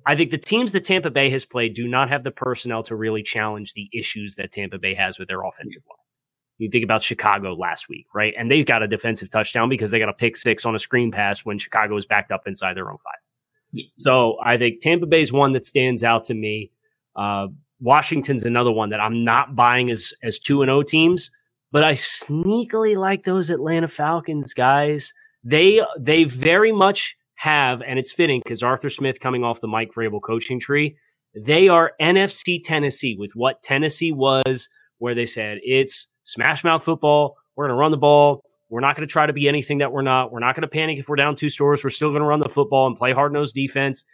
I 0.07 0.17
think 0.17 0.31
the 0.31 0.39
teams 0.39 0.73
that 0.73 0.85
Tampa 0.85 1.11
Bay 1.11 1.29
has 1.31 1.45
played 1.45 1.75
do 1.75 1.87
not 1.87 2.09
have 2.09 2.25
the 2.25 2.31
personnel 2.31 2.83
to 2.85 2.97
really 2.97 3.23
challenge 3.23 3.75
the 3.75 3.89
issues 3.93 4.37
that 4.37 4.51
Tampa 4.51 4.79
Bay 4.79 4.95
has 4.95 5.19
with 5.19 5.29
their 5.29 5.43
offensive 5.43 5.83
line. 5.89 6.00
You 6.61 6.69
think 6.69 6.85
about 6.85 7.03
Chicago 7.03 7.55
last 7.55 7.89
week, 7.89 8.07
right? 8.15 8.35
And 8.37 8.51
they 8.51 8.63
got 8.63 8.83
a 8.83 8.89
defensive 8.89 9.31
touchdown 9.31 9.71
because 9.71 9.91
they 9.91 9.99
got 9.99 10.11
a 10.11 10.15
pick 10.15 10.37
six 10.37 10.67
on 10.67 10.75
a 10.75 10.79
screen 10.79 11.11
pass 11.11 11.43
when 11.45 11.57
Chicago 11.59 11.95
was 11.95 12.05
backed 12.05 12.31
up 12.31 12.47
inside 12.47 12.77
their 12.77 12.91
own 12.91 12.99
five. 12.99 13.15
Yeah. 13.73 13.85
So 13.97 14.37
I 14.45 14.59
think 14.59 14.81
Tampa 14.81 15.07
Bay's 15.07 15.33
one 15.33 15.53
that 15.53 15.65
stands 15.65 16.05
out 16.05 16.25
to 16.25 16.35
me. 16.35 16.71
Uh, 17.17 17.49
Washington's 17.81 18.45
another 18.45 18.71
one 18.71 18.91
that 18.91 19.01
I'm 19.01 19.25
not 19.25 19.57
buying 19.57 19.91
as 19.91 20.13
as 20.23 20.39
two 20.39 20.61
and 20.61 20.71
O 20.71 20.83
teams, 20.83 21.31
but 21.73 21.83
I 21.83 21.93
sneakily 21.93 22.95
like 22.97 23.23
those 23.23 23.49
Atlanta 23.49 23.89
Falcons 23.89 24.53
guys. 24.53 25.15
They 25.43 25.83
they 25.99 26.25
very 26.25 26.73
much 26.73 27.17
have, 27.37 27.81
and 27.81 27.99
it's 27.99 28.13
fitting 28.13 28.43
because 28.45 28.63
Arthur 28.63 28.91
Smith 28.91 29.19
coming 29.19 29.45
off 29.45 29.63
the 29.63 29.69
Mike 29.69 29.93
Vrabel 29.93 30.21
coaching 30.21 30.61
tree. 30.61 30.97
They 31.35 31.69
are 31.69 31.93
NFC 32.03 32.61
Tennessee 32.63 33.17
with 33.19 33.31
what 33.35 33.63
Tennessee 33.63 34.13
was, 34.13 34.69
where 34.99 35.15
they 35.15 35.25
said 35.25 35.59
it's 35.63 36.09
smash 36.31 36.65
mouth 36.65 36.83
football. 36.83 37.37
We're 37.57 37.67
going 37.67 37.77
to 37.77 37.81
run 37.81 37.91
the 37.91 37.97
ball. 37.97 38.45
We're 38.69 38.81
not 38.81 38.97
going 38.97 39.07
to 39.07 39.13
try 39.13 39.27
to 39.27 39.33
be 39.33 39.49
anything 39.49 39.79
that 39.79 39.93
we're 39.93 40.03
not. 40.03 40.31
We're 40.31 40.41
not 40.41 40.55
going 40.55 40.63
to 40.63 40.69
panic 40.69 40.99
if 40.99 41.09
we're 41.09 41.17
down 41.17 41.37
two 41.37 41.51
scores. 41.51 41.83
We're 41.83 41.91
still 41.91 42.11
going 42.11 42.23
to 42.23 42.27
run 42.27 42.41
the 42.41 42.49
football 42.49 42.87
and 42.87 42.97
play 42.97 43.13
hard 43.13 43.33
nosed 43.33 43.55
defense. 43.55 44.05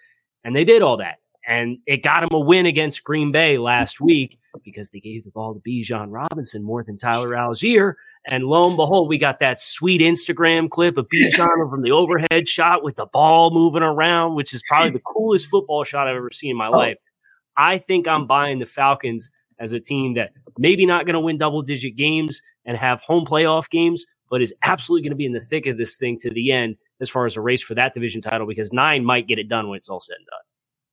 And 0.45 0.57
they 0.57 0.65
did 0.65 0.83
all 0.83 0.97
that. 0.97 1.17
And 1.47 1.79
it 1.87 2.03
got 2.03 2.21
them 2.21 2.31
a 2.33 2.41
win 2.41 2.67
against 2.67 3.05
Green 3.05 3.31
Bay 3.31 3.59
last 3.59 4.01
week 4.01 4.39
because 4.65 4.91
they 4.91 4.99
gave 4.99 5.25
the 5.25 5.31
ball 5.31 5.55
to 5.55 5.61
Bijan 5.61 6.07
Robinson 6.09 6.65
more 6.65 6.83
than 6.83 6.97
Tyler 6.97 7.31
Allgeier. 7.31 7.95
And 8.29 8.45
lo 8.45 8.67
and 8.67 8.77
behold, 8.77 9.09
we 9.09 9.19
got 9.19 9.39
that 9.39 9.61
sweet 9.61 10.01
Instagram 10.01 10.69
clip 10.69 10.97
of 10.97 11.07
Bijan 11.09 11.71
from 11.71 11.83
the 11.83 11.93
overhead 11.93 12.49
shot 12.49 12.83
with 12.83 12.97
the 12.97 13.07
ball 13.07 13.53
moving 13.53 13.83
around, 13.83 14.35
which 14.35 14.53
is 14.53 14.63
probably 14.69 14.91
the 14.91 15.01
coolest 15.01 15.47
football 15.47 15.85
shot 15.85 16.09
I've 16.09 16.17
ever 16.17 16.33
seen 16.33 16.53
in 16.53 16.57
my 16.57 16.69
oh. 16.69 16.73
life. 16.73 16.97
I 17.57 17.79
think 17.79 18.09
I'm 18.09 18.27
buying 18.27 18.59
the 18.59 18.67
Falcons 18.67 19.31
as 19.59 19.73
a 19.73 19.81
team 19.81 20.15
that 20.15 20.33
maybe 20.59 20.87
not 20.87 21.07
going 21.07 21.15
to 21.15 21.21
win 21.21 21.39
double 21.39 21.63
digit 21.63 21.97
games 21.97 22.41
and 22.65 22.77
have 22.77 23.01
home 23.01 23.25
playoff 23.25 23.71
games, 23.71 24.05
but 24.31 24.43
is 24.43 24.55
absolutely 24.63 25.03
going 25.03 25.11
to 25.11 25.17
be 25.17 25.27
in 25.27 25.33
the 25.33 25.41
thick 25.41 25.67
of 25.67 25.79
this 25.79 25.97
thing 25.97 26.19
to 26.19 26.31
the 26.31 26.53
end 26.53 26.77
as 27.01 27.09
far 27.09 27.27
as 27.27 27.37
a 27.37 27.41
race 27.41 27.63
for 27.63 27.75
that 27.75 27.95
division 27.95 28.21
title 28.21 28.47
because 28.47 28.73
nine 28.73 29.05
might 29.05 29.29
get 29.29 29.39
it 29.39 29.49
done 29.49 29.69
when 29.69 29.77
it's 29.77 29.89
all 29.89 30.01
said 30.01 30.17
and 30.17 30.27
done. 30.27 30.41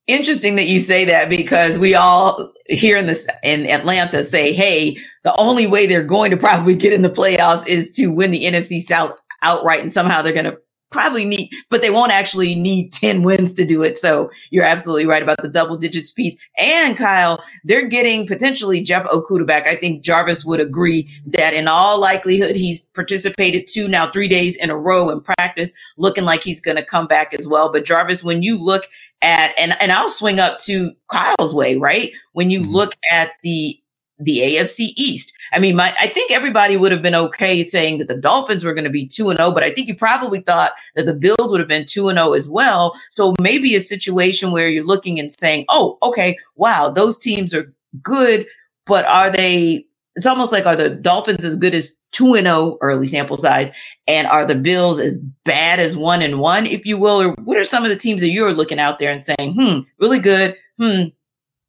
Interesting 0.06 0.58
that 0.58 0.68
you 0.68 0.80
say 0.80 1.06
that 1.06 1.30
because 1.30 1.80
we 1.80 1.96
all 1.96 2.52
here 2.68 2.98
in 2.98 3.08
this 3.08 3.26
in 3.42 3.66
Atlanta 3.70 4.24
say, 4.24 4.52
hey, 4.52 4.98
the 5.24 5.34
only 5.38 5.66
way 5.66 5.88
they're 5.88 6.04
going 6.04 6.30
to 6.32 6.38
probably 6.38 6.76
get 6.76 6.92
in 6.92 7.04
the 7.04 7.10
playoffs 7.10 7.68
is 7.68 7.90
to 7.92 8.08
win 8.08 8.32
the 8.32 8.44
NFC 8.44 8.82
South 8.82 9.14
outright, 9.42 9.80
and 9.80 9.92
somehow 9.92 10.22
they're 10.22 10.34
going 10.34 10.44
to 10.44 10.58
probably 10.94 11.26
need, 11.26 11.52
but 11.70 11.82
they 11.82 11.90
won't 11.90 12.14
actually 12.14 12.56
need 12.56 12.94
10 12.94 13.24
wins 13.24 13.54
to 13.56 13.66
do 13.66 13.84
it. 13.84 13.98
So 13.98 14.32
you're 14.52 14.66
absolutely 14.66 15.06
right 15.06 15.22
about 15.22 15.42
the 15.42 15.50
double 15.50 15.76
digits 15.76 16.12
piece. 16.12 16.38
And 16.58 16.96
Kyle, 16.96 17.44
they're 17.66 17.88
getting 17.88 18.26
potentially 18.26 18.82
Jeff 18.82 19.04
Okudah 19.08 19.46
back. 19.46 19.68
I 19.68 19.76
think 19.76 20.04
Jarvis 20.04 20.46
would 20.46 20.62
agree 20.62 21.10
that 21.26 21.54
in 21.54 21.68
all 21.68 22.00
likelihood, 22.00 22.56
he's 22.56 22.80
participated 22.80 23.68
two, 23.68 23.88
now 23.88 24.10
three 24.10 24.28
days 24.28 24.56
in 24.56 24.70
a 24.70 24.78
row 24.78 25.10
in 25.10 25.20
practice, 25.20 25.74
looking 25.98 26.24
like 26.24 26.42
he's 26.42 26.62
going 26.62 26.78
to 26.78 26.86
come 26.86 27.08
back 27.08 27.34
as 27.34 27.48
well. 27.48 27.72
But 27.72 27.84
Jarvis, 27.84 28.24
when 28.24 28.44
you 28.44 28.58
look 28.58 28.88
at, 29.22 29.54
and, 29.58 29.76
and 29.82 29.92
I'll 29.92 30.10
swing 30.10 30.40
up 30.40 30.60
to 30.60 30.92
Kyle's 31.12 31.56
way, 31.56 31.78
right? 31.78 32.12
When 32.34 32.50
you 32.50 32.62
mm-hmm. 32.62 32.72
look 32.72 32.96
at 33.12 33.32
the 33.42 33.80
the 34.24 34.40
AFC 34.40 34.94
East. 34.98 35.34
I 35.52 35.60
mean, 35.60 35.76
my, 35.76 35.96
I 36.00 36.08
think 36.08 36.32
everybody 36.32 36.78
would 36.78 36.92
have 36.92 37.02
been 37.02 37.16
okay 37.16 37.66
saying 37.68 38.00
that 38.00 38.08
the 38.08 38.16
Dolphins 38.16 38.64
were 38.64 38.74
going 38.74 38.86
to 38.86 38.90
be 38.90 39.06
2 39.06 39.30
and 39.30 39.38
0, 39.38 39.52
but 39.52 39.64
I 39.64 39.70
think 39.70 39.88
you 39.88 39.96
probably 39.96 40.42
thought 40.42 40.72
that 40.96 41.06
the 41.06 41.14
Bills 41.14 41.52
would 41.52 41.60
have 41.60 41.70
been 41.70 41.86
2 41.86 42.10
and 42.10 42.18
0 42.18 42.34
as 42.34 42.50
well. 42.50 42.94
So 43.12 43.36
maybe 43.40 43.76
a 43.76 43.80
situation 43.80 44.52
where 44.52 44.70
you're 44.70 44.86
looking 44.86 45.20
and 45.20 45.32
saying, 45.40 45.66
"Oh, 45.70 45.98
okay, 46.02 46.38
wow, 46.56 46.90
those 46.90 47.20
teams 47.20 47.54
are 47.54 47.74
good, 48.02 48.48
but 48.86 49.06
are 49.06 49.30
they 49.30 49.86
it's 50.16 50.28
almost 50.28 50.52
like 50.52 50.66
are 50.66 50.76
the 50.76 50.92
Dolphins 50.92 51.44
as 51.44 51.56
good 51.56 51.74
as 51.74 51.98
2 52.12 52.36
and 52.36 52.46
0 52.46 52.78
early 52.82 53.08
sample 53.08 53.36
size 53.36 53.72
and 54.08 54.28
are 54.28 54.46
the 54.46 54.56
Bills 54.56 55.00
as 55.00 55.20
bad 55.44 55.80
as 55.80 55.98
1 55.98 56.22
and 56.22 56.40
1 56.40 56.66
if 56.68 56.86
you 56.86 56.98
will 56.98 57.22
or 57.22 57.32
what 57.44 57.58
are 57.58 57.66
some 57.66 57.84
of 57.84 57.90
the 57.90 57.96
teams 57.96 58.22
that 58.22 58.30
you're 58.30 58.54
looking 58.54 58.80
out 58.80 59.00
there 59.00 59.12
and 59.12 59.24
saying, 59.24 59.54
"Hmm, 59.56 59.80
really 60.00 60.20
good, 60.20 60.56
hmm, 60.78 61.06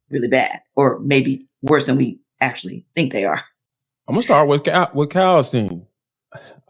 really 0.09 0.27
bad," 0.27 0.61
or 0.75 0.99
maybe 0.99 1.45
worse 1.61 1.87
than 1.87 1.97
we 1.97 2.19
actually 2.41 2.85
think 2.95 3.13
they 3.13 3.25
are. 3.25 3.41
I'm 4.07 4.13
gonna 4.15 4.21
start 4.21 4.47
with 4.47 4.67
with 4.93 5.09
Kyle's 5.09 5.49
team. 5.49 5.87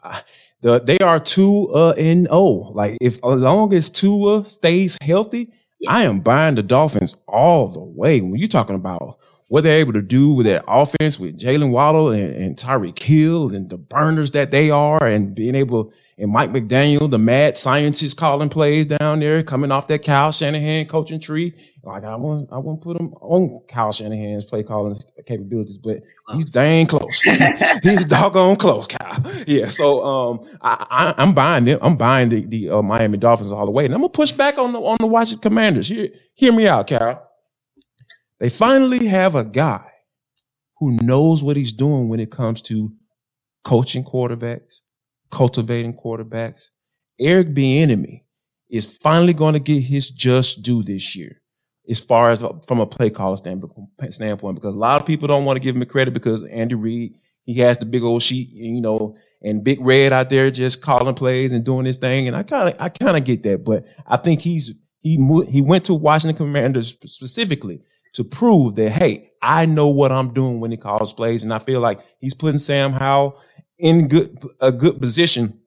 The, 0.62 0.80
they 0.80 0.98
are 0.98 1.20
two 1.20 1.70
uh, 1.76 1.92
and 1.92 2.28
oh. 2.32 2.72
Like 2.74 2.98
if 3.00 3.16
as 3.18 3.42
long 3.42 3.72
as 3.72 3.88
Tua 3.88 4.46
stays 4.46 4.98
healthy, 5.00 5.54
I 5.88 6.06
am 6.06 6.22
buying 6.22 6.56
the 6.56 6.64
Dolphins 6.64 7.18
all 7.28 7.68
the 7.68 7.82
way. 7.82 8.20
When 8.20 8.38
you're 8.38 8.48
talking 8.48 8.76
about 8.76 9.20
what 9.48 9.62
they're 9.62 9.80
able 9.80 9.94
to 9.94 10.02
do 10.02 10.32
with 10.32 10.48
their 10.48 10.64
offense 10.68 11.20
with 11.20 11.40
Jaylen 11.40 11.70
Waddle 11.70 12.10
and, 12.10 12.36
and 12.36 12.58
Tyreek 12.58 12.98
Hill 12.98 13.54
and 13.54 13.70
the 13.70 13.78
burners 13.78 14.32
that 14.32 14.50
they 14.50 14.72
are, 14.72 15.06
and 15.06 15.36
being 15.36 15.54
able 15.54 15.94
and 16.18 16.32
Mike 16.32 16.52
McDaniel, 16.52 17.10
the 17.10 17.20
mad 17.20 17.58
scientist 17.58 18.18
calling 18.18 18.48
plays 18.48 18.88
down 18.88 19.20
there, 19.20 19.44
coming 19.44 19.72
off 19.72 19.88
that 19.88 20.04
Kyle 20.04 20.32
Shanahan 20.32 20.86
coaching 20.86 21.20
tree. 21.20 21.54
Like 21.84 22.06
I 22.06 22.16
want, 22.16 22.50
I 22.54 22.58
won't 22.58 22.82
put 22.82 23.00
him 23.00 23.14
on 23.16 23.62
Kyle 23.68 23.92
Shanahan's 23.92 24.46
play 24.46 24.64
calling 24.64 24.98
capabilities, 25.26 25.78
but 25.78 26.04
he's 26.34 26.46
dang 26.46 26.88
close. 26.88 27.22
he's 27.84 28.06
doggone 28.06 28.56
close, 28.56 28.88
Kyle. 28.88 29.24
Yeah. 29.46 29.68
So 29.68 30.06
um, 30.06 30.50
I, 30.62 31.14
I, 31.18 31.24
am 31.24 31.34
buying 31.34 31.66
them. 31.66 31.80
I'm 31.82 31.98
buying 31.98 32.30
the 32.30 32.46
the 32.46 32.70
uh, 32.70 32.82
Miami 32.82 33.18
Dolphins 33.18 33.52
all 33.52 33.66
the 33.66 33.72
way, 33.72 33.84
and 33.86 33.94
I'm 33.94 34.00
gonna 34.00 34.10
push 34.10 34.32
back 34.32 34.58
on 34.58 34.72
the 34.72 34.80
on 34.80 34.98
the 35.00 35.08
Washington 35.08 35.42
Commanders. 35.42 35.90
Hear, 35.90 36.08
hear 36.34 36.54
me 36.54 36.68
out, 36.68 36.88
Kyle. 36.88 37.30
They 38.40 38.50
finally 38.50 39.08
have 39.08 39.36
a 39.36 39.44
guy 39.44 39.86
who 40.78 40.98
knows 41.02 41.44
what 41.44 41.58
he's 41.58 41.72
doing 41.72 42.10
when 42.10 42.20
it 42.20 42.32
comes 42.32 42.62
to 42.64 42.94
coaching 43.64 44.04
quarterbacks, 44.04 44.82
cultivating 45.30 45.94
quarterbacks. 45.94 46.70
Eric 47.20 47.50
Bieniemy 47.50 48.24
is 48.70 48.86
finally 48.86 49.34
going 49.34 49.54
to 49.54 49.60
get 49.60 49.82
his 49.82 50.10
just 50.10 50.64
due 50.64 50.84
this 50.84 51.16
year, 51.16 51.42
as 51.90 52.00
far 52.00 52.32
as 52.32 52.44
from 52.68 52.80
a 52.80 52.86
play 52.86 53.10
caller 53.10 53.38
standpoint, 53.38 54.56
because 54.56 54.76
a 54.76 54.78
lot 54.78 55.02
of 55.02 55.08
people 55.08 55.28
don't 55.28 55.46
want 55.46 55.58
to 55.58 55.62
give 55.62 55.76
him 55.76 55.86
credit 55.86 56.14
because 56.14 56.44
Andy 56.46 56.76
Reid 56.76 57.16
he 57.46 57.54
has 57.56 57.78
the 57.78 57.86
big 57.86 58.04
old 58.04 58.24
sheet, 58.24 58.50
you 58.50 58.82
know, 58.82 59.16
and 59.42 59.64
Big 59.64 59.80
Red 59.80 60.12
out 60.12 60.30
there 60.30 60.50
just 60.50 60.82
calling 60.82 61.14
plays 61.14 61.54
and 61.54 61.64
doing 61.64 61.86
his 61.86 61.98
thing, 61.98 62.28
and 62.28 62.36
I 62.36 62.44
kind 62.44 62.70
of 62.70 62.76
I 62.80 62.90
kind 62.90 63.16
of 63.16 63.24
get 63.24 63.44
that, 63.44 63.64
but 63.64 63.86
I 64.08 64.18
think 64.18 64.42
he's 64.42 64.74
he 65.00 65.16
he 65.50 65.62
went 65.62 65.86
to 65.86 65.94
Washington 65.94 66.36
Commanders 66.36 66.98
specifically 67.06 67.82
to 68.14 68.24
prove 68.24 68.76
that 68.76 68.90
hey, 68.90 69.32
I 69.42 69.68
know 69.68 69.90
what 69.90 70.12
I'm 70.12 70.34
doing 70.34 70.60
when 70.60 70.72
he 70.72 70.78
calls 70.78 71.14
plays, 71.14 71.44
and 71.44 71.54
I 71.54 71.60
feel 71.60 71.80
like 71.80 72.00
he's 72.20 72.34
putting 72.34 72.60
Sam 72.60 72.94
Howell 72.94 73.40
in 73.78 74.08
good 74.08 74.38
a 74.60 74.72
good 74.72 75.00
position 75.00 75.60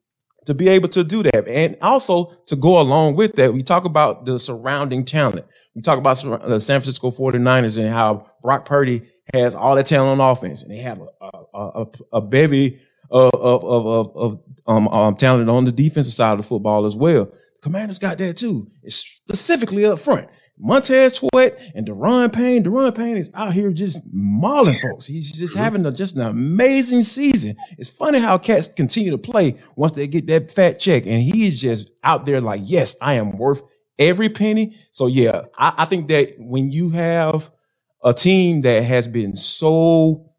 to 0.46 0.54
be 0.54 0.68
able 0.68 0.88
to 0.88 1.04
do 1.04 1.22
that. 1.22 1.46
And 1.46 1.76
also 1.82 2.32
to 2.46 2.56
go 2.56 2.80
along 2.80 3.16
with 3.16 3.34
that, 3.36 3.52
we 3.52 3.62
talk 3.62 3.84
about 3.84 4.24
the 4.24 4.38
surrounding 4.38 5.04
talent. 5.04 5.44
We 5.74 5.82
talk 5.82 5.98
about 5.98 6.16
the 6.16 6.59
San 6.59 6.80
Francisco 6.80 7.11
49ers 7.11 7.78
and 7.78 7.90
how 7.90 8.30
Brock 8.42 8.64
Purdy 8.64 9.02
has 9.34 9.54
all 9.54 9.76
that 9.76 9.86
talent 9.86 10.20
on 10.20 10.32
offense 10.32 10.62
and 10.62 10.70
they 10.70 10.78
have 10.78 11.00
a, 11.00 11.30
a, 11.54 11.82
a, 11.82 11.86
a 12.14 12.20
bevy 12.22 12.80
of, 13.11 13.30
of, 13.34 13.64
of, 13.64 14.16
of 14.16 14.42
um, 14.66 14.88
um, 14.88 15.16
talent 15.16 15.50
on 15.50 15.64
the 15.64 15.72
defensive 15.72 16.14
side 16.14 16.32
of 16.32 16.38
the 16.38 16.42
football 16.44 16.86
as 16.86 16.96
well. 16.96 17.30
Commanders 17.62 17.98
got 17.98 18.18
that 18.18 18.36
too, 18.36 18.70
it's 18.82 18.96
specifically 18.96 19.84
up 19.84 19.98
front. 19.98 20.28
Montez 20.59 21.14
Sweat 21.14 21.59
and 21.74 21.86
Daron 21.86 22.32
Payne. 22.32 22.64
Daron 22.64 22.94
Payne 22.94 23.16
is 23.16 23.30
out 23.34 23.52
here 23.52 23.70
just 23.70 24.00
mauling 24.12 24.78
folks. 24.80 25.06
He's 25.06 25.30
just 25.30 25.54
mm-hmm. 25.54 25.62
having 25.62 25.86
a, 25.86 25.92
just 25.92 26.16
an 26.16 26.22
amazing 26.22 27.02
season. 27.02 27.56
It's 27.78 27.88
funny 27.88 28.18
how 28.18 28.38
cats 28.38 28.68
continue 28.68 29.11
to 29.12 29.18
play 29.18 29.56
once 29.76 29.92
they 29.92 30.06
get 30.06 30.26
that 30.26 30.50
fat 30.50 30.78
check, 30.80 31.06
and 31.06 31.22
he 31.22 31.46
is 31.46 31.61
just 31.61 31.90
out 32.02 32.26
there 32.26 32.40
like, 32.40 32.61
yes, 32.64 32.96
I 33.00 33.14
am 33.14 33.38
worth 33.38 33.62
every 33.98 34.28
penny. 34.28 34.76
So 34.90 35.06
yeah, 35.06 35.42
I, 35.56 35.74
I 35.78 35.84
think 35.84 36.09
that 36.09 36.34
when 36.38 36.70
you 36.70 36.90
have 36.90 37.50
a 38.02 38.14
team 38.14 38.61
that 38.62 38.82
has 38.84 39.06
been 39.06 39.34
so 39.34 40.30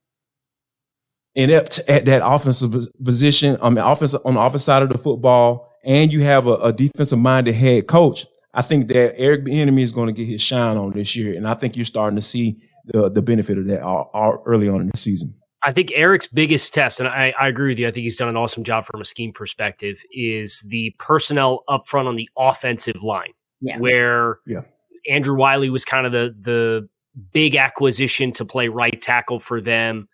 inept 1.36 1.80
at 1.88 2.05
that 2.05 2.26
offensive 2.26 2.76
position, 3.03 3.57
I 3.61 3.70
mean, 3.70 3.80
offense 3.80 4.13
on 4.13 4.34
the 4.34 4.41
offensive 4.41 4.65
side 4.65 4.84
of 4.84 4.89
the 4.89 4.97
football, 4.97 5.70
and 5.86 6.11
you 6.11 6.22
have 6.24 6.47
a, 6.47 6.55
a 6.55 6.74
defensive 6.74 7.20
minded 7.20 7.55
head 7.55 7.88
coach 7.88 8.26
I 8.54 8.62
think 8.62 8.88
that 8.88 9.20
Eric 9.20 9.45
Bieniemy 9.45 9.82
is 9.82 9.91
going 9.91 10.08
to 10.08 10.14
get 10.14 10.28
his 10.28 10.41
shine 10.41 10.78
on 10.78 10.91
this 10.91 11.16
year, 11.16 11.36
and 11.36 11.47
I 11.47 11.54
think 11.54 11.76
you're 11.76 11.86
starting 11.86 12.16
to 12.16 12.22
see 12.22 12.62
the 12.86 13.10
the 13.10 13.22
benefit 13.22 13.58
of 13.58 13.68
that 13.68 13.82
all, 13.82 14.10
all 14.14 14.43
early 14.45 14.68
on 14.68 14.82
in 14.82 14.88
the 14.88 14.97
season. 14.97 15.36
I 15.64 15.74
think 15.74 15.91
Eric's 15.93 16.28
biggest 16.28 16.74
test, 16.74 17.00
and 17.00 17.10
I, 17.10 17.34
I, 17.39 17.50
agree 17.50 17.72
with 17.72 17.80
you. 17.80 17.88
I 17.88 17.91
think 17.91 18.04
he's 18.04 18.16
done 18.16 18.30
an 18.30 18.38
awesome 18.38 18.64
job 18.64 18.86
from 18.86 19.02
a 19.02 19.06
scheme 19.06 19.34
perspective. 19.34 20.02
Is 20.12 20.66
the 20.68 20.95
personnel 21.00 21.64
up 21.68 21.86
front 21.86 22.08
on 22.08 22.16
the 22.16 22.30
offensive 22.38 23.04
line, 23.04 23.34
yeah. 23.60 23.78
where 23.78 24.39
yeah. 24.47 24.62
Andrew 25.10 25.36
Wylie 25.36 25.70
was 25.70 25.86
kind 25.86 26.06
of 26.06 26.12
the 26.12 26.34
the 26.39 26.89
big 27.34 27.56
acquisition 27.56 28.32
to 28.34 28.45
play 28.45 28.70
right 28.70 29.00
tackle 29.02 29.39
for 29.39 29.62
them, 29.62 30.08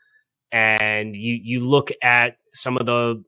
and 0.52 1.16
you 1.16 1.40
you 1.42 1.60
look 1.62 1.92
at 2.02 2.38
some 2.52 2.78
of 2.78 2.86
the 2.86 3.24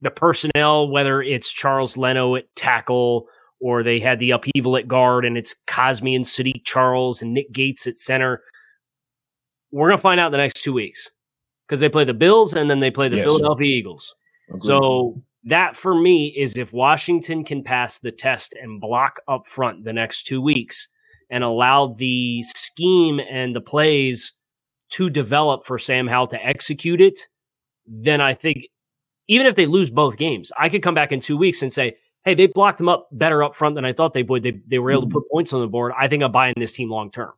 the 0.00 0.10
personnel, 0.10 0.88
whether 0.88 1.22
it's 1.22 1.52
Charles 1.52 1.96
Leno 1.96 2.34
at 2.36 2.44
tackle 2.56 3.28
or 3.60 3.82
they 3.82 4.00
had 4.00 4.18
the 4.18 4.30
upheaval 4.30 4.76
at 4.76 4.88
guard 4.88 5.24
and 5.24 5.36
it's 5.36 5.54
Cosmi 5.66 6.16
and 6.16 6.24
Saahdiq 6.24 6.64
Charles 6.64 7.22
and 7.22 7.34
Nick 7.34 7.52
Gates 7.52 7.86
at 7.86 7.98
center. 7.98 8.42
We're 9.70 9.88
going 9.88 9.98
to 9.98 10.02
find 10.02 10.18
out 10.18 10.26
in 10.26 10.32
the 10.32 10.38
next 10.38 10.62
two 10.62 10.72
weeks 10.72 11.10
because 11.66 11.80
they 11.80 11.88
play 11.88 12.04
the 12.04 12.14
Bills 12.14 12.54
and 12.54 12.68
then 12.68 12.80
they 12.80 12.90
play 12.90 13.08
the 13.08 13.16
yes. 13.16 13.26
Philadelphia 13.26 13.68
Eagles. 13.68 14.14
Agreed. 14.50 14.66
So 14.66 15.22
that 15.44 15.76
for 15.76 15.94
me 15.94 16.34
is 16.36 16.58
if 16.58 16.72
Washington 16.72 17.44
can 17.44 17.62
pass 17.62 17.98
the 17.98 18.10
test 18.10 18.54
and 18.60 18.80
block 18.80 19.20
up 19.28 19.46
front 19.46 19.84
the 19.84 19.92
next 19.92 20.24
two 20.24 20.40
weeks 20.40 20.88
and 21.30 21.44
allow 21.44 21.88
the 21.88 22.42
scheme 22.42 23.20
and 23.20 23.54
the 23.54 23.60
plays 23.60 24.32
to 24.90 25.08
develop 25.08 25.64
for 25.64 25.78
Sam 25.78 26.08
Howell 26.08 26.28
to 26.28 26.44
execute 26.44 27.00
it, 27.00 27.28
then 27.86 28.20
I 28.20 28.34
think 28.34 28.66
even 29.28 29.46
if 29.46 29.54
they 29.54 29.66
lose 29.66 29.90
both 29.90 30.16
games, 30.16 30.50
I 30.58 30.68
could 30.68 30.82
come 30.82 30.94
back 30.94 31.12
in 31.12 31.20
two 31.20 31.36
weeks 31.36 31.62
and 31.62 31.72
say, 31.72 31.96
hey, 32.24 32.34
they 32.34 32.46
blocked 32.46 32.78
them 32.78 32.88
up 32.88 33.08
better 33.12 33.42
up 33.42 33.54
front 33.54 33.74
than 33.74 33.84
I 33.84 33.92
thought 33.92 34.12
they 34.12 34.22
would. 34.22 34.42
They, 34.42 34.60
they 34.66 34.78
were 34.78 34.90
able 34.90 35.02
to 35.02 35.06
mm-hmm. 35.06 35.14
put 35.14 35.30
points 35.30 35.52
on 35.52 35.60
the 35.60 35.66
board. 35.66 35.92
I 35.98 36.08
think 36.08 36.22
I'm 36.22 36.32
buying 36.32 36.54
this 36.56 36.72
team 36.72 36.90
long 36.90 37.10
term. 37.10 37.32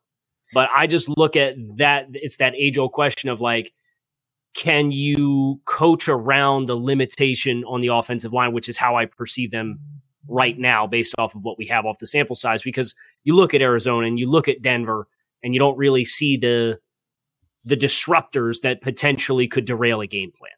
But 0.52 0.68
I 0.74 0.86
just 0.86 1.08
look 1.16 1.36
at 1.36 1.54
that. 1.78 2.06
It's 2.12 2.36
that 2.36 2.54
age 2.56 2.76
old 2.78 2.92
question 2.92 3.30
of 3.30 3.40
like, 3.40 3.72
can 4.54 4.90
you 4.90 5.60
coach 5.64 6.08
around 6.08 6.66
the 6.66 6.76
limitation 6.76 7.64
on 7.64 7.80
the 7.80 7.88
offensive 7.88 8.32
line, 8.34 8.52
which 8.52 8.68
is 8.68 8.76
how 8.76 8.96
I 8.96 9.06
perceive 9.06 9.50
them 9.50 9.78
right 10.28 10.58
now 10.58 10.86
based 10.86 11.14
off 11.16 11.34
of 11.34 11.42
what 11.42 11.56
we 11.58 11.66
have 11.66 11.86
off 11.86 11.98
the 11.98 12.06
sample 12.06 12.36
size? 12.36 12.62
Because 12.62 12.94
you 13.24 13.34
look 13.34 13.54
at 13.54 13.62
Arizona 13.62 14.06
and 14.06 14.18
you 14.18 14.28
look 14.28 14.46
at 14.46 14.60
Denver 14.60 15.08
and 15.42 15.54
you 15.54 15.60
don't 15.60 15.78
really 15.78 16.04
see 16.04 16.36
the 16.36 16.78
the 17.64 17.76
disruptors 17.76 18.60
that 18.62 18.82
potentially 18.82 19.46
could 19.46 19.64
derail 19.64 20.00
a 20.00 20.06
game 20.06 20.32
plan. 20.36 20.52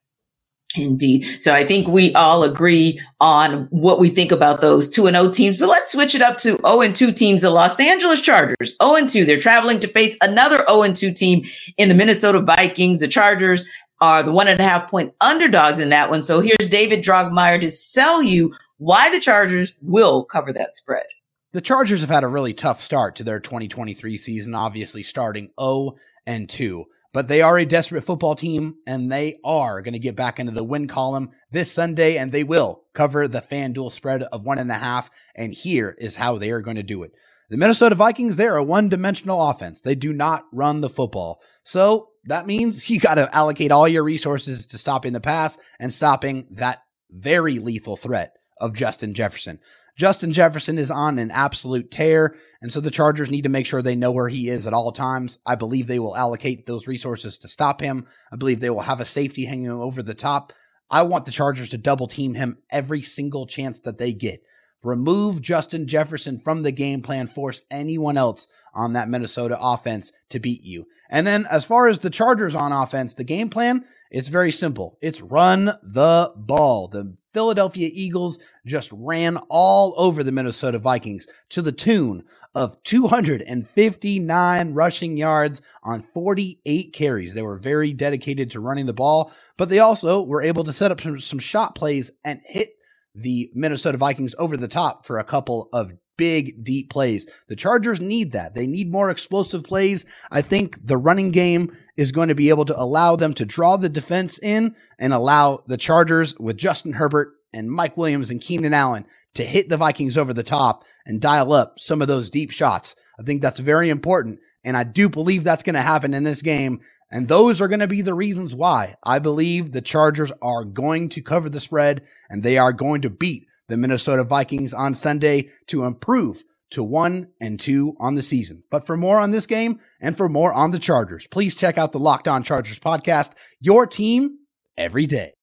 Indeed. 0.77 1.27
So 1.41 1.55
I 1.55 1.65
think 1.65 1.87
we 1.87 2.13
all 2.15 2.43
agree 2.43 3.01
on 3.21 3.69
what 3.71 4.01
we 4.01 4.11
think 4.11 4.33
about 4.33 4.61
those 4.61 4.89
2 4.89 5.07
and 5.07 5.17
0 5.17 5.31
teams, 5.31 5.59
but 5.59 5.69
let's 5.69 5.93
switch 5.93 6.15
it 6.15 6.23
up 6.23 6.37
to 6.39 6.59
0 6.67 6.81
and 6.81 6.95
2 6.95 7.13
teams. 7.13 7.43
The 7.43 7.51
Los 7.51 7.79
Angeles 7.79 8.21
Chargers, 8.21 8.77
0 8.83 8.97
and 8.97 9.09
2. 9.09 9.25
They're 9.25 9.39
traveling 9.39 9.79
to 9.81 9.89
face 9.89 10.17
another 10.21 10.65
0 10.69 10.83
and 10.83 10.97
2 10.97 11.13
team 11.13 11.45
in 11.77 11.89
the 11.89 11.95
Minnesota 11.95 12.41
Vikings. 12.41 13.01
The 13.01 13.09
Chargers 13.09 13.65
are 14.01 14.23
the 14.23 14.33
one 14.33 14.49
and 14.49 14.59
a 14.59 14.65
half 14.65 14.91
point 14.91 15.13
underdogs 15.21 15.79
in 15.79 15.91
that 15.91 16.11
one. 16.11 16.23
So 16.23 16.41
here's 16.41 16.69
David 16.69 17.05
Drogmeyer 17.05 17.61
to 17.61 17.71
sell 17.71 18.23
you 18.23 18.53
why 18.79 19.11
the 19.11 19.21
Chargers 19.21 19.75
will 19.81 20.25
cover 20.25 20.53
that 20.53 20.75
spread. 20.75 21.07
The 21.53 21.61
Chargers 21.61 22.01
have 22.01 22.11
had 22.11 22.25
a 22.25 22.29
really 22.29 22.53
tough 22.53 22.81
start 22.81 23.15
to 23.17 23.25
their 23.25 23.39
2023 23.39 24.19
season, 24.19 24.55
obviously 24.57 25.05
starting 25.05 25.51
0 25.61 25.95
and 26.27 26.49
2. 26.49 26.85
But 27.15 27.29
they 27.29 27.43
are 27.43 27.57
a 27.57 27.65
desperate 27.65 28.03
football 28.03 28.35
team, 28.35 28.75
and 28.89 29.11
they 29.11 29.39
are 29.45 29.83
going 29.83 29.93
to 29.93 30.01
get 30.01 30.17
back 30.17 30.41
into 30.41 30.51
the 30.51 30.65
win 30.65 30.89
column 30.89 31.31
this 31.53 31.71
Sunday, 31.71 32.19
and 32.19 32.33
they 32.33 32.43
will 32.43 32.83
cover 32.93 33.29
the 33.29 33.41
FanDuel 33.41 33.93
spread 33.93 34.25
of 34.25 34.43
one 34.43 34.59
and 34.59 34.71
a 34.71 34.75
half. 34.75 35.11
And 35.37 35.55
here 35.55 35.97
is 36.01 36.17
how 36.17 36.39
they 36.39 36.51
are 36.51 36.61
going 36.61 36.75
to 36.77 36.83
do 36.83 37.05
it. 37.05 37.13
The 37.51 37.57
Minnesota 37.57 37.95
Vikings, 37.95 38.37
they're 38.37 38.57
a 38.57 38.65
one 38.65 38.89
dimensional 38.89 39.49
offense. 39.49 39.81
They 39.81 39.95
do 39.95 40.13
not 40.13 40.45
run 40.53 40.81
the 40.81 40.91
football. 40.91 41.41
So 41.63 42.09
that 42.25 42.49
means 42.49 42.91
you 42.91 42.99
got 42.99 43.15
to 43.15 43.33
allocate 43.33 43.71
all 43.71 43.87
your 43.87 44.03
resources 44.03 44.67
to 44.67 44.79
stopping 44.79 45.13
the 45.13 45.21
pass 45.21 45.57
and 45.79 45.93
stopping 45.93 46.49
that 46.51 46.83
very 47.13 47.61
lethal 47.61 47.97
threat 47.97 48.35
of 48.61 48.75
Justin 48.75 49.15
Jefferson. 49.15 49.61
Justin 49.97 50.33
Jefferson 50.33 50.79
is 50.79 50.91
on 50.91 51.19
an 51.19 51.31
absolute 51.31 51.91
tear. 51.91 52.37
And 52.61 52.73
so 52.73 52.81
the 52.81 52.91
Chargers 52.91 53.31
need 53.31 53.43
to 53.43 53.49
make 53.49 53.67
sure 53.67 53.83
they 53.83 53.95
know 53.95 54.11
where 54.11 54.29
he 54.29 54.49
is 54.49 54.67
at 54.67 54.73
all 54.73 54.91
times. 54.91 55.39
I 55.47 55.55
believe 55.55 55.87
they 55.87 55.99
will 55.99 56.17
allocate 56.17 56.67
those 56.67 56.87
resources 56.87 57.39
to 57.39 57.49
stop 57.49 57.81
him. 57.81 58.07
I 58.33 58.37
believe 58.37 58.61
they 58.61 58.71
will 58.71 58.81
have 58.81 59.01
a 59.01 59.05
safety 59.05 59.45
hanging 59.45 59.71
over 59.71 60.03
the 60.03 60.15
top. 60.15 60.53
I 60.91 61.03
want 61.03 61.27
the 61.27 61.33
Chargers 61.33 61.71
to 61.71 61.79
double 61.79 62.09
team 62.09 62.35
him 62.35 62.59
every 62.71 63.03
single 63.03 63.47
chance 63.47 63.79
that 63.81 63.99
they 63.99 64.13
get. 64.13 64.43
Remove 64.83 65.41
Justin 65.41 65.87
Jefferson 65.87 66.41
from 66.41 66.63
the 66.63 66.73
game 66.73 67.01
plan, 67.01 67.27
force 67.27 67.63
anyone 67.71 68.17
else 68.17 68.47
on 68.75 68.93
that 68.93 69.09
Minnesota 69.09 69.57
offense 69.59 70.13
to 70.31 70.39
beat 70.39 70.63
you. 70.63 70.87
And 71.11 71.27
then 71.27 71.47
as 71.51 71.65
far 71.65 71.89
as 71.89 72.01
the 72.01 72.11
Chargers 72.11 72.55
on 72.55 72.73
offense, 72.73 73.15
the 73.15 73.25
game 73.25 73.49
plan, 73.49 73.85
it's 74.11 74.29
very 74.29 74.53
simple. 74.53 74.99
It's 75.01 75.21
run 75.21 75.67
the 75.83 76.33
ball. 76.37 76.89
The 76.89 77.17
Philadelphia 77.35 77.91
Eagles 77.93 78.39
just 78.65 78.91
ran 78.93 79.37
all 79.51 79.93
over 79.99 80.23
the 80.23 80.33
Minnesota 80.33 80.79
Vikings 80.79 81.27
to 81.51 81.61
the 81.61 81.73
tune 81.73 82.25
of 82.55 82.81
259 82.85 84.73
rushing 84.73 85.17
yards 85.17 85.61
on 85.83 86.07
48 86.15 86.93
carries. 86.93 87.35
They 87.35 87.43
were 87.43 87.59
very 87.59 87.93
dedicated 87.93 88.53
to 88.53 88.61
running 88.61 88.87
the 88.87 88.93
ball, 88.93 89.33
but 89.57 89.69
they 89.69 89.81
also 89.81 90.23
were 90.23 90.41
able 90.41 90.63
to 90.65 90.73
set 90.73 90.93
up 90.93 91.01
some, 91.01 91.19
some 91.19 91.41
shot 91.41 91.75
plays 91.75 92.13
and 92.25 92.41
hit 92.45 92.71
the 93.15 93.51
Minnesota 93.55 93.99
Vikings 93.99 94.35
over 94.39 94.57
the 94.57 94.69
top 94.69 95.05
for 95.05 95.19
a 95.19 95.25
couple 95.25 95.69
of 95.73 95.93
big, 96.17 96.65
deep 96.65 96.91
plays. 96.91 97.27
The 97.49 97.57
Chargers 97.57 98.01
need 98.01 98.33
that. 98.33 98.55
They 98.55 98.67
need 98.67 98.91
more 98.91 99.11
explosive 99.11 99.65
plays. 99.65 100.07
I 100.31 100.43
think 100.43 100.87
the 100.87 100.97
running 100.97 101.31
game 101.31 101.77
is 101.97 102.13
going 102.13 102.29
to 102.29 102.35
be 102.35 102.49
able 102.49 102.65
to 102.67 102.81
allow 102.81 103.17
them 103.17 103.35
to 103.35 103.45
draw 103.45 103.77
the 103.77 103.89
defense 103.89 104.39
in 104.39 104.75
and 104.99 105.13
allow 105.13 105.63
the 105.67 105.77
Chargers 105.77 106.39
with 106.39 106.57
Justin 106.57 106.95
Herbert 106.95 107.35
and 107.53 107.71
Mike 107.71 107.97
Williams 107.97 108.31
and 108.31 108.41
Keenan 108.41 108.75
Allen 108.75 109.07
to 109.35 109.45
hit 109.45 109.69
the 109.69 109.77
Vikings 109.77 110.19
over 110.19 110.33
the 110.33 110.43
top 110.43 110.85
and 111.07 111.21
dial 111.21 111.53
up 111.53 111.79
some 111.79 112.03
of 112.03 112.09
those 112.09 112.31
deep 112.31 112.51
shots. 112.51 112.95
I 113.19 113.23
think 113.23 113.43
that's 113.43 113.61
very 113.61 113.91
important. 113.91 114.41
And 114.65 114.77
I 114.77 114.85
do 114.85 115.09
believe 115.09 115.45
that's 115.45 115.63
going 115.63 115.75
to 115.75 115.83
happen 115.83 116.15
in 116.15 116.25
this 116.25 116.43
game. 116.43 116.81
And 117.11 117.29
those 117.29 117.61
are 117.61 117.69
going 117.69 117.81
to 117.81 117.87
be 117.87 118.03
the 118.03 118.15
reasons 118.15 118.55
why 118.55 118.97
I 119.05 119.19
believe 119.19 119.71
the 119.71 119.83
Chargers 119.83 120.33
are 120.43 120.65
going 120.65 121.11
to 121.11 121.23
cover 121.23 121.49
the 121.49 121.61
spread 121.61 122.03
and 122.29 122.43
they 122.43 122.59
are 122.59 122.73
going 122.73 123.03
to 123.03 123.11
beat 123.11 123.47
the 123.69 123.77
Minnesota 123.77 124.25
Vikings 124.25 124.75
on 124.75 124.95
Sunday 124.95 125.51
to 125.69 125.85
improve 125.85 126.43
to 126.71 126.83
one 126.83 127.29
and 127.41 127.59
two 127.61 127.95
on 128.01 128.15
the 128.15 128.23
season. 128.23 128.65
But 128.71 128.87
for 128.87 128.97
more 128.97 129.21
on 129.21 129.31
this 129.31 129.47
game 129.47 129.81
and 130.01 130.17
for 130.17 130.29
more 130.29 130.53
on 130.53 130.71
the 130.71 130.79
Chargers, 130.79 131.27
please 131.29 131.55
check 131.55 131.79
out 131.79 131.93
the 131.93 131.99
Locked 132.01 132.27
On 132.29 132.43
Chargers 132.43 132.79
podcast, 132.79 133.33
your 133.61 133.87
team 133.87 134.39
every 134.77 135.07
day. 135.07 135.35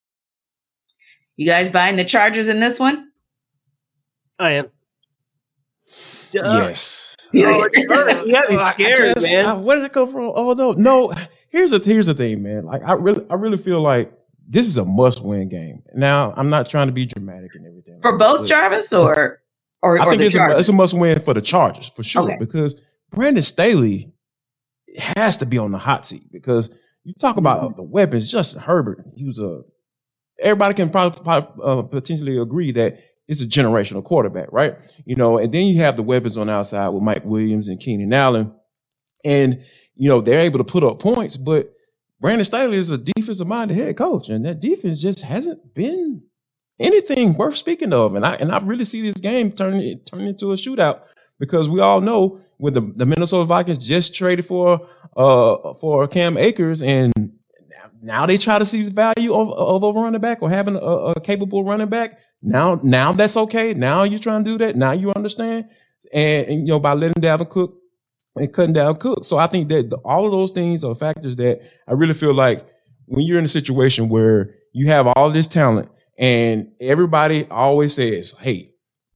You 1.37 1.45
guys 1.47 1.71
buying 1.71 1.95
the 1.95 2.03
Chargers 2.03 2.47
in 2.47 2.59
this 2.59 2.79
one? 2.79 3.09
I 4.37 4.53
am. 4.53 4.67
Yes. 6.33 7.15
Oh, 7.33 7.63
it's 7.63 7.87
hurt. 7.87 8.25
you 8.27 8.33
got 8.33 8.49
me 8.49 8.57
I- 8.57 8.61
I 8.61 8.71
scared, 8.73 9.15
guess- 9.15 9.31
man. 9.31 9.45
I- 9.45 9.53
where 9.57 9.77
did 9.77 9.85
it 9.85 9.93
go 9.93 10.05
from? 10.05 10.31
Oh 10.35 10.53
no, 10.53 10.71
no. 10.73 11.13
Here's 11.49 11.71
the 11.71 11.79
here's 11.79 12.05
the 12.07 12.13
thing, 12.13 12.43
man. 12.43 12.65
Like 12.65 12.81
I 12.85 12.93
really 12.93 13.25
I 13.29 13.35
really 13.35 13.57
feel 13.57 13.81
like 13.81 14.11
this 14.53 14.67
is 14.67 14.75
a 14.77 14.83
must 14.85 15.21
win 15.23 15.47
game. 15.49 15.81
Now 15.95 16.33
I'm 16.35 16.49
not 16.49 16.69
trying 16.69 16.87
to 16.87 16.93
be 16.93 17.05
dramatic 17.05 17.51
and 17.55 17.65
everything 17.65 17.99
For 18.01 18.17
both 18.17 18.39
but 18.41 18.47
Jarvis 18.49 18.91
or 18.93 19.39
or, 19.81 19.97
I 19.99 20.05
or 20.05 20.09
think 20.09 20.19
the 20.19 20.25
it's 20.27 20.35
a, 20.35 20.57
it's 20.59 20.69
a 20.69 20.73
must 20.73 20.93
win 20.93 21.19
for 21.19 21.33
the 21.33 21.41
Chargers 21.41 21.87
for 21.87 22.03
sure 22.03 22.23
Okay. 22.23 22.37
because 22.39 22.75
Brandon 23.11 23.41
Staley 23.43 24.13
has 24.97 25.37
to 25.37 25.45
be 25.45 25.57
on 25.57 25.71
the 25.71 25.77
hot 25.77 26.05
seat 26.05 26.31
because 26.31 26.69
you 27.03 27.13
talk 27.19 27.37
about 27.37 27.61
Mm-hmm. 27.63 27.75
the 27.77 27.83
weapons. 27.83 28.29
Justin 28.31 28.61
Herbert, 28.61 29.05
he 29.15 29.25
was 29.25 29.39
a 29.39 29.61
everybody 30.39 30.73
can 30.73 30.89
probably, 30.89 31.23
probably, 31.23 31.63
uh, 31.63 31.81
potentially 31.83 32.37
agree 32.37 32.71
that 32.73 32.99
it's 33.27 33.41
a 33.41 33.45
generational 33.47 34.03
quarterback, 34.03 34.51
right? 34.51 34.75
You 35.05 35.15
know, 35.15 35.37
and 35.37 35.53
then 35.53 35.67
you 35.67 35.79
have 35.81 35.95
the 35.95 36.03
weapons 36.03 36.37
on 36.37 36.47
the 36.47 36.53
outside 36.53 36.89
with 36.89 37.03
Mike 37.03 37.23
Williams 37.23 37.69
and 37.69 37.79
Keenan 37.79 38.11
Allen, 38.11 38.53
and 39.23 39.63
you 39.95 40.09
know 40.09 40.19
they're 40.21 40.41
able 40.41 40.57
to 40.57 40.63
put 40.63 40.83
up 40.83 40.99
points, 40.99 41.37
but 41.37 41.71
Brandon 42.21 42.45
Staley 42.45 42.77
is 42.77 42.91
a 42.91 42.97
defensive 42.97 43.47
minded 43.47 43.75
head 43.75 43.97
coach, 43.97 44.29
and 44.29 44.45
that 44.45 44.61
defense 44.61 45.01
just 45.01 45.23
hasn't 45.23 45.73
been 45.73 46.23
anything 46.79 47.33
worth 47.33 47.57
speaking 47.57 47.91
of. 47.91 48.15
And 48.15 48.25
I 48.25 48.35
and 48.35 48.51
I 48.51 48.59
really 48.59 48.85
see 48.85 49.01
this 49.01 49.15
game 49.15 49.51
turning 49.51 49.99
turning 50.05 50.27
into 50.27 50.51
a 50.51 50.55
shootout 50.55 51.03
because 51.39 51.67
we 51.67 51.81
all 51.81 51.99
know 51.99 52.39
with 52.59 52.75
the, 52.75 52.81
the 52.81 53.05
Minnesota 53.07 53.45
Vikings 53.45 53.79
just 53.79 54.15
traded 54.15 54.45
for 54.45 54.87
uh 55.17 55.73
for 55.73 56.07
Cam 56.07 56.37
Akers 56.37 56.81
and 56.83 57.11
now, 58.03 58.25
they 58.25 58.37
try 58.37 58.57
to 58.57 58.65
see 58.65 58.83
the 58.83 58.89
value 58.89 59.33
of, 59.33 59.51
of 59.51 59.83
a 59.83 59.99
running 59.99 60.21
back 60.21 60.41
or 60.41 60.49
having 60.49 60.75
a, 60.75 60.79
a 60.79 61.21
capable 61.21 61.63
running 61.63 61.87
back. 61.87 62.19
Now 62.41 62.79
now 62.81 63.11
that's 63.11 63.37
okay. 63.37 63.75
Now 63.75 64.03
you're 64.03 64.19
trying 64.19 64.43
to 64.43 64.51
do 64.51 64.57
that. 64.57 64.75
Now 64.75 64.91
you 64.91 65.13
understand. 65.15 65.69
And, 66.11 66.47
and, 66.47 66.59
you 66.67 66.73
know 66.73 66.79
by 66.79 66.93
letting 66.93 67.21
Dalvin 67.21 67.47
Cook 67.47 67.80
and 68.35 68.53
cutting 68.53 68.73
down 68.73 68.95
cooks. 68.95 69.27
So 69.27 69.37
I 69.37 69.47
think 69.47 69.69
that 69.69 69.89
the, 69.89 69.97
all 69.97 70.25
of 70.25 70.31
those 70.31 70.51
things 70.51 70.83
are 70.83 70.95
factors 70.95 71.35
that 71.37 71.61
I 71.87 71.93
really 71.93 72.13
feel 72.13 72.33
like 72.33 72.65
when 73.05 73.25
you're 73.25 73.39
in 73.39 73.45
a 73.45 73.49
situation 73.49 74.09
where 74.09 74.55
you 74.73 74.87
have 74.87 75.07
all 75.07 75.29
this 75.29 75.47
talent 75.47 75.89
and 76.17 76.71
everybody 76.79 77.45
always 77.49 77.95
says, 77.95 78.33
"Hey, 78.39 78.73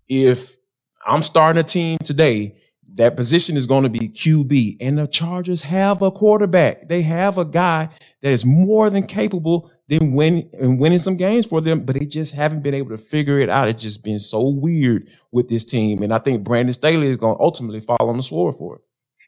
if 0.07 0.57
I'm 1.05 1.21
starting 1.21 1.59
a 1.59 1.63
team 1.63 1.97
today, 2.03 2.57
that 2.95 3.15
position 3.15 3.55
is 3.57 3.65
going 3.65 3.83
to 3.83 3.89
be 3.89 4.09
QB." 4.09 4.77
And 4.81 4.97
the 4.97 5.07
Chargers 5.07 5.61
have 5.63 6.01
a 6.01 6.11
quarterback. 6.11 6.89
They 6.89 7.03
have 7.03 7.37
a 7.37 7.45
guy 7.45 7.89
that 8.21 8.31
is 8.31 8.45
more 8.45 8.89
than 8.89 9.05
capable 9.05 9.71
than 9.87 10.13
win 10.13 10.49
and 10.59 10.79
winning 10.79 10.99
some 10.99 11.15
games 11.15 11.45
for 11.45 11.61
them, 11.61 11.85
but 11.85 11.95
they 11.95 12.05
just 12.05 12.33
haven't 12.33 12.63
been 12.63 12.73
able 12.73 12.89
to 12.89 12.97
figure 12.97 13.39
it 13.39 13.49
out. 13.49 13.67
It's 13.67 13.83
just 13.83 14.03
been 14.03 14.19
so 14.19 14.49
weird 14.49 15.07
with 15.31 15.47
this 15.47 15.63
team, 15.63 16.01
and 16.01 16.13
I 16.13 16.19
think 16.19 16.43
Brandon 16.43 16.73
Staley 16.73 17.07
is 17.07 17.17
going 17.17 17.37
to 17.37 17.43
ultimately 17.43 17.81
fall 17.81 17.97
on 18.09 18.17
the 18.17 18.23
sword 18.23 18.55
for 18.55 18.77
it. 18.77 18.81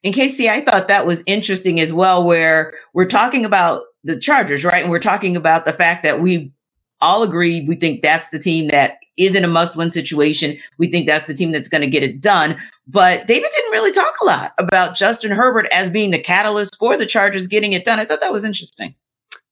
In 0.04 0.14
Casey, 0.14 0.50
I 0.50 0.62
thought 0.62 0.88
that 0.88 1.06
was 1.06 1.24
interesting 1.26 1.80
as 1.80 1.92
well, 1.92 2.24
where 2.24 2.74
we're 2.94 3.06
talking 3.06 3.46
about 3.46 3.84
the 4.04 4.18
Chargers, 4.18 4.64
right? 4.64 4.82
And 4.82 4.92
we're 4.92 5.00
talking 5.00 5.36
about 5.36 5.66
the 5.66 5.74
fact 5.74 6.04
that 6.04 6.22
we 6.22 6.52
all 7.00 7.24
agree 7.24 7.66
we 7.68 7.76
think 7.76 8.02
that's 8.02 8.30
the 8.30 8.40
team 8.40 8.70
that 8.70 8.98
is 9.18 9.36
in 9.36 9.44
a 9.44 9.48
must 9.48 9.76
win 9.76 9.92
situation. 9.92 10.58
We 10.78 10.92
think 10.92 11.08
that's 11.08 11.26
the 11.26 11.34
team 11.34 11.52
that's 11.52 11.68
going 11.68 11.82
to 11.82 11.90
get 11.90 12.04
it 12.04 12.22
done. 12.22 12.58
But 12.88 13.28
David 13.28 13.50
didn't 13.54 13.72
really 13.72 13.92
talk 13.92 14.16
a 14.22 14.26
lot 14.26 14.54
about 14.58 14.96
Justin 14.96 15.32
Herbert 15.32 15.68
as 15.72 15.90
being 15.90 16.12
the 16.12 16.20
catalyst 16.20 16.78
for 16.78 16.96
the 16.96 17.06
Chargers 17.06 17.48
getting 17.48 17.74
it 17.74 17.86
done. 17.86 18.00
I 18.00 18.06
thought 18.06 18.22
that 18.22 18.32
was 18.32 18.46
interesting. 18.46 18.96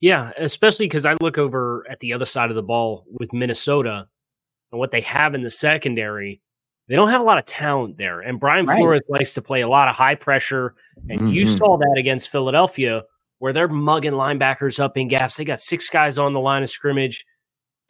Yeah, 0.01 0.31
especially 0.37 0.85
because 0.85 1.05
I 1.05 1.15
look 1.21 1.37
over 1.37 1.85
at 1.89 1.99
the 1.99 2.13
other 2.13 2.25
side 2.25 2.49
of 2.49 2.55
the 2.55 2.63
ball 2.63 3.05
with 3.09 3.33
Minnesota 3.33 4.07
and 4.71 4.79
what 4.79 4.91
they 4.91 5.01
have 5.01 5.33
in 5.33 5.41
the 5.41 5.49
secondary. 5.49 6.41
They 6.88 6.95
don't 6.95 7.09
have 7.09 7.21
a 7.21 7.23
lot 7.23 7.38
of 7.38 7.45
talent 7.45 7.97
there. 7.97 8.21
And 8.21 8.39
Brian 8.39 8.65
Right. 8.65 8.77
Flores 8.77 9.01
likes 9.09 9.33
to 9.33 9.41
play 9.41 9.61
a 9.61 9.67
lot 9.67 9.88
of 9.88 9.95
high 9.95 10.15
pressure. 10.15 10.75
And 11.09 11.33
you 11.33 11.45
Mhm. 11.45 11.57
saw 11.57 11.77
that 11.77 11.95
against 11.97 12.29
Philadelphia, 12.29 13.03
where 13.39 13.53
they're 13.53 13.67
mugging 13.67 14.13
linebackers 14.13 14.79
up 14.79 14.97
in 14.97 15.07
gaps. 15.07 15.38
They 15.38 15.45
got 15.45 15.59
six 15.59 15.89
guys 15.89 16.17
on 16.19 16.33
the 16.33 16.39
line 16.39 16.63
of 16.63 16.69
scrimmage. 16.69 17.25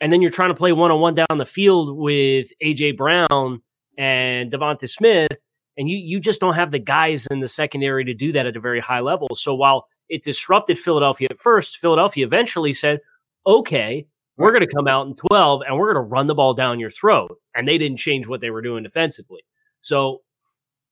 And 0.02 0.12
then 0.12 0.22
you're 0.22 0.32
trying 0.32 0.50
to 0.50 0.56
play 0.56 0.72
one 0.72 0.92
on 0.92 1.02
one 1.02 1.16
down 1.16 1.38
the 1.38 1.46
field 1.46 1.98
with 1.98 2.48
AJ 2.62 2.92
Brown 2.92 3.62
and 3.98 4.52
Devonta 4.52 4.88
Smith. 4.90 5.32
And 5.78 5.90
you 5.90 5.98
you 5.98 6.20
just 6.22 6.40
don't 6.40 6.54
have 6.56 6.72
the 6.72 6.80
guys 6.80 7.28
in 7.32 7.42
the 7.42 7.48
secondary 7.48 8.06
to 8.06 8.14
do 8.14 8.32
that 8.32 8.46
at 8.46 8.56
a 8.56 8.60
very 8.62 8.80
high 8.80 9.02
level. 9.02 9.28
So 9.34 9.54
while 9.54 9.88
it 10.08 10.24
disrupted 10.24 10.80
Philadelphia 10.80 11.28
at 11.32 11.38
first, 11.38 11.78
Philadelphia 11.78 12.26
eventually 12.26 12.72
said, 12.72 13.02
okay, 13.46 14.08
we're 14.38 14.52
going 14.52 14.68
to 14.68 14.74
come 14.74 14.88
out 14.88 15.08
in 15.08 15.16
12 15.16 15.62
and 15.68 15.78
we're 15.78 15.94
going 15.94 16.04
to 16.04 16.10
run 16.10 16.28
the 16.28 16.36
ball 16.36 16.54
down 16.54 16.80
your 16.80 16.90
throat. 16.90 17.38
And 17.54 17.68
they 17.68 17.78
didn't 17.78 17.98
change 17.98 18.28
what 18.28 18.42
they 18.42 18.50
were 18.50 18.62
doing 18.62 18.84
defensively. 18.84 19.42
So 19.80 20.22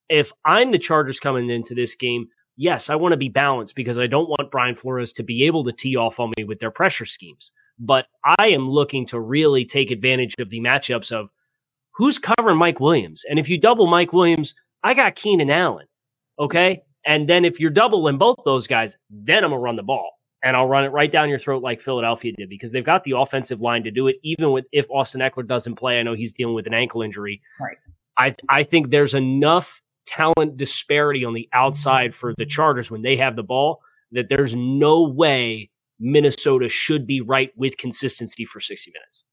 if 0.10 0.32
I'm 0.46 0.72
the 0.72 0.80
Chargers 0.80 1.20
coming 1.20 1.50
into 1.50 1.76
this 1.76 1.96
game, 1.96 2.28
yes, 2.56 2.90
I 2.90 2.96
want 2.96 3.14
to 3.14 3.18
be 3.18 3.30
balanced 3.30 3.76
because 3.76 4.00
I 4.00 4.08
don't 4.08 4.30
want 4.30 4.52
Brian 4.52 4.76
Flores 4.76 5.14
to 5.14 5.24
be 5.24 5.44
able 5.44 5.64
to 5.66 5.72
tee 5.72 5.96
off 5.96 6.20
on 6.20 6.32
me 6.38 6.44
with 6.44 6.60
their 6.60 6.72
pressure 6.72 7.06
schemes. 7.06 7.52
But 7.80 8.06
I 8.38 8.50
am 8.50 8.70
looking 8.70 9.06
to 9.08 9.20
really 9.20 9.66
take 9.66 9.92
advantage 9.92 10.36
of 10.40 10.50
the 10.50 10.62
matchups 10.62 11.12
of 11.12 11.30
who's 11.96 12.20
covering 12.20 12.58
Mike 12.58 12.80
Williams. 12.80 13.24
And 13.30 13.40
if 13.40 13.50
you 13.50 13.60
double 13.60 13.88
Mike 13.88 14.14
Williams, 14.14 14.54
I 14.84 14.94
got 14.94 15.16
Keenan 15.16 15.50
Allen. 15.50 15.88
Okay. 16.40 16.78
And 17.06 17.28
then 17.28 17.44
if 17.46 17.60
you're 17.60 17.72
doubling 17.72 18.18
both 18.18 18.38
those 18.46 18.68
guys, 18.68 18.98
then 19.10 19.44
I'm 19.44 19.50
going 19.50 19.60
to 19.60 19.64
run 19.64 19.76
the 19.76 19.84
ball 19.84 20.12
and 20.44 20.58
I'll 20.58 20.68
run 20.68 20.84
it 20.84 20.90
right 20.90 21.12
down 21.12 21.30
your 21.30 21.40
throat 21.40 21.64
like 21.64 21.82
Philadelphia 21.82 22.34
did 22.34 22.50
because 22.50 22.72
they've 22.72 22.86
got 22.86 23.06
the 23.06 23.18
offensive 23.18 23.62
line 23.62 23.84
to 23.86 23.92
do 23.92 24.08
it. 24.08 24.18
Even 24.24 24.52
with 24.52 24.66
if 24.72 24.86
Austin 24.92 25.22
Ekeler 25.22 25.48
doesn't 25.48 25.76
play, 25.76 26.00
I 26.00 26.04
know 26.04 26.14
he's 26.14 26.34
dealing 26.34 26.54
with 26.54 26.68
an 26.68 26.74
ankle 26.74 27.02
injury. 27.02 27.42
Right. 27.60 27.78
I 28.18 28.36
I 28.50 28.64
think 28.64 28.90
there's 28.90 29.14
enough 29.14 29.82
talent 30.06 30.58
disparity 30.58 31.24
on 31.24 31.34
the 31.34 31.48
outside 31.54 32.14
for 32.14 32.34
the 32.38 32.46
Chargers 32.46 32.92
when 32.92 33.02
they 33.02 33.16
have 33.16 33.36
the 33.36 33.44
ball 33.44 33.80
that 34.12 34.30
there's 34.30 34.56
no 34.56 35.04
way 35.04 35.70
Minnesota 36.00 36.68
should 36.68 37.08
be 37.08 37.22
right 37.22 37.52
with 37.56 37.78
consistency 37.78 38.46
for 38.46 38.60
60 38.60 38.92
minutes. 38.92 39.24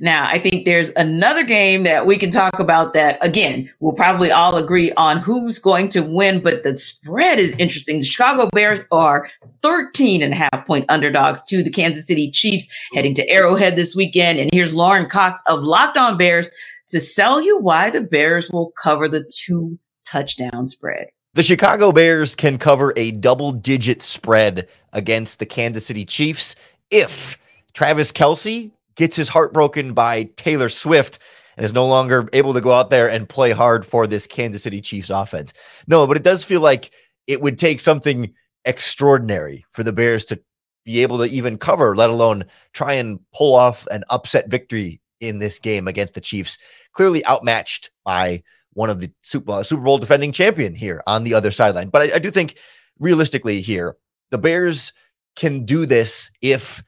Now, 0.00 0.26
I 0.26 0.38
think 0.38 0.64
there's 0.64 0.90
another 0.96 1.44
game 1.44 1.84
that 1.84 2.06
we 2.06 2.16
can 2.16 2.30
talk 2.30 2.58
about 2.58 2.94
that 2.94 3.18
again, 3.24 3.70
we'll 3.80 3.92
probably 3.92 4.30
all 4.30 4.56
agree 4.56 4.92
on 4.92 5.18
who's 5.18 5.58
going 5.58 5.88
to 5.90 6.02
win, 6.02 6.40
but 6.40 6.62
the 6.62 6.76
spread 6.76 7.38
is 7.38 7.54
interesting. 7.56 8.00
The 8.00 8.06
Chicago 8.06 8.48
Bears 8.52 8.84
are 8.90 9.28
13 9.62 10.22
and 10.22 10.32
a 10.32 10.36
half 10.36 10.66
point 10.66 10.84
underdogs 10.88 11.44
to 11.44 11.62
the 11.62 11.70
Kansas 11.70 12.06
City 12.06 12.30
Chiefs 12.30 12.68
heading 12.94 13.14
to 13.14 13.28
Arrowhead 13.28 13.76
this 13.76 13.94
weekend. 13.94 14.38
And 14.38 14.50
here's 14.52 14.74
Lauren 14.74 15.06
Cox 15.06 15.42
of 15.46 15.62
Locked 15.62 15.96
On 15.96 16.16
Bears 16.16 16.48
to 16.88 17.00
sell 17.00 17.40
you 17.40 17.58
why 17.58 17.90
the 17.90 18.00
Bears 18.00 18.50
will 18.50 18.72
cover 18.82 19.08
the 19.08 19.28
two 19.30 19.78
touchdown 20.06 20.66
spread. 20.66 21.08
The 21.34 21.42
Chicago 21.42 21.92
Bears 21.92 22.34
can 22.34 22.58
cover 22.58 22.92
a 22.96 23.12
double 23.12 23.52
digit 23.52 24.02
spread 24.02 24.66
against 24.92 25.38
the 25.38 25.46
Kansas 25.46 25.86
City 25.86 26.04
Chiefs 26.04 26.56
if 26.90 27.38
Travis 27.74 28.10
Kelce 28.10 28.72
gets 28.98 29.16
his 29.16 29.28
heart 29.28 29.54
broken 29.54 29.94
by 29.94 30.24
Taylor 30.36 30.68
Swift 30.68 31.20
and 31.56 31.64
is 31.64 31.72
no 31.72 31.86
longer 31.86 32.28
able 32.34 32.52
to 32.52 32.60
go 32.60 32.72
out 32.72 32.90
there 32.90 33.08
and 33.08 33.28
play 33.28 33.52
hard 33.52 33.86
for 33.86 34.06
this 34.06 34.26
Kansas 34.26 34.62
City 34.62 34.82
Chiefs 34.82 35.08
offense. 35.08 35.54
No, 35.86 36.06
but 36.06 36.16
it 36.16 36.22
does 36.22 36.44
feel 36.44 36.60
like 36.60 36.90
it 37.26 37.40
would 37.40 37.58
take 37.58 37.80
something 37.80 38.34
extraordinary 38.64 39.64
for 39.70 39.82
the 39.82 39.92
Bears 39.92 40.24
to 40.26 40.40
be 40.84 41.00
able 41.00 41.18
to 41.18 41.24
even 41.24 41.58
cover, 41.58 41.94
let 41.94 42.10
alone 42.10 42.44
try 42.72 42.94
and 42.94 43.20
pull 43.32 43.54
off 43.54 43.86
an 43.90 44.02
upset 44.10 44.48
victory 44.48 45.00
in 45.20 45.38
this 45.38 45.58
game 45.58 45.86
against 45.86 46.14
the 46.14 46.20
Chiefs. 46.20 46.58
Clearly 46.92 47.24
outmatched 47.24 47.90
by 48.04 48.42
one 48.72 48.90
of 48.90 49.00
the 49.00 49.12
Super, 49.22 49.52
uh, 49.52 49.62
Bowl 49.76 49.98
defending 49.98 50.32
champion 50.32 50.74
here 50.74 51.02
on 51.06 51.22
the 51.22 51.34
other 51.34 51.50
sideline. 51.52 51.88
But 51.88 52.02
I, 52.02 52.16
I 52.16 52.18
do 52.18 52.30
think 52.30 52.56
realistically 52.98 53.60
here, 53.60 53.96
the 54.30 54.38
Bears 54.38 54.92
can 55.36 55.64
do 55.64 55.86
this 55.86 56.32
if 56.40 56.82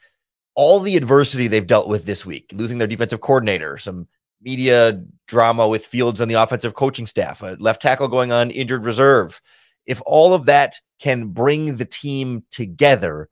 all 0.55 0.81
the 0.81 0.97
adversity 0.97 1.47
they've 1.47 1.67
dealt 1.67 1.89
with 1.89 2.05
this 2.05 2.27
week, 2.27 2.51
losing 2.55 2.79
their 2.79 2.89
defensive 2.89 3.21
coordinator, 3.21 3.79
some 3.79 4.07
media 4.43 5.03
drama 5.27 5.69
with 5.69 5.87
Fields 5.87 6.21
and 6.21 6.31
the 6.31 6.43
offensive 6.43 6.75
coaching 6.75 7.07
staff, 7.07 7.43
a 7.43 7.57
left 7.61 7.83
tackle 7.83 8.09
going 8.09 8.33
on 8.33 8.51
injured 8.51 8.85
reserve. 8.85 9.41
If 9.87 10.01
all 10.07 10.35
of 10.35 10.47
that 10.47 10.81
can 10.99 11.29
bring 11.29 11.77
the 11.77 11.85
team 11.85 12.45
together 12.51 13.29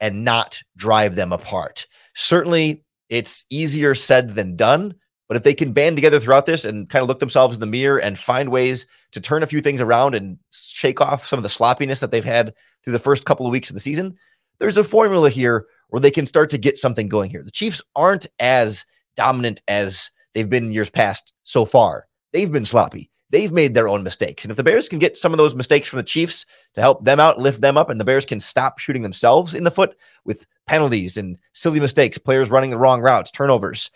and 0.00 0.24
not 0.24 0.60
drive 0.76 1.14
them 1.14 1.32
apart, 1.32 1.86
certainly 2.14 2.84
it's 3.08 3.44
easier 3.50 3.94
said 3.94 4.34
than 4.34 4.56
done. 4.56 4.94
But 5.28 5.36
if 5.36 5.44
they 5.44 5.54
can 5.54 5.72
band 5.72 5.96
together 5.96 6.18
throughout 6.18 6.46
this 6.46 6.64
and 6.64 6.88
kind 6.88 7.02
of 7.02 7.08
look 7.08 7.20
themselves 7.20 7.54
in 7.54 7.60
the 7.60 7.66
mirror 7.66 8.00
and 8.00 8.18
find 8.18 8.48
ways 8.48 8.86
to 9.12 9.20
turn 9.20 9.44
a 9.44 9.46
few 9.46 9.60
things 9.60 9.80
around 9.80 10.16
and 10.16 10.38
shake 10.50 11.00
off 11.00 11.26
some 11.26 11.38
of 11.38 11.44
the 11.44 11.48
sloppiness 11.48 12.00
that 12.00 12.10
they've 12.10 12.24
had 12.24 12.52
through 12.82 12.92
the 12.92 12.98
first 12.98 13.24
couple 13.24 13.46
of 13.46 13.52
weeks 13.52 13.70
of 13.70 13.74
the 13.74 13.80
season, 13.80 14.16
there's 14.58 14.76
a 14.76 14.84
formula 14.84 15.30
here 15.30 15.66
where 15.90 16.00
they 16.00 16.10
can 16.10 16.26
start 16.26 16.50
to 16.50 16.58
get 16.58 16.78
something 16.78 17.08
going 17.08 17.30
here. 17.30 17.42
The 17.42 17.50
Chiefs 17.50 17.82
aren't 17.94 18.26
as 18.38 18.86
dominant 19.16 19.62
as 19.68 20.10
they've 20.34 20.48
been 20.48 20.64
in 20.64 20.72
years 20.72 20.90
past 20.90 21.32
so 21.44 21.64
far. 21.64 22.06
They've 22.32 22.50
been 22.50 22.64
sloppy. 22.64 23.10
they've 23.30 23.52
made 23.52 23.74
their 23.74 23.88
own 23.88 24.02
mistakes. 24.02 24.44
And 24.44 24.50
if 24.50 24.56
the 24.56 24.64
Bears 24.64 24.88
can 24.88 24.98
get 24.98 25.16
some 25.16 25.32
of 25.32 25.38
those 25.38 25.54
mistakes 25.54 25.86
from 25.86 25.98
the 25.98 26.02
Chiefs 26.04 26.44
to 26.74 26.80
help 26.80 27.04
them 27.04 27.20
out, 27.20 27.38
lift 27.38 27.60
them 27.60 27.78
up, 27.78 27.88
and 27.88 28.00
the 28.00 28.04
Bears 28.04 28.26
can 28.26 28.40
stop 28.40 28.78
shooting 28.78 29.02
themselves 29.02 29.54
in 29.54 29.64
the 29.64 29.70
foot 29.70 29.96
with 30.24 30.46
penalties 30.66 31.16
and 31.16 31.38
silly 31.52 31.80
mistakes, 31.80 32.18
players 32.18 32.50
running 32.50 32.70
the 32.70 32.78
wrong 32.78 33.00
routes, 33.00 33.30
turnovers, 33.30 33.90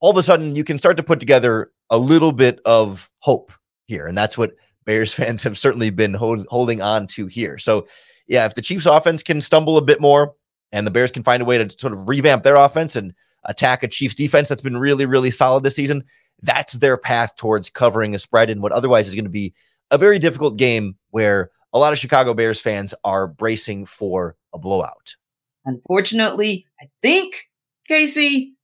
all 0.00 0.10
of 0.10 0.16
a 0.16 0.22
sudden 0.22 0.56
you 0.56 0.64
can 0.64 0.78
start 0.78 0.96
to 0.96 1.02
put 1.02 1.20
together 1.20 1.70
a 1.90 1.98
little 1.98 2.32
bit 2.32 2.60
of 2.64 3.10
hope 3.20 3.52
here. 3.86 4.06
And 4.06 4.16
that's 4.16 4.36
what 4.36 4.52
Bears 4.84 5.12
fans 5.14 5.42
have 5.44 5.58
certainly 5.58 5.90
been 5.90 6.14
hold, 6.14 6.46
holding 6.48 6.82
on 6.82 7.06
to 7.08 7.26
here. 7.26 7.58
So, 7.58 7.86
yeah, 8.26 8.46
if 8.46 8.54
the 8.54 8.62
Chiefs 8.62 8.86
offense 8.86 9.22
can 9.22 9.40
stumble 9.40 9.76
a 9.76 9.82
bit 9.82 10.00
more 10.00 10.34
and 10.72 10.86
the 10.86 10.90
Bears 10.90 11.10
can 11.10 11.22
find 11.22 11.42
a 11.42 11.44
way 11.44 11.58
to 11.58 11.78
sort 11.78 11.92
of 11.92 12.08
revamp 12.08 12.44
their 12.44 12.56
offense 12.56 12.96
and 12.96 13.14
attack 13.44 13.82
a 13.82 13.88
Chiefs 13.88 14.14
defense 14.14 14.48
that's 14.48 14.62
been 14.62 14.76
really, 14.76 15.06
really 15.06 15.30
solid 15.30 15.62
this 15.62 15.76
season, 15.76 16.04
that's 16.42 16.74
their 16.74 16.96
path 16.96 17.36
towards 17.36 17.70
covering 17.70 18.14
a 18.14 18.18
spread 18.18 18.50
in 18.50 18.60
what 18.60 18.72
otherwise 18.72 19.08
is 19.08 19.14
going 19.14 19.24
to 19.24 19.30
be 19.30 19.54
a 19.90 19.98
very 19.98 20.18
difficult 20.18 20.56
game 20.56 20.96
where 21.10 21.50
a 21.72 21.78
lot 21.78 21.92
of 21.92 21.98
Chicago 21.98 22.34
Bears 22.34 22.60
fans 22.60 22.94
are 23.04 23.26
bracing 23.26 23.86
for 23.86 24.36
a 24.54 24.58
blowout. 24.58 25.16
Unfortunately, 25.64 26.66
I 26.80 26.86
think, 27.02 27.48
Casey, 27.86 28.54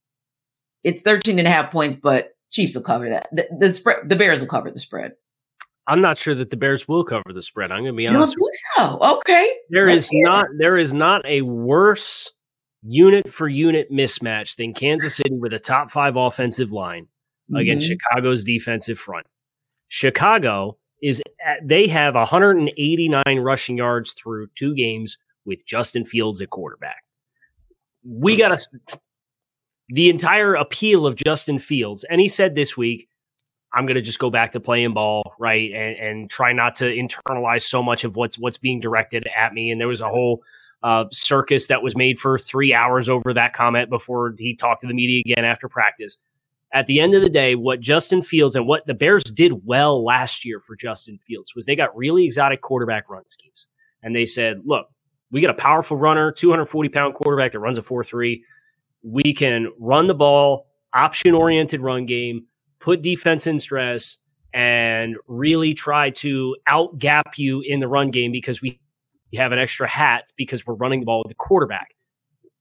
it's 0.83 1.01
13 1.01 1.39
and 1.39 1.47
a 1.47 1.51
half 1.51 1.71
points, 1.71 1.95
but 1.95 2.31
Chiefs 2.51 2.75
will 2.75 2.83
cover 2.83 3.09
that. 3.09 3.27
The, 3.31 3.47
the 3.59 3.73
spread, 3.73 4.09
the 4.09 4.15
Bears 4.15 4.39
will 4.39 4.47
cover 4.47 4.71
the 4.71 4.79
spread. 4.79 5.13
I'm 5.87 6.01
not 6.01 6.17
sure 6.17 6.35
that 6.35 6.49
the 6.49 6.57
Bears 6.57 6.87
will 6.87 7.03
cover 7.05 7.31
the 7.33 7.41
spread. 7.41 7.71
I'm 7.71 7.83
going 7.83 7.93
to 7.93 7.97
be 7.97 8.07
honest. 8.07 8.35
You 8.37 8.49
don't 8.77 8.89
think 8.89 8.99
so? 9.01 9.17
Okay. 9.19 9.49
There 9.69 9.85
Let's 9.87 10.05
is 10.05 10.09
it. 10.11 10.23
not 10.23 10.47
there 10.57 10.77
is 10.77 10.93
not 10.93 11.25
a 11.25 11.41
worse 11.41 12.31
unit 12.83 13.29
for 13.29 13.47
unit 13.47 13.91
mismatch 13.91 14.55
than 14.57 14.73
Kansas 14.73 15.15
City 15.15 15.33
with 15.33 15.53
a 15.53 15.59
top 15.59 15.89
five 15.91 16.15
offensive 16.15 16.71
line 16.71 17.07
against 17.55 17.87
Mhm. 17.89 17.97
Chicago's 17.99 18.43
defensive 18.43 18.99
front. 18.99 19.25
Chicago 19.87 20.77
is 21.01 21.21
at, 21.45 21.65
they 21.67 21.87
have 21.87 22.15
189 22.15 23.39
rushing 23.39 23.77
yards 23.77 24.13
through 24.13 24.47
two 24.55 24.75
games 24.75 25.17
with 25.45 25.65
Justin 25.65 26.03
Fields 26.03 26.41
at 26.41 26.49
quarterback. 26.49 27.03
We 28.05 28.35
got 28.35 28.57
to 28.57 28.99
the 29.89 30.09
entire 30.09 30.55
appeal 30.55 31.05
of 31.07 31.15
Justin 31.15 31.59
Fields, 31.59 32.03
and 32.09 32.19
he 32.19 32.27
said 32.27 32.55
this 32.55 32.75
week, 32.75 33.07
I'm 33.77 33.85
going 33.85 33.95
to 33.95 34.01
just 34.01 34.17
go 34.17 34.31
back 34.31 34.53
to 34.53 34.59
playing 34.59 34.95
ball, 34.95 35.35
right, 35.37 35.71
and, 35.71 35.95
and 35.97 36.29
try 36.31 36.51
not 36.51 36.73
to 36.75 36.85
internalize 36.85 37.61
so 37.61 37.83
much 37.83 38.03
of 38.03 38.15
what's 38.15 38.39
what's 38.39 38.57
being 38.57 38.79
directed 38.79 39.27
at 39.37 39.53
me. 39.53 39.69
And 39.69 39.79
there 39.79 39.87
was 39.87 40.01
a 40.01 40.09
whole 40.09 40.41
uh, 40.81 41.05
circus 41.11 41.67
that 41.67 41.83
was 41.83 41.95
made 41.95 42.19
for 42.19 42.39
three 42.39 42.73
hours 42.73 43.07
over 43.07 43.35
that 43.35 43.53
comment 43.53 43.91
before 43.91 44.33
he 44.39 44.55
talked 44.55 44.81
to 44.81 44.87
the 44.87 44.95
media 44.95 45.21
again 45.23 45.45
after 45.45 45.69
practice. 45.69 46.17
At 46.73 46.87
the 46.87 46.99
end 46.99 47.13
of 47.13 47.21
the 47.21 47.29
day, 47.29 47.53
what 47.53 47.79
Justin 47.79 48.23
Fields 48.23 48.55
and 48.55 48.65
what 48.65 48.87
the 48.87 48.95
Bears 48.95 49.23
did 49.25 49.65
well 49.65 50.03
last 50.03 50.43
year 50.43 50.59
for 50.59 50.75
Justin 50.75 51.19
Fields 51.19 51.53
was 51.55 51.67
they 51.67 51.75
got 51.75 51.95
really 51.95 52.25
exotic 52.25 52.61
quarterback 52.61 53.07
run 53.11 53.27
schemes, 53.27 53.67
and 54.01 54.15
they 54.15 54.25
said, 54.25 54.61
"Look, 54.65 54.87
we 55.31 55.39
got 55.39 55.51
a 55.51 55.53
powerful 55.53 55.97
runner, 55.97 56.31
240 56.31 56.89
pound 56.89 57.13
quarterback 57.13 57.51
that 57.51 57.59
runs 57.59 57.77
a 57.77 57.83
four 57.83 58.03
three. 58.03 58.43
We 59.03 59.35
can 59.35 59.71
run 59.79 60.07
the 60.07 60.15
ball, 60.15 60.65
option 60.95 61.35
oriented 61.35 61.79
run 61.79 62.07
game." 62.07 62.47
Put 62.79 63.01
defense 63.01 63.47
in 63.47 63.59
stress 63.59 64.17
and 64.53 65.15
really 65.27 65.73
try 65.73 66.09
to 66.09 66.55
outgap 66.69 67.37
you 67.37 67.61
in 67.65 67.79
the 67.79 67.87
run 67.87 68.11
game 68.11 68.31
because 68.31 68.61
we 68.61 68.79
have 69.35 69.51
an 69.51 69.59
extra 69.59 69.87
hat 69.87 70.31
because 70.37 70.65
we're 70.65 70.73
running 70.75 71.01
the 71.01 71.05
ball 71.05 71.19
with 71.19 71.29
the 71.29 71.35
quarterback. 71.35 71.95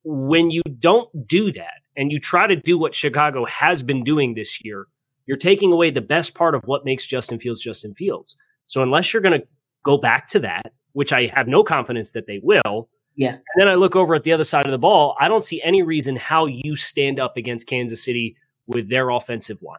When 0.05 0.51
you 0.51 0.63
don't 0.79 1.09
do 1.27 1.51
that 1.53 1.81
and 1.97 2.13
you 2.13 2.19
try 2.21 2.47
to 2.47 2.57
do 2.57 2.79
what 2.79 2.95
Chicago 2.95 3.45
has 3.47 3.83
been 3.83 4.05
doing 4.05 4.35
this 4.35 4.65
year, 4.65 4.87
you're 5.27 5.37
taking 5.37 5.73
away 5.73 5.91
the 5.91 6.01
best 6.01 6.35
part 6.35 6.55
of 6.55 6.63
what 6.65 6.85
makes 6.85 7.07
Justin 7.07 7.39
Fields 7.39 7.61
Justin 7.61 7.95
Fields. 7.95 8.37
So 8.67 8.83
unless 8.83 9.13
you're 9.13 9.23
going 9.23 9.41
to 9.41 9.47
go 9.85 9.97
back 9.97 10.29
to 10.29 10.41
that, 10.41 10.73
which 10.93 11.13
I 11.13 11.27
have 11.35 11.49
no 11.49 11.63
confidence 11.63 12.13
that 12.13 12.27
they 12.27 12.41
will, 12.43 12.89
Yeah. 13.17 13.33
and 13.35 13.43
then 13.59 13.69
I 13.69 13.75
look 13.75 13.97
over 13.97 14.15
at 14.15 14.25
the 14.25 14.33
other 14.33 14.45
side 14.45 14.67
of 14.67 14.73
the 14.73 14.79
ball, 14.79 15.17
I 15.21 15.29
don't 15.29 15.45
see 15.45 15.63
any 15.63 15.83
reason 15.83 16.17
how 16.17 16.47
you 16.47 16.77
stand 16.77 17.19
up 17.21 17.37
against 17.37 17.67
Kansas 17.67 18.05
City 18.05 18.37
with 18.67 18.89
their 18.89 19.11
offensive 19.11 19.63
line. 19.63 19.79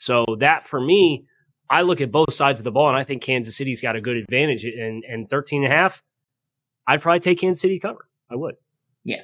So 0.00 0.24
that 0.38 0.66
for 0.66 0.80
me, 0.80 1.26
I 1.68 1.82
look 1.82 2.00
at 2.00 2.10
both 2.10 2.32
sides 2.32 2.58
of 2.58 2.64
the 2.64 2.70
ball 2.70 2.88
and 2.88 2.96
I 2.96 3.04
think 3.04 3.22
Kansas 3.22 3.54
City's 3.54 3.82
got 3.82 3.96
a 3.96 4.00
good 4.00 4.16
advantage 4.16 4.64
and 4.64 5.04
and 5.04 5.28
13 5.28 5.62
and 5.62 5.72
a 5.72 5.76
half, 5.76 6.02
I'd 6.88 7.02
probably 7.02 7.20
take 7.20 7.38
Kansas 7.38 7.60
City 7.60 7.78
cover. 7.78 8.08
I 8.30 8.36
would. 8.36 8.54
Yeah. 9.04 9.22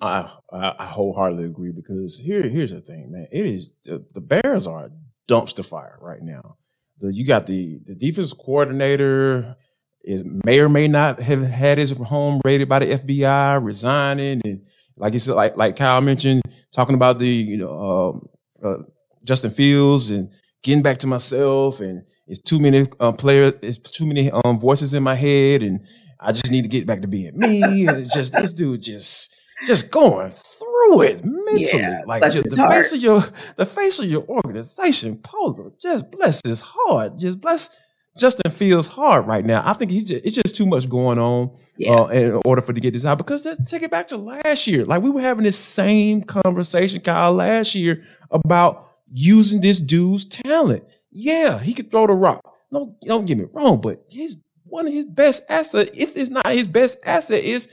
I, 0.00 0.32
I 0.50 0.74
I 0.78 0.86
wholeheartedly 0.86 1.44
agree 1.44 1.70
because 1.70 2.18
here 2.18 2.42
here's 2.48 2.70
the 2.70 2.80
thing, 2.80 3.12
man. 3.12 3.28
It 3.30 3.44
is 3.44 3.72
the, 3.84 4.06
the 4.14 4.22
Bears 4.22 4.66
are 4.66 4.86
a 4.86 4.90
dumpster 5.28 5.64
fire 5.64 5.98
right 6.00 6.22
now. 6.22 6.56
The, 6.98 7.12
you 7.12 7.26
got 7.26 7.46
the 7.46 7.78
the 7.84 7.94
defense 7.94 8.32
coordinator 8.32 9.56
is 10.02 10.24
may 10.24 10.60
or 10.60 10.70
may 10.70 10.88
not 10.88 11.20
have 11.20 11.42
had 11.42 11.76
his 11.76 11.90
home 11.90 12.40
raided 12.42 12.70
by 12.70 12.78
the 12.78 12.86
FBI, 12.86 13.62
resigning, 13.62 14.40
and 14.44 14.62
like 14.96 15.12
you 15.12 15.18
said, 15.18 15.34
like 15.34 15.58
like 15.58 15.76
Kyle 15.76 16.00
mentioned, 16.00 16.42
talking 16.72 16.94
about 16.94 17.18
the 17.18 17.28
you 17.28 17.58
know 17.58 17.78
um, 17.78 18.28
uh, 18.62 18.82
Justin 19.26 19.50
Fields 19.50 20.10
and 20.10 20.30
getting 20.62 20.82
back 20.82 20.98
to 20.98 21.06
myself, 21.06 21.80
and 21.80 22.02
it's 22.26 22.40
too 22.42 22.58
many 22.58 22.86
uh, 23.00 23.12
players, 23.12 23.54
it's 23.62 23.78
too 23.78 24.06
many 24.06 24.30
um, 24.30 24.58
voices 24.58 24.94
in 24.94 25.02
my 25.02 25.14
head, 25.14 25.62
and 25.62 25.80
I 26.20 26.32
just 26.32 26.50
need 26.50 26.62
to 26.62 26.68
get 26.68 26.86
back 26.86 27.02
to 27.02 27.08
being 27.08 27.38
me. 27.38 27.86
And 27.86 27.98
it's 27.98 28.14
just 28.14 28.32
this 28.32 28.52
dude 28.52 28.82
just 28.82 29.34
just 29.66 29.90
going 29.90 30.30
through 30.30 31.02
it 31.02 31.20
mentally, 31.24 31.80
Yeah, 31.82 32.02
like 32.06 32.22
just 32.30 32.54
the 32.56 32.62
heart. 32.62 32.74
face 32.74 32.92
of 32.92 33.00
your 33.00 33.24
the 33.56 33.66
face 33.66 33.98
of 33.98 34.06
your 34.06 34.22
organization, 34.28 35.18
Polo. 35.22 35.72
Just 35.80 36.10
bless 36.10 36.40
his 36.44 36.60
heart. 36.62 37.18
Just 37.18 37.40
bless 37.40 37.74
Justin 38.18 38.50
Fields' 38.50 38.88
heart 38.88 39.26
right 39.26 39.44
now. 39.44 39.62
I 39.64 39.74
think 39.74 39.90
he's 39.90 40.08
just, 40.08 40.24
it's 40.24 40.34
just 40.34 40.56
too 40.56 40.66
much 40.66 40.88
going 40.88 41.18
on 41.18 41.50
Yeah. 41.76 41.92
uh, 41.92 42.06
in 42.06 42.40
order 42.46 42.62
for 42.62 42.72
to 42.72 42.80
get 42.80 42.94
this 42.94 43.04
out. 43.04 43.18
Because 43.18 43.44
let's 43.44 43.70
take 43.70 43.82
it 43.82 43.90
back 43.90 44.08
to 44.08 44.16
last 44.16 44.66
year. 44.66 44.84
Like 44.86 45.02
we 45.02 45.10
were 45.10 45.20
having 45.20 45.44
this 45.44 45.58
same 45.58 46.22
conversation, 46.22 47.00
Kyle, 47.02 47.34
last 47.34 47.74
year 47.74 48.04
about 48.30 48.85
using 49.12 49.60
this 49.60 49.80
dude's 49.80 50.24
talent. 50.24 50.84
Yeah, 51.10 51.58
he 51.58 51.74
could 51.74 51.90
throw 51.90 52.06
the 52.06 52.12
rock. 52.12 52.40
No, 52.70 52.96
don't 53.04 53.26
get 53.26 53.38
me 53.38 53.46
wrong, 53.52 53.80
but 53.80 54.04
his 54.08 54.42
one 54.64 54.86
of 54.86 54.92
his 54.92 55.06
best 55.06 55.44
asset, 55.48 55.90
if 55.94 56.16
it's 56.16 56.30
not 56.30 56.46
his 56.46 56.66
best 56.66 56.98
asset, 57.04 57.44
is 57.44 57.68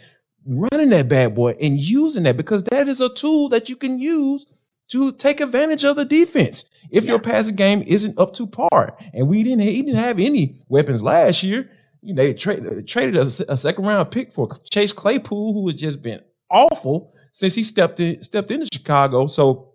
running 0.45 0.89
that 0.89 1.09
bad 1.09 1.35
boy 1.35 1.55
and 1.59 1.79
using 1.79 2.23
that 2.23 2.37
because 2.37 2.63
that 2.65 2.87
is 2.87 3.01
a 3.01 3.09
tool 3.09 3.49
that 3.49 3.69
you 3.69 3.75
can 3.75 3.99
use 3.99 4.45
to 4.89 5.11
take 5.13 5.39
advantage 5.39 5.83
of 5.83 5.95
the 5.95 6.05
defense 6.05 6.69
if 6.91 7.05
your 7.05 7.19
passing 7.19 7.55
game 7.55 7.83
isn't 7.87 8.17
up 8.19 8.33
to 8.33 8.45
par. 8.45 8.97
And 9.13 9.27
we 9.27 9.43
didn't 9.43 9.61
he 9.61 9.81
didn't 9.81 10.03
have 10.03 10.19
any 10.19 10.61
weapons 10.67 11.01
last 11.01 11.43
year. 11.43 11.69
You 12.01 12.13
know, 12.13 12.21
they 12.21 12.33
tra- 12.33 12.83
traded 12.83 13.15
a, 13.15 13.51
a 13.51 13.57
second 13.57 13.85
round 13.85 14.11
pick 14.11 14.33
for 14.33 14.49
Chase 14.69 14.91
Claypool, 14.91 15.53
who 15.53 15.67
has 15.67 15.79
just 15.79 16.01
been 16.01 16.21
awful 16.51 17.13
since 17.31 17.55
he 17.55 17.63
stepped 17.63 17.99
in 17.99 18.21
stepped 18.23 18.51
into 18.51 18.67
Chicago. 18.71 19.27
So 19.27 19.72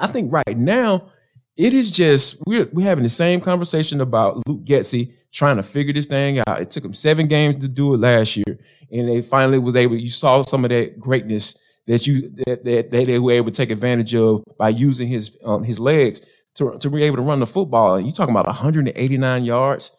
I 0.00 0.06
think 0.06 0.32
right 0.32 0.56
now 0.56 1.10
it 1.56 1.74
is 1.74 1.90
just 1.90 2.40
we're 2.46 2.68
we're 2.72 2.86
having 2.86 3.02
the 3.04 3.08
same 3.10 3.40
conversation 3.40 4.00
about 4.00 4.46
Luke 4.46 4.64
Getsy 4.64 5.12
trying 5.32 5.56
to 5.56 5.62
figure 5.62 5.92
this 5.92 6.06
thing 6.06 6.40
out. 6.46 6.60
It 6.60 6.70
took 6.70 6.84
him 6.84 6.94
seven 6.94 7.26
games 7.26 7.56
to 7.56 7.68
do 7.68 7.94
it 7.94 7.98
last 7.98 8.36
year, 8.36 8.58
and 8.90 9.08
they 9.08 9.22
finally 9.22 9.58
was 9.58 9.74
able. 9.76 9.96
You 9.96 10.08
saw 10.08 10.42
some 10.42 10.64
of 10.64 10.70
that 10.70 10.98
greatness 10.98 11.56
that 11.86 12.06
you 12.06 12.30
that, 12.46 12.64
that, 12.64 12.90
that 12.90 13.06
they 13.06 13.18
were 13.18 13.32
able 13.32 13.50
to 13.50 13.56
take 13.56 13.70
advantage 13.70 14.14
of 14.14 14.44
by 14.58 14.68
using 14.68 15.08
his 15.08 15.36
um, 15.44 15.64
his 15.64 15.80
legs 15.80 16.24
to 16.54 16.78
to 16.78 16.90
be 16.90 17.02
able 17.02 17.16
to 17.16 17.22
run 17.22 17.40
the 17.40 17.46
football. 17.46 17.96
And 17.96 18.06
you 18.06 18.12
talking 18.12 18.34
about 18.34 18.46
189 18.46 19.44
yards. 19.44 19.96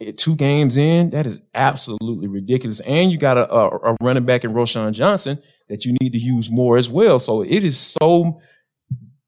eh, 0.00 0.12
Two 0.16 0.34
games 0.36 0.76
in, 0.76 1.10
that 1.10 1.26
is 1.26 1.42
absolutely 1.54 2.28
ridiculous. 2.28 2.80
And 2.80 3.10
you 3.12 3.18
got 3.18 3.36
a, 3.38 3.52
a, 3.52 3.68
a 3.92 3.96
running 4.00 4.24
back 4.24 4.44
in 4.44 4.52
Roschon 4.52 4.92
Johnson 4.92 5.40
that 5.68 5.84
you 5.84 5.96
need 6.00 6.12
to 6.12 6.18
use 6.18 6.50
more 6.50 6.76
as 6.76 6.88
well. 6.90 7.18
So 7.18 7.42
it 7.42 7.62
is 7.64 7.78
so 7.78 8.40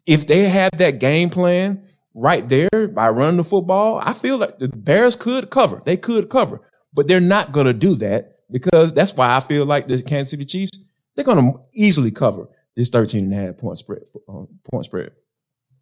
if 0.06 0.26
they 0.26 0.48
have 0.48 0.72
that 0.78 0.98
game 0.98 1.30
plan 1.30 1.84
right 2.14 2.48
there 2.48 2.88
by 2.88 3.08
running 3.08 3.38
the 3.38 3.44
football, 3.44 4.00
I 4.02 4.12
feel 4.12 4.38
like 4.38 4.58
the 4.58 4.68
Bears 4.68 5.16
could 5.16 5.50
cover. 5.50 5.82
They 5.84 5.96
could 5.96 6.28
cover, 6.28 6.60
but 6.92 7.08
they're 7.08 7.20
not 7.20 7.52
going 7.52 7.66
to 7.66 7.72
do 7.72 7.94
that 7.96 8.36
because 8.50 8.92
that's 8.92 9.14
why 9.14 9.36
I 9.36 9.40
feel 9.40 9.66
like 9.66 9.88
the 9.88 10.02
Kansas 10.02 10.30
City 10.30 10.44
Chiefs, 10.44 10.78
they're 11.14 11.24
going 11.24 11.52
to 11.52 11.60
easily 11.74 12.10
cover 12.10 12.48
this 12.76 12.90
13 12.90 13.24
and 13.24 13.32
a 13.32 13.36
half 13.36 13.56
point 13.58 13.78
spread. 13.78 14.02
Um, 14.28 14.48
point 14.70 14.84
spread. 14.84 15.12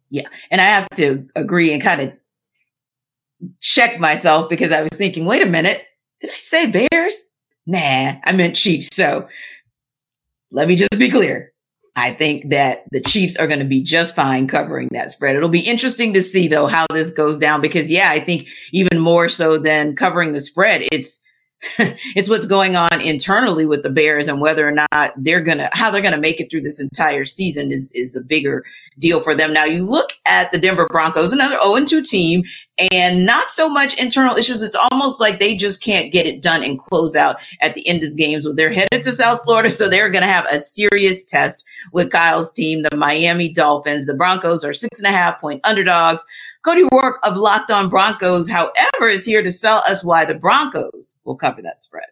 Yeah. 0.09 0.27
And 0.51 0.61
I 0.61 0.65
have 0.65 0.89
to 0.95 1.27
agree 1.35 1.73
and 1.73 1.81
kind 1.81 2.01
of 2.01 2.13
check 3.61 3.99
myself 3.99 4.49
because 4.49 4.71
I 4.71 4.81
was 4.81 4.91
thinking, 4.93 5.25
wait 5.25 5.41
a 5.41 5.47
minute, 5.47 5.83
did 6.19 6.29
I 6.29 6.33
say 6.33 6.71
Bears? 6.71 7.29
Nah, 7.65 8.15
I 8.23 8.31
meant 8.33 8.55
Chiefs. 8.55 8.89
So 8.93 9.27
let 10.51 10.67
me 10.67 10.75
just 10.75 10.97
be 10.97 11.09
clear. 11.09 11.52
I 11.95 12.11
think 12.11 12.49
that 12.49 12.85
the 12.91 13.01
Chiefs 13.01 13.35
are 13.35 13.47
going 13.47 13.59
to 13.59 13.65
be 13.65 13.81
just 13.81 14.15
fine 14.15 14.47
covering 14.47 14.89
that 14.91 15.11
spread. 15.11 15.35
It'll 15.35 15.49
be 15.49 15.59
interesting 15.59 16.13
to 16.13 16.23
see 16.23 16.47
though 16.47 16.65
how 16.65 16.85
this 16.91 17.11
goes 17.11 17.37
down 17.37 17.61
because 17.61 17.91
yeah, 17.91 18.09
I 18.09 18.19
think 18.19 18.47
even 18.71 18.99
more 18.99 19.29
so 19.29 19.57
than 19.57 19.95
covering 19.95 20.33
the 20.33 20.41
spread, 20.41 20.83
it's 20.91 21.23
it's 21.79 22.29
what's 22.29 22.45
going 22.45 22.75
on 22.75 22.99
internally 23.01 23.65
with 23.65 23.83
the 23.83 23.89
Bears 23.89 24.27
and 24.27 24.41
whether 24.41 24.67
or 24.67 24.71
not 24.71 25.13
they're 25.15 25.41
gonna 25.41 25.69
how 25.73 25.89
they're 25.89 26.01
gonna 26.01 26.17
make 26.17 26.41
it 26.41 26.51
through 26.51 26.61
this 26.61 26.81
entire 26.81 27.25
season 27.25 27.71
is 27.71 27.91
is 27.93 28.17
a 28.17 28.25
bigger 28.25 28.65
deal 28.99 29.21
for 29.21 29.33
them. 29.33 29.53
Now 29.53 29.65
you 29.65 29.85
look 29.85 30.11
at 30.25 30.51
the 30.51 30.57
Denver 30.57 30.87
Broncos, 30.91 31.33
another 31.33 31.57
0-2 31.57 32.07
team, 32.07 32.43
and 32.91 33.25
not 33.25 33.49
so 33.49 33.69
much 33.69 33.99
internal 34.01 34.35
issues. 34.35 34.63
It's 34.63 34.77
almost 34.91 35.21
like 35.21 35.39
they 35.39 35.55
just 35.55 35.81
can't 35.81 36.11
get 36.11 36.25
it 36.25 36.41
done 36.41 36.63
and 36.63 36.79
close 36.79 37.15
out 37.15 37.37
at 37.61 37.75
the 37.75 37.87
end 37.87 38.03
of 38.03 38.15
games. 38.15 38.47
They're 38.55 38.73
headed 38.73 39.03
to 39.03 39.11
South 39.11 39.41
Florida, 39.43 39.69
so 39.69 39.87
they're 39.87 40.09
gonna 40.09 40.25
have 40.25 40.45
a 40.49 40.57
serious 40.57 41.23
test 41.23 41.63
with 41.91 42.11
Kyle's 42.11 42.51
team, 42.51 42.83
the 42.83 42.95
Miami 42.95 43.51
Dolphins. 43.51 44.05
The 44.05 44.13
Broncos 44.13 44.63
are 44.63 44.73
six 44.73 44.99
and 44.99 45.07
a 45.07 45.11
half 45.11 45.39
point 45.39 45.61
underdogs. 45.63 46.25
Cody 46.63 46.83
Roark 46.93 47.15
of 47.23 47.35
Locked 47.35 47.71
On 47.71 47.89
Broncos, 47.89 48.49
however, 48.49 49.09
is 49.09 49.25
here 49.25 49.43
to 49.43 49.51
sell 49.51 49.83
us 49.87 50.03
why 50.03 50.23
the 50.23 50.33
Broncos 50.33 51.17
will 51.25 51.35
cover 51.35 51.61
that 51.61 51.83
spread. 51.83 52.05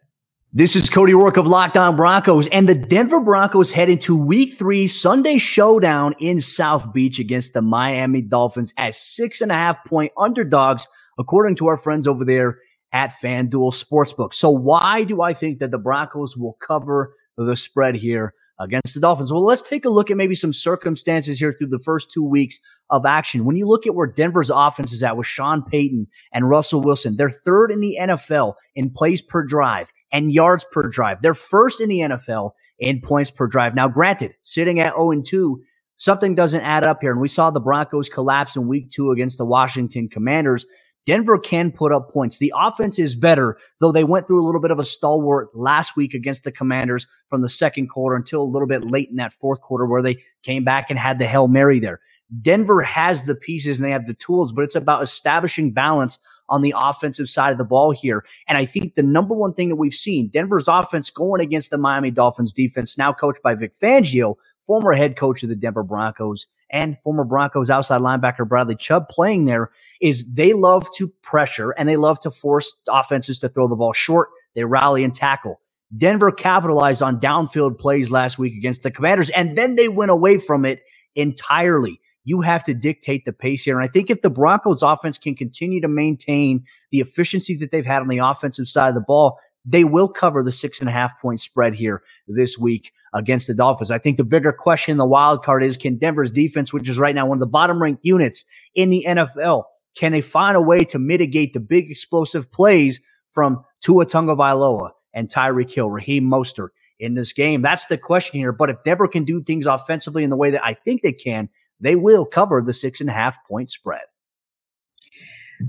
This 0.54 0.76
is 0.76 0.90
Cody 0.90 1.14
Roark 1.14 1.38
of 1.38 1.46
Locked 1.46 1.78
On 1.78 1.96
Broncos, 1.96 2.46
and 2.48 2.68
the 2.68 2.74
Denver 2.74 3.20
Broncos 3.20 3.70
head 3.70 3.88
into 3.88 4.14
week 4.14 4.52
three 4.52 4.86
Sunday 4.86 5.38
showdown 5.38 6.14
in 6.20 6.42
South 6.42 6.92
Beach 6.92 7.18
against 7.18 7.54
the 7.54 7.62
Miami 7.62 8.20
Dolphins 8.20 8.74
as 8.76 8.98
six 8.98 9.40
and 9.40 9.50
a 9.50 9.54
half 9.54 9.82
point 9.86 10.12
underdogs, 10.18 10.86
according 11.18 11.56
to 11.56 11.68
our 11.68 11.78
friends 11.78 12.06
over 12.06 12.22
there 12.22 12.58
at 12.92 13.14
FanDuel 13.14 13.72
Sportsbook. 13.72 14.34
So 14.34 14.50
why 14.50 15.04
do 15.04 15.22
I 15.22 15.32
think 15.32 15.58
that 15.60 15.70
the 15.70 15.78
Broncos 15.78 16.36
will 16.36 16.58
cover 16.60 17.14
the 17.38 17.56
spread 17.56 17.94
here? 17.94 18.34
against 18.58 18.94
the 18.94 19.00
Dolphins. 19.00 19.32
Well, 19.32 19.44
let's 19.44 19.62
take 19.62 19.84
a 19.84 19.90
look 19.90 20.10
at 20.10 20.16
maybe 20.16 20.36
some 20.36 20.52
circumstances 20.52 21.38
here 21.38 21.52
through 21.52 21.68
the 21.68 21.80
first 21.80 22.12
two 22.12 22.22
weeks 22.22 22.60
of 22.90 23.04
action. 23.04 23.44
When 23.44 23.56
you 23.56 23.66
look 23.66 23.86
at 23.86 23.94
where 23.96 24.06
Denver's 24.06 24.50
offense 24.50 24.92
is 24.92 25.02
at 25.02 25.16
with 25.16 25.26
Sean 25.26 25.64
Payton 25.64 26.06
and 26.32 26.48
Russell 26.48 26.80
Wilson, 26.80 27.16
they're 27.16 27.30
third 27.30 27.72
in 27.72 27.80
the 27.80 27.96
NFL 28.00 28.54
in 28.76 28.90
plays 28.90 29.20
per 29.20 29.42
drive 29.42 29.92
and 30.12 30.32
yards 30.32 30.64
per 30.70 30.88
drive. 30.88 31.22
They're 31.22 31.34
first 31.34 31.80
in 31.80 31.88
the 31.88 32.00
NFL 32.00 32.52
in 32.78 33.00
points 33.00 33.30
per 33.30 33.46
drive. 33.46 33.74
Now, 33.74 33.88
granted, 33.88 34.34
sitting 34.42 34.80
at 34.80 34.94
0 34.94 35.12
and 35.12 35.26
2, 35.26 35.62
something 35.96 36.34
doesn't 36.34 36.60
add 36.60 36.86
up 36.86 36.98
here. 37.00 37.12
And 37.12 37.20
we 37.20 37.28
saw 37.28 37.50
the 37.50 37.60
Broncos 37.60 38.08
collapse 38.08 38.56
in 38.56 38.68
week 38.68 38.90
two 38.90 39.10
against 39.10 39.38
the 39.38 39.44
Washington 39.44 40.08
Commanders. 40.08 40.66
Denver 41.04 41.38
can 41.38 41.72
put 41.72 41.92
up 41.92 42.12
points. 42.12 42.38
The 42.38 42.52
offense 42.56 42.98
is 42.98 43.16
better, 43.16 43.58
though 43.80 43.90
they 43.90 44.04
went 44.04 44.26
through 44.26 44.42
a 44.42 44.46
little 44.46 44.60
bit 44.60 44.70
of 44.70 44.78
a 44.78 44.84
stalwart 44.84 45.48
last 45.54 45.96
week 45.96 46.14
against 46.14 46.44
the 46.44 46.52
Commanders 46.52 47.08
from 47.28 47.40
the 47.40 47.48
second 47.48 47.88
quarter 47.88 48.14
until 48.14 48.42
a 48.42 48.44
little 48.44 48.68
bit 48.68 48.84
late 48.84 49.10
in 49.10 49.16
that 49.16 49.32
fourth 49.32 49.60
quarter 49.60 49.86
where 49.86 50.02
they 50.02 50.18
came 50.44 50.62
back 50.62 50.90
and 50.90 50.98
had 50.98 51.18
the 51.18 51.26
Hail 51.26 51.48
Mary 51.48 51.80
there. 51.80 52.00
Denver 52.40 52.82
has 52.82 53.24
the 53.24 53.34
pieces 53.34 53.78
and 53.78 53.84
they 53.84 53.90
have 53.90 54.06
the 54.06 54.14
tools, 54.14 54.52
but 54.52 54.62
it's 54.62 54.76
about 54.76 55.02
establishing 55.02 55.72
balance 55.72 56.18
on 56.48 56.62
the 56.62 56.74
offensive 56.76 57.28
side 57.28 57.52
of 57.52 57.58
the 57.58 57.64
ball 57.64 57.92
here. 57.92 58.24
And 58.48 58.58
I 58.58 58.64
think 58.64 58.94
the 58.94 59.02
number 59.02 59.34
one 59.34 59.54
thing 59.54 59.68
that 59.68 59.76
we've 59.76 59.94
seen, 59.94 60.28
Denver's 60.28 60.68
offense 60.68 61.10
going 61.10 61.40
against 61.40 61.70
the 61.70 61.78
Miami 61.78 62.10
Dolphins 62.10 62.52
defense, 62.52 62.98
now 62.98 63.12
coached 63.12 63.42
by 63.42 63.54
Vic 63.54 63.74
Fangio, 63.74 64.34
former 64.66 64.92
head 64.92 65.16
coach 65.16 65.42
of 65.42 65.48
the 65.48 65.56
Denver 65.56 65.82
Broncos, 65.82 66.46
and 66.70 66.96
former 67.02 67.24
Broncos 67.24 67.70
outside 67.70 68.00
linebacker 68.00 68.48
Bradley 68.48 68.76
Chubb 68.76 69.08
playing 69.08 69.44
there 69.44 69.70
is 70.00 70.34
they 70.34 70.52
love 70.52 70.88
to 70.96 71.08
pressure 71.22 71.70
and 71.70 71.88
they 71.88 71.96
love 71.96 72.18
to 72.20 72.30
force 72.30 72.74
offenses 72.88 73.38
to 73.40 73.48
throw 73.48 73.68
the 73.68 73.76
ball 73.76 73.92
short. 73.92 74.30
They 74.54 74.64
rally 74.64 75.04
and 75.04 75.14
tackle. 75.14 75.60
Denver 75.96 76.32
capitalized 76.32 77.02
on 77.02 77.20
downfield 77.20 77.78
plays 77.78 78.10
last 78.10 78.38
week 78.38 78.54
against 78.56 78.82
the 78.82 78.90
Commanders, 78.90 79.30
and 79.30 79.56
then 79.56 79.76
they 79.76 79.88
went 79.88 80.10
away 80.10 80.38
from 80.38 80.64
it 80.64 80.80
entirely. 81.14 82.00
You 82.24 82.40
have 82.40 82.62
to 82.64 82.74
dictate 82.74 83.24
the 83.24 83.32
pace 83.32 83.64
here. 83.64 83.78
And 83.78 83.84
I 83.84 83.90
think 83.90 84.10
if 84.10 84.22
the 84.22 84.30
Broncos 84.30 84.82
offense 84.82 85.18
can 85.18 85.34
continue 85.34 85.80
to 85.80 85.88
maintain 85.88 86.64
the 86.90 87.00
efficiency 87.00 87.56
that 87.56 87.70
they've 87.70 87.86
had 87.86 88.02
on 88.02 88.08
the 88.08 88.18
offensive 88.18 88.68
side 88.68 88.88
of 88.88 88.94
the 88.94 89.00
ball, 89.00 89.38
they 89.64 89.84
will 89.84 90.08
cover 90.08 90.42
the 90.42 90.52
six 90.52 90.80
and 90.80 90.88
a 90.88 90.92
half 90.92 91.12
point 91.20 91.40
spread 91.40 91.74
here 91.74 92.02
this 92.26 92.58
week 92.58 92.92
against 93.14 93.46
the 93.46 93.54
Dolphins. 93.54 93.90
I 93.90 93.98
think 93.98 94.16
the 94.16 94.24
bigger 94.24 94.52
question 94.52 94.96
the 94.96 95.06
wild 95.06 95.44
card 95.44 95.62
is 95.62 95.76
can 95.76 95.98
Denver's 95.98 96.30
defense, 96.30 96.72
which 96.72 96.88
is 96.88 96.98
right 96.98 97.14
now 97.14 97.26
one 97.26 97.36
of 97.36 97.40
the 97.40 97.46
bottom 97.46 97.80
ranked 97.80 98.04
units 98.04 98.44
in 98.74 98.90
the 98.90 99.04
NFL, 99.06 99.64
can 99.96 100.12
they 100.12 100.20
find 100.20 100.56
a 100.56 100.60
way 100.60 100.80
to 100.80 100.98
mitigate 100.98 101.52
the 101.52 101.60
big 101.60 101.90
explosive 101.90 102.50
plays 102.50 103.00
from 103.30 103.64
Tua 103.82 104.06
Tagovailoa 104.06 104.90
and 105.12 105.28
Tyreek 105.28 105.70
Hill, 105.70 105.90
Raheem 105.90 106.24
Mostert 106.24 106.68
in 106.98 107.14
this 107.14 107.32
game? 107.32 107.62
That's 107.62 107.86
the 107.86 107.98
question 107.98 108.40
here. 108.40 108.52
But 108.52 108.70
if 108.70 108.82
Denver 108.84 109.08
can 109.08 109.24
do 109.24 109.42
things 109.42 109.66
offensively 109.66 110.24
in 110.24 110.30
the 110.30 110.36
way 110.36 110.50
that 110.50 110.64
I 110.64 110.74
think 110.74 111.02
they 111.02 111.12
can, 111.12 111.48
they 111.82 111.96
will 111.96 112.24
cover 112.24 112.62
the 112.62 112.72
six 112.72 113.00
and 113.00 113.10
a 113.10 113.12
half 113.12 113.36
point 113.46 113.70
spread. 113.70 114.02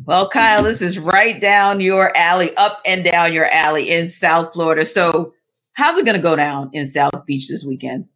Well, 0.05 0.30
Kyle, 0.30 0.64
this 0.64 0.82
is 0.82 0.97
right 0.97 1.39
down 1.39 1.80
your 1.80 2.16
alley, 2.16 2.55
up 2.55 2.82
and 2.86 3.03
down 3.03 3.34
your 3.34 3.45
alley 3.49 3.91
in 3.91 4.09
South 4.09 4.53
Florida. 4.53 4.86
So, 4.86 5.34
how's 5.74 5.97
it 5.97 6.05
going 6.05 6.18
to 6.18 6.24
go 6.24 6.36
down 6.36 6.72
in 6.74 6.88
South 6.88 7.26
Beach 7.28 7.47
this 7.47 7.66
weekend? 7.66 8.07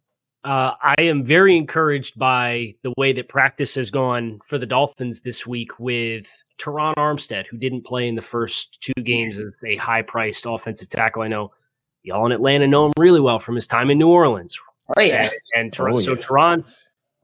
Uh, 0.44 0.72
I 0.82 0.94
am 0.98 1.24
very 1.24 1.56
encouraged 1.56 2.18
by 2.18 2.74
the 2.82 2.92
way 2.96 3.12
that 3.12 3.28
practice 3.28 3.74
has 3.74 3.90
gone 3.90 4.40
for 4.44 4.56
the 4.56 4.66
Dolphins 4.66 5.22
this 5.22 5.46
week 5.46 5.78
with 5.78 6.42
Terron 6.58 6.94
Armstead, 6.94 7.46
who 7.46 7.58
didn't 7.58 7.84
play 7.84 8.08
in 8.08 8.14
the 8.14 8.22
first 8.22 8.80
two 8.80 9.02
games 9.02 9.38
as 9.38 9.54
a 9.66 9.76
high 9.76 10.02
priced 10.02 10.46
offensive 10.46 10.88
tackle. 10.88 11.22
I 11.22 11.28
know 11.28 11.52
y'all 12.02 12.24
in 12.26 12.32
Atlanta 12.32 12.66
know 12.66 12.86
him 12.86 12.92
really 12.96 13.20
well 13.20 13.38
from 13.38 13.56
his 13.56 13.66
time 13.66 13.90
in 13.90 13.98
New 13.98 14.08
Orleans. 14.08 14.58
Oh, 14.96 15.02
yeah. 15.02 15.24
And, 15.24 15.32
and 15.54 15.72
Ter- 15.72 15.90
oh, 15.90 15.96
so 15.96 16.12
yeah. 16.12 16.18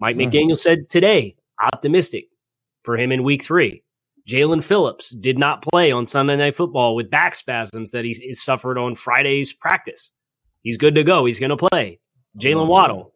Mike 0.05 0.17
mm-hmm. 0.17 0.37
McDaniel 0.37 0.59
said 0.59 0.91
today, 0.91 1.35
optimistic 1.63 2.27
for 2.83 2.99
him 2.99 3.11
in 3.11 3.25
week 3.25 3.43
three. 3.43 3.83
Jaelan 4.29 4.63
Phillips 4.63 5.09
did 5.09 5.39
not 5.39 5.63
play 5.63 5.93
on 5.93 6.05
Sunday 6.05 6.37
Night 6.37 6.55
Football 6.55 6.95
with 6.95 7.09
back 7.09 7.35
spasms 7.35 7.91
that 7.93 8.05
he, 8.05 8.13
he 8.13 8.35
suffered 8.35 8.77
on 8.77 8.95
Friday's 8.95 9.55
practice. 9.55 10.13
He's 10.61 10.77
good 10.77 10.95
to 10.97 11.05
go. 11.05 11.25
He's 11.25 11.39
going 11.39 11.57
to 11.57 11.69
play. 11.71 12.01
Jaylen 12.39 12.67
Waddle 12.67 13.15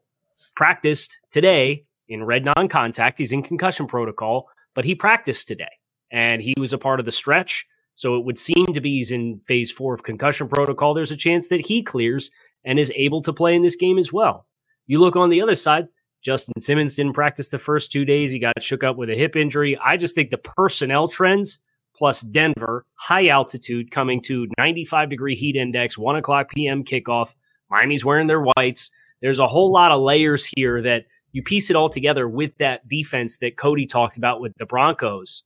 practiced 0.57 1.19
today 1.31 1.85
in 2.09 2.25
red 2.25 2.47
non 2.47 2.69
contact. 2.69 3.19
He's 3.19 3.33
in 3.33 3.43
concussion 3.43 3.87
protocol, 3.87 4.49
but 4.75 4.87
he 4.87 4.95
practiced 4.95 5.47
today 5.47 5.69
and 6.11 6.41
he 6.41 6.55
was 6.57 6.73
a 6.73 6.79
part 6.79 7.01
of 7.01 7.05
the 7.05 7.13
stretch. 7.13 7.67
So 7.97 8.17
it 8.17 8.25
would 8.25 8.39
seem 8.39 8.65
to 8.73 8.81
be 8.81 8.97
he's 8.97 9.13
in 9.13 9.41
phase 9.41 9.71
four 9.71 9.93
of 9.93 10.05
concussion 10.05 10.49
protocol. 10.49 10.95
There's 10.95 11.11
a 11.11 11.17
chance 11.17 11.49
that 11.49 11.67
he 11.67 11.83
clears 11.83 12.31
and 12.65 12.79
is 12.79 12.91
able 12.97 13.21
to 13.25 13.33
play 13.35 13.55
in 13.55 13.63
this 13.63 13.77
game 13.77 13.99
as 13.99 14.11
well. 14.11 14.47
You 14.87 15.01
look 15.01 15.17
on 15.17 15.29
the 15.29 15.43
other 15.43 15.55
side, 15.55 15.89
Justin 16.23 16.59
Simmons 16.59 16.95
didn't 16.95 17.15
practice 17.15 17.49
the 17.49 17.59
first 17.59 17.93
two 17.93 18.05
days. 18.05 18.31
He 18.31 18.39
got 18.39 18.61
shook 18.61 18.83
up 18.83 18.97
with 18.97 19.11
a 19.11 19.15
hip 19.15 19.37
injury. 19.37 19.79
I 19.79 19.97
just 19.97 20.15
think 20.15 20.31
the 20.31 20.39
personnel 20.39 21.09
trends 21.09 21.61
plus 21.95 22.21
Denver, 22.21 22.87
high 22.95 23.29
altitude 23.29 23.91
coming 23.91 24.21
to 24.23 24.47
95 24.57 25.11
degree 25.11 25.35
heat 25.35 25.57
index, 25.57 25.99
1 25.99 26.17
o'clock 26.17 26.51
p.m. 26.51 26.85
kickoff. 26.85 27.35
Miami's 27.71 28.05
wearing 28.05 28.27
their 28.29 28.43
whites. 28.43 28.91
There's 29.21 29.41
a 29.41 29.47
whole 29.47 29.73
lot 29.73 29.91
of 29.91 30.01
layers 30.01 30.49
here 30.57 30.81
that 30.83 31.05
you 31.33 31.43
piece 31.43 31.71
it 31.71 31.77
all 31.77 31.89
together 31.89 32.29
with 32.29 32.57
that 32.59 32.89
defense 32.89 33.39
that 33.39 33.57
Cody 33.57 33.87
talked 33.87 34.17
about 34.17 34.41
with 34.41 34.53
the 34.59 34.67
Broncos. 34.67 35.43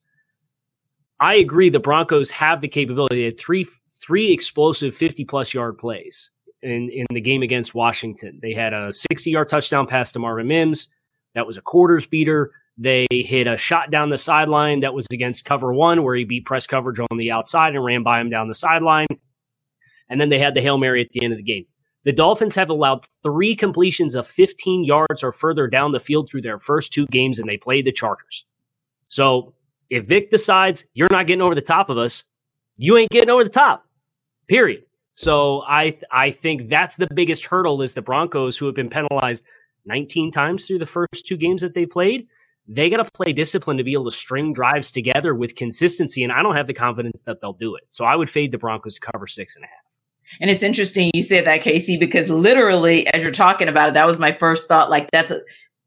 I 1.21 1.35
agree 1.35 1.71
the 1.71 1.79
Broncos 1.79 2.31
have 2.31 2.61
the 2.61 2.69
capability. 2.69 3.17
They 3.17 3.25
had 3.25 3.39
three 3.39 3.67
three 3.89 4.33
explosive 4.33 4.95
50 4.95 5.25
plus 5.25 5.55
yard 5.55 5.79
plays 5.79 6.31
in, 6.63 6.91
in 6.91 7.07
the 7.11 7.21
game 7.21 7.43
against 7.43 7.75
Washington. 7.75 8.39
They 8.41 8.55
had 8.55 8.73
a 8.73 8.93
60 8.93 9.31
yard 9.31 9.49
touchdown 9.49 9.87
pass 9.87 10.13
to 10.13 10.19
Marvin 10.19 10.47
Mims. 10.47 10.89
That 11.35 11.47
was 11.47 11.57
a 11.57 11.63
quarters 11.63 12.07
beater. 12.07 12.53
They 12.79 13.07
hit 13.11 13.47
a 13.47 13.57
shot 13.57 13.91
down 13.91 14.11
the 14.11 14.19
sideline 14.19 14.81
that 14.81 14.95
was 14.95 15.07
against 15.13 15.45
cover 15.45 15.73
one, 15.73 16.03
where 16.03 16.15
he 16.15 16.25
beat 16.25 16.47
press 16.47 16.67
coverage 16.67 17.01
on 17.01 17.19
the 17.19 17.31
outside 17.31 17.75
and 17.75 17.85
ran 17.85 18.03
by 18.03 18.21
him 18.21 18.31
down 18.31 18.49
the 18.49 18.55
sideline. 18.55 19.07
And 20.09 20.21
then 20.21 20.31
they 20.31 20.39
had 20.39 20.55
the 20.55 20.61
Hail 20.63 20.79
Mary 20.79 21.03
at 21.03 21.11
the 21.11 21.23
end 21.23 21.33
of 21.33 21.37
the 21.37 21.43
game. 21.43 21.67
The 22.05 22.13
Dolphins 22.13 22.55
have 22.57 22.71
allowed 22.71 23.05
three 23.23 23.55
completions 23.55 24.15
of 24.15 24.27
15 24.27 24.85
yards 24.85 25.23
or 25.23 25.33
further 25.33 25.69
down 25.69 25.93
the 25.93 26.01
field 26.01 26.29
through 26.29 26.43
their 26.43 26.59
first 26.59 26.93
two 26.93 27.07
games, 27.07 27.39
and 27.39 27.49
they 27.49 27.57
played 27.57 27.85
the 27.85 27.93
Chargers. 27.93 28.45
So 29.09 29.55
if 29.89 30.07
Vic 30.07 30.31
decides 30.31 30.85
you're 30.95 31.09
not 31.11 31.27
getting 31.27 31.43
over 31.43 31.55
the 31.55 31.61
top 31.61 31.91
of 31.91 31.99
us, 31.99 32.25
you 32.77 32.97
ain't 32.97 33.11
getting 33.11 33.31
over 33.31 33.45
the 33.45 33.51
top. 33.51 33.85
Period. 34.49 34.83
So 35.15 35.63
I 35.69 35.99
I 36.11 36.31
think 36.31 36.69
that's 36.69 36.97
the 36.97 37.09
biggest 37.15 37.47
hurdle 37.47 37.83
is 37.83 37.95
the 37.95 38.03
Broncos 38.03 38.57
who 38.57 38.67
have 38.67 38.75
been 38.75 38.91
penalized 38.91 39.45
19 39.85 40.31
times 40.31 40.67
through 40.67 40.79
the 40.79 40.87
first 40.87 41.27
two 41.27 41.37
games 41.37 41.61
that 41.63 41.75
they 41.75 41.87
played. 41.87 42.27
They 42.69 42.89
got 42.89 43.05
to 43.05 43.11
play 43.11 43.33
discipline 43.33 43.77
to 43.79 43.85
be 43.85 43.93
able 43.93 44.05
to 44.05 44.17
string 44.17 44.53
drives 44.53 44.93
together 44.93 45.35
with 45.35 45.57
consistency, 45.57 46.23
and 46.23 46.33
I 46.33 46.43
don't 46.43 46.55
have 46.55 46.69
the 46.69 46.75
confidence 46.75 47.25
that 47.25 47.41
they'll 47.41 47.53
do 47.53 47.75
it. 47.75 47.85
So 47.89 48.05
I 48.05 48.15
would 48.15 48.31
fade 48.31 48.53
the 48.53 48.59
Broncos 48.59 48.95
to 48.95 49.01
cover 49.01 49.27
six 49.27 49.57
and 49.57 49.65
a 49.65 49.69
half. 49.69 49.77
And 50.41 50.49
it's 50.49 50.63
interesting 50.63 51.11
you 51.13 51.23
said 51.23 51.45
that, 51.47 51.61
Casey, 51.61 51.99
because 51.99 52.31
literally, 52.31 53.07
as 53.09 53.23
you're 53.23 53.33
talking 53.33 53.69
about 53.69 53.89
it, 53.89 53.95
that 53.95 54.07
was 54.07 54.19
my 54.19 54.33
first 54.33 54.69
thought. 54.69 54.91
Like 54.91 55.11
that's 55.11 55.31
a 55.31 55.41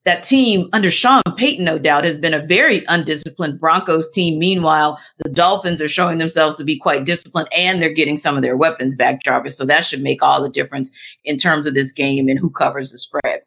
that 0.05 0.23
team 0.23 0.69
under 0.71 0.91
Sean 0.91 1.23
Payton, 1.35 1.65
no 1.65 1.79
doubt, 1.79 2.03
has 2.03 2.17
been 2.17 2.33
a 2.33 2.45
very 2.45 2.83
undisciplined 2.87 3.59
Broncos 3.59 4.09
team. 4.09 4.37
Meanwhile, 4.37 4.99
the 5.23 5.29
Dolphins 5.29 5.81
are 5.81 5.87
showing 5.87 6.19
themselves 6.19 6.57
to 6.57 6.63
be 6.63 6.77
quite 6.77 7.05
disciplined 7.05 7.49
and 7.51 7.81
they're 7.81 7.93
getting 7.93 8.17
some 8.17 8.35
of 8.35 8.43
their 8.43 8.55
weapons 8.55 8.95
back, 8.95 9.23
Jarvis. 9.23 9.57
So 9.57 9.65
that 9.65 9.83
should 9.83 10.01
make 10.01 10.21
all 10.21 10.41
the 10.41 10.49
difference 10.49 10.91
in 11.23 11.37
terms 11.37 11.65
of 11.65 11.73
this 11.73 11.91
game 11.91 12.27
and 12.27 12.39
who 12.39 12.51
covers 12.51 12.91
the 12.91 12.99
spread. 12.99 13.41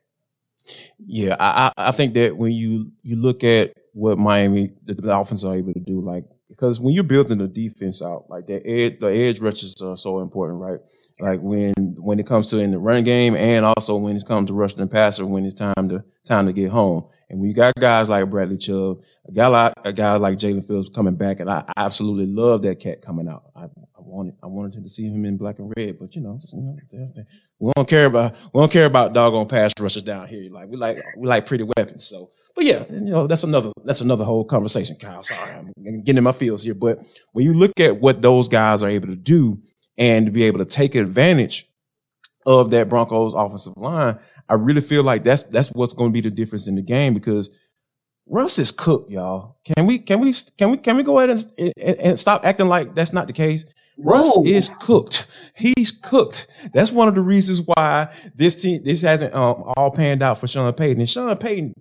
Yeah, 1.06 1.36
I, 1.38 1.72
I 1.76 1.92
think 1.92 2.14
that 2.14 2.36
when 2.36 2.52
you 2.52 2.90
you 3.02 3.16
look 3.16 3.42
at 3.42 3.74
what 3.92 4.18
Miami 4.18 4.72
the 4.84 4.94
Dolphins 4.94 5.44
are 5.44 5.54
able 5.54 5.72
to 5.72 5.80
do, 5.80 6.00
like 6.00 6.24
because 6.48 6.80
when 6.80 6.92
you're 6.92 7.04
building 7.04 7.38
the 7.38 7.48
defense 7.48 8.02
out, 8.02 8.26
like 8.28 8.46
the 8.46 8.66
edge, 8.66 8.98
the 8.98 9.06
edge 9.06 9.40
rushes 9.40 9.80
are 9.80 9.96
so 9.96 10.20
important, 10.20 10.60
right? 10.60 10.80
Like 11.20 11.40
when 11.40 11.74
when 11.98 12.20
it 12.20 12.26
comes 12.26 12.46
to 12.48 12.58
in 12.58 12.70
the 12.70 12.78
run 12.78 13.02
game, 13.04 13.34
and 13.34 13.64
also 13.64 13.96
when 13.96 14.16
it 14.16 14.24
comes 14.26 14.48
to 14.48 14.54
rushing 14.54 14.78
the 14.78 14.86
passer, 14.86 15.26
when 15.26 15.44
it's 15.44 15.54
time 15.54 15.88
to 15.88 16.04
time 16.24 16.46
to 16.46 16.52
get 16.52 16.70
home. 16.70 17.08
And 17.30 17.40
when 17.40 17.48
you 17.48 17.54
got 17.54 17.74
guys 17.74 18.08
like 18.08 18.30
Bradley 18.30 18.56
Chubb, 18.56 19.00
a 19.26 19.32
guy 19.32 19.48
like 19.48 19.72
a 19.84 19.92
guy 19.92 20.16
like 20.16 20.38
Jaelan 20.38 20.66
Phillips 20.66 20.88
coming 20.88 21.16
back, 21.16 21.40
and 21.40 21.50
I, 21.50 21.64
I 21.76 21.84
absolutely 21.84 22.26
love 22.26 22.62
that 22.62 22.80
cat 22.80 23.02
coming 23.02 23.28
out. 23.28 23.50
I, 23.54 23.64
I 23.64 23.68
wanted 23.98 24.34
I 24.42 24.46
wanted 24.46 24.82
to 24.82 24.88
see 24.88 25.08
him 25.08 25.24
in 25.24 25.36
black 25.36 25.58
and 25.58 25.72
red, 25.76 25.98
but 25.98 26.14
you 26.14 26.22
know, 26.22 26.38
you 26.52 26.60
know 26.62 27.24
we 27.58 27.72
don't 27.76 27.88
care 27.88 28.06
about 28.06 28.36
we 28.54 28.60
don't 28.60 28.70
care 28.72 28.86
about 28.86 29.12
doggone 29.12 29.48
pass 29.48 29.72
rushers 29.78 30.04
down 30.04 30.28
here. 30.28 30.50
Like 30.50 30.68
we 30.68 30.76
like 30.76 31.02
we 31.16 31.26
like 31.26 31.46
pretty 31.46 31.64
weapons. 31.64 32.06
So, 32.06 32.30
but 32.54 32.64
yeah, 32.64 32.84
you 32.90 33.00
know, 33.00 33.26
that's 33.26 33.42
another 33.42 33.72
that's 33.84 34.00
another 34.00 34.24
whole 34.24 34.44
conversation, 34.44 34.96
Kyle. 34.96 35.22
Sorry, 35.22 35.52
I'm 35.52 35.72
getting 35.76 36.18
in 36.18 36.24
my 36.24 36.32
feels 36.32 36.62
here. 36.62 36.74
But 36.74 37.00
when 37.32 37.44
you 37.44 37.54
look 37.54 37.78
at 37.80 38.00
what 38.00 38.22
those 38.22 38.48
guys 38.48 38.82
are 38.82 38.88
able 38.88 39.08
to 39.08 39.16
do 39.16 39.60
and 39.98 40.26
to 40.26 40.32
be 40.32 40.44
able 40.44 40.58
to 40.58 40.64
take 40.64 40.94
advantage 40.94 41.66
of 42.46 42.70
that 42.70 42.88
Broncos 42.88 43.34
offensive 43.34 43.76
line, 43.76 44.18
I 44.48 44.54
really 44.54 44.80
feel 44.80 45.02
like 45.02 45.24
that's 45.24 45.42
that's 45.42 45.68
what's 45.72 45.92
going 45.92 46.10
to 46.10 46.14
be 46.14 46.20
the 46.22 46.30
difference 46.30 46.66
in 46.66 46.76
the 46.76 46.82
game 46.82 47.12
because 47.12 47.56
Russ 48.26 48.58
is 48.58 48.70
cooked, 48.70 49.10
y'all. 49.10 49.58
Can 49.64 49.86
we 49.86 49.98
can 49.98 50.20
we 50.20 50.32
can 50.56 50.70
we 50.70 50.76
can 50.78 50.96
we 50.96 51.02
go 51.02 51.18
ahead 51.18 51.30
and, 51.30 51.72
and, 51.76 51.98
and 51.98 52.18
stop 52.18 52.44
acting 52.44 52.68
like 52.68 52.94
that's 52.94 53.12
not 53.12 53.26
the 53.26 53.32
case? 53.32 53.66
Russ 53.98 54.30
Whoa. 54.32 54.44
is 54.44 54.70
cooked. 54.80 55.26
He's 55.56 55.90
cooked. 55.90 56.46
That's 56.72 56.92
one 56.92 57.08
of 57.08 57.16
the 57.16 57.20
reasons 57.20 57.62
why 57.66 58.14
this 58.34 58.62
team 58.62 58.82
this 58.84 59.02
hasn't 59.02 59.34
um, 59.34 59.64
all 59.76 59.90
panned 59.90 60.22
out 60.22 60.38
for 60.38 60.46
Sean 60.46 60.72
Payton. 60.72 61.00
And 61.00 61.10
Sean 61.10 61.36
Payton, 61.36 61.74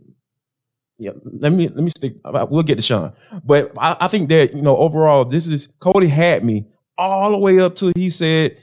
yeah, 0.98 1.12
let 1.24 1.52
me 1.52 1.68
let 1.68 1.84
me 1.84 1.92
stick. 1.96 2.16
We'll 2.26 2.64
get 2.64 2.76
to 2.78 2.82
Sean, 2.82 3.14
but 3.44 3.72
I, 3.78 3.98
I 4.02 4.08
think 4.08 4.30
that 4.30 4.56
you 4.56 4.64
know 4.64 4.76
overall, 4.78 5.26
this 5.26 5.48
is 5.48 5.68
Cody 5.80 6.08
had 6.08 6.44
me 6.44 6.66
all 6.98 7.32
the 7.32 7.38
way 7.38 7.60
up 7.60 7.76
to 7.76 7.92
he 7.96 8.10
said 8.10 8.58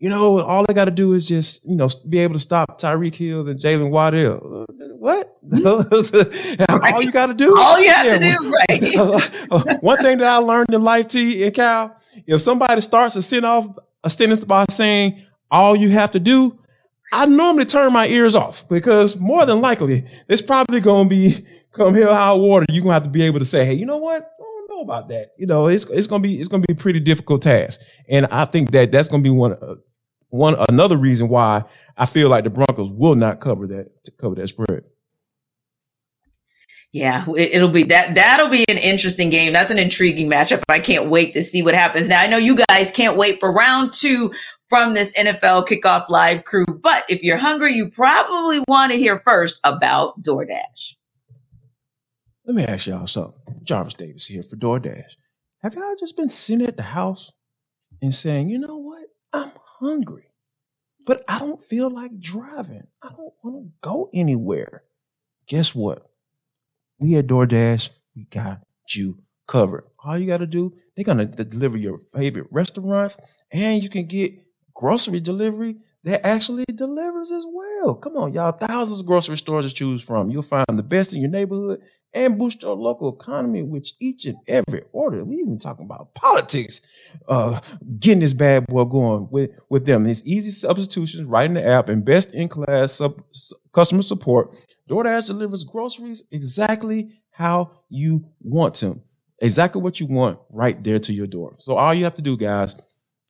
you 0.00 0.08
know, 0.08 0.40
all 0.40 0.64
I 0.66 0.72
got 0.72 0.86
to 0.86 0.90
do 0.90 1.12
is 1.12 1.28
just, 1.28 1.68
you 1.68 1.76
know, 1.76 1.86
be 2.08 2.20
able 2.20 2.32
to 2.32 2.40
stop 2.40 2.80
Tyreek 2.80 3.14
Hill 3.14 3.46
and 3.46 3.60
Jaylen 3.60 3.90
Waddle. 3.90 4.66
What? 5.00 5.38
all 6.84 7.02
you 7.02 7.10
got 7.10 7.28
to 7.28 7.34
do? 7.34 7.56
All 7.58 7.80
you 7.80 7.90
have 7.90 8.04
yeah. 8.04 8.18
to 8.18 8.36
do, 8.36 8.52
right? 8.52 9.82
One 9.82 9.96
thing 10.02 10.18
that 10.18 10.28
I 10.28 10.36
learned 10.36 10.74
in 10.74 10.82
life, 10.82 11.08
T 11.08 11.42
and 11.42 11.54
Cal, 11.54 11.96
if 12.26 12.42
somebody 12.42 12.82
starts 12.82 13.14
to 13.14 13.22
send 13.22 13.46
off 13.46 13.66
a 14.04 14.10
sentence 14.10 14.44
by 14.44 14.66
saying 14.68 15.24
all 15.50 15.74
you 15.74 15.88
have 15.88 16.10
to 16.10 16.20
do, 16.20 16.58
I 17.14 17.24
normally 17.24 17.64
turn 17.64 17.94
my 17.94 18.08
ears 18.08 18.34
off 18.34 18.68
because 18.68 19.18
more 19.18 19.46
than 19.46 19.62
likely 19.62 20.04
it's 20.28 20.42
probably 20.42 20.80
going 20.80 21.08
to 21.08 21.16
be 21.16 21.46
come 21.72 21.94
hell 21.94 22.14
high 22.14 22.34
water. 22.34 22.66
You're 22.68 22.82
going 22.82 22.90
to 22.90 22.94
have 22.94 23.04
to 23.04 23.08
be 23.08 23.22
able 23.22 23.38
to 23.38 23.46
say, 23.46 23.64
hey, 23.64 23.72
you 23.72 23.86
know 23.86 23.96
what? 23.96 24.30
Know 24.70 24.82
about 24.82 25.08
that. 25.08 25.32
You 25.36 25.46
know, 25.46 25.66
it's 25.66 25.90
it's 25.90 26.06
gonna 26.06 26.22
be 26.22 26.38
it's 26.38 26.48
gonna 26.48 26.64
be 26.66 26.72
a 26.72 26.76
pretty 26.76 27.00
difficult 27.00 27.42
task, 27.42 27.80
and 28.08 28.26
I 28.26 28.44
think 28.44 28.70
that 28.70 28.92
that's 28.92 29.08
gonna 29.08 29.22
be 29.22 29.30
one 29.30 29.54
uh, 29.54 29.74
one 30.28 30.54
another 30.68 30.96
reason 30.96 31.28
why 31.28 31.64
I 31.96 32.06
feel 32.06 32.28
like 32.28 32.44
the 32.44 32.50
Broncos 32.50 32.92
will 32.92 33.16
not 33.16 33.40
cover 33.40 33.66
that 33.66 34.04
to 34.04 34.12
cover 34.12 34.36
that 34.36 34.48
spread. 34.48 34.84
Yeah, 36.92 37.24
it, 37.36 37.60
will 37.60 37.68
be 37.68 37.84
that. 37.84 38.14
That'll 38.14 38.48
be 38.48 38.64
an 38.68 38.78
interesting 38.78 39.30
game. 39.30 39.52
That's 39.52 39.70
an 39.70 39.78
intriguing 39.78 40.30
matchup. 40.30 40.62
I 40.68 40.80
can't 40.80 41.08
wait 41.08 41.32
to 41.34 41.42
see 41.42 41.62
what 41.62 41.74
happens. 41.74 42.08
Now 42.08 42.20
I 42.20 42.26
know 42.26 42.36
you 42.36 42.56
guys 42.68 42.90
can't 42.90 43.16
wait 43.16 43.40
for 43.40 43.52
round 43.52 43.92
two 43.92 44.32
from 44.68 44.94
this 44.94 45.16
NFL 45.18 45.66
kickoff 45.66 46.08
live 46.08 46.44
crew. 46.44 46.64
But 46.66 47.04
if 47.08 47.22
you're 47.22 47.36
hungry, 47.36 47.74
you 47.74 47.90
probably 47.90 48.62
want 48.68 48.92
to 48.92 48.98
hear 48.98 49.20
first 49.24 49.60
about 49.64 50.22
DoorDash. 50.22 50.94
Let 52.50 52.56
me 52.56 52.64
ask 52.64 52.88
y'all 52.88 53.06
something. 53.06 53.60
Jarvis 53.62 53.94
Davis 53.94 54.26
here 54.26 54.42
for 54.42 54.56
DoorDash. 54.56 55.14
Have 55.62 55.74
y'all 55.74 55.94
just 56.00 56.16
been 56.16 56.28
sitting 56.28 56.66
at 56.66 56.76
the 56.76 56.82
house 56.82 57.30
and 58.02 58.12
saying, 58.12 58.50
you 58.50 58.58
know 58.58 58.76
what? 58.76 59.04
I'm 59.32 59.52
hungry, 59.78 60.32
but 61.06 61.22
I 61.28 61.38
don't 61.38 61.62
feel 61.62 61.88
like 61.88 62.18
driving. 62.18 62.88
I 63.04 63.10
don't 63.10 63.34
want 63.44 63.64
to 63.64 63.70
go 63.82 64.10
anywhere. 64.12 64.82
Guess 65.46 65.76
what? 65.76 66.10
We 66.98 67.14
at 67.14 67.28
DoorDash, 67.28 67.90
we 68.16 68.24
got 68.24 68.62
you 68.88 69.18
covered. 69.46 69.84
All 70.04 70.18
you 70.18 70.26
got 70.26 70.38
to 70.38 70.46
do, 70.48 70.74
they're 70.96 71.04
going 71.04 71.18
to 71.18 71.44
deliver 71.44 71.76
your 71.76 71.98
favorite 72.12 72.48
restaurants 72.50 73.16
and 73.52 73.80
you 73.80 73.88
can 73.88 74.06
get 74.06 74.34
grocery 74.74 75.20
delivery 75.20 75.76
that 76.02 76.26
actually 76.26 76.64
delivers 76.74 77.30
as 77.30 77.46
well. 77.46 77.94
Come 77.94 78.16
on, 78.16 78.32
y'all. 78.32 78.52
Thousands 78.52 79.00
of 79.00 79.06
grocery 79.06 79.36
stores 79.36 79.66
to 79.66 79.74
choose 79.74 80.02
from. 80.02 80.30
You'll 80.30 80.42
find 80.42 80.66
the 80.68 80.82
best 80.82 81.12
in 81.12 81.20
your 81.20 81.30
neighborhood 81.30 81.80
and 82.12 82.38
boost 82.38 82.62
your 82.62 82.76
local 82.76 83.14
economy 83.14 83.62
which 83.62 83.94
each 84.00 84.26
and 84.26 84.38
every 84.48 84.82
order. 84.92 85.24
We 85.24 85.36
even 85.36 85.58
talking 85.58 85.84
about 85.84 86.14
politics, 86.14 86.80
uh, 87.28 87.60
getting 87.98 88.20
this 88.20 88.32
bad 88.32 88.66
boy 88.66 88.84
going 88.84 89.28
with, 89.30 89.50
with 89.68 89.86
them. 89.86 90.06
It's 90.06 90.22
easy 90.24 90.50
substitutions 90.50 91.26
right 91.28 91.46
in 91.46 91.54
the 91.54 91.66
app 91.66 91.88
and 91.88 92.04
best 92.04 92.34
in 92.34 92.48
class 92.48 92.92
sub, 92.94 93.22
customer 93.72 94.02
support. 94.02 94.54
DoorDash 94.88 95.28
delivers 95.28 95.64
groceries 95.64 96.24
exactly 96.32 97.20
how 97.30 97.70
you 97.88 98.24
want 98.40 98.74
them. 98.74 99.02
Exactly 99.38 99.80
what 99.80 100.00
you 100.00 100.06
want 100.06 100.38
right 100.50 100.82
there 100.82 100.98
to 100.98 101.12
your 101.12 101.26
door. 101.26 101.54
So 101.58 101.76
all 101.76 101.94
you 101.94 102.04
have 102.04 102.16
to 102.16 102.22
do, 102.22 102.36
guys, 102.36 102.76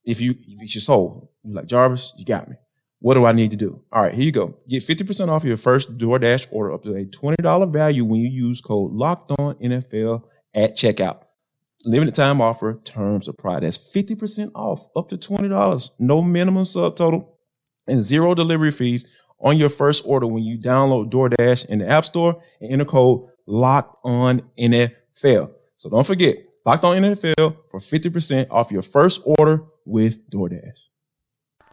if 0.04 0.20
you 0.20 0.32
if 0.32 0.62
it's 0.62 0.74
your 0.74 0.80
soul, 0.82 1.30
like 1.44 1.66
Jarvis, 1.66 2.12
you 2.16 2.24
got 2.24 2.48
me. 2.48 2.56
What 3.00 3.14
do 3.14 3.24
I 3.24 3.32
need 3.32 3.50
to 3.50 3.56
do? 3.56 3.82
All 3.92 4.02
right, 4.02 4.14
here 4.14 4.24
you 4.24 4.32
go. 4.32 4.58
Get 4.68 4.82
50% 4.82 5.28
off 5.28 5.42
your 5.42 5.56
first 5.56 5.96
DoorDash 5.96 6.48
order 6.50 6.72
up 6.72 6.82
to 6.84 6.94
a 6.94 7.04
$20 7.04 7.72
value 7.72 8.04
when 8.04 8.20
you 8.20 8.28
use 8.28 8.60
code 8.60 8.92
locked 8.92 9.32
on 9.38 9.54
NFL 9.54 10.24
at 10.54 10.76
checkout. 10.76 11.22
Limited 11.86 12.14
time 12.14 12.42
offer, 12.42 12.78
terms 12.84 13.26
apply. 13.26 13.60
That's 13.60 13.78
50% 13.78 14.50
off 14.54 14.86
up 14.94 15.08
to 15.08 15.16
$20. 15.16 15.90
No 15.98 16.20
minimum 16.20 16.64
subtotal 16.64 17.26
and 17.86 18.02
zero 18.02 18.34
delivery 18.34 18.70
fees 18.70 19.06
on 19.40 19.56
your 19.56 19.70
first 19.70 20.04
order 20.06 20.26
when 20.26 20.42
you 20.42 20.58
download 20.58 21.10
DoorDash 21.10 21.70
in 21.70 21.78
the 21.78 21.88
App 21.88 22.04
Store 22.04 22.42
and 22.60 22.70
enter 22.70 22.84
code 22.84 23.22
locked 23.46 23.96
on 24.04 24.42
NFL. 24.58 25.52
So 25.76 25.88
don't 25.88 26.06
forget, 26.06 26.36
locked 26.66 26.84
on 26.84 27.00
NFL 27.00 27.56
for 27.70 27.80
50% 27.80 28.48
off 28.50 28.70
your 28.70 28.82
first 28.82 29.22
order 29.24 29.64
with 29.86 30.28
DoorDash. 30.30 30.89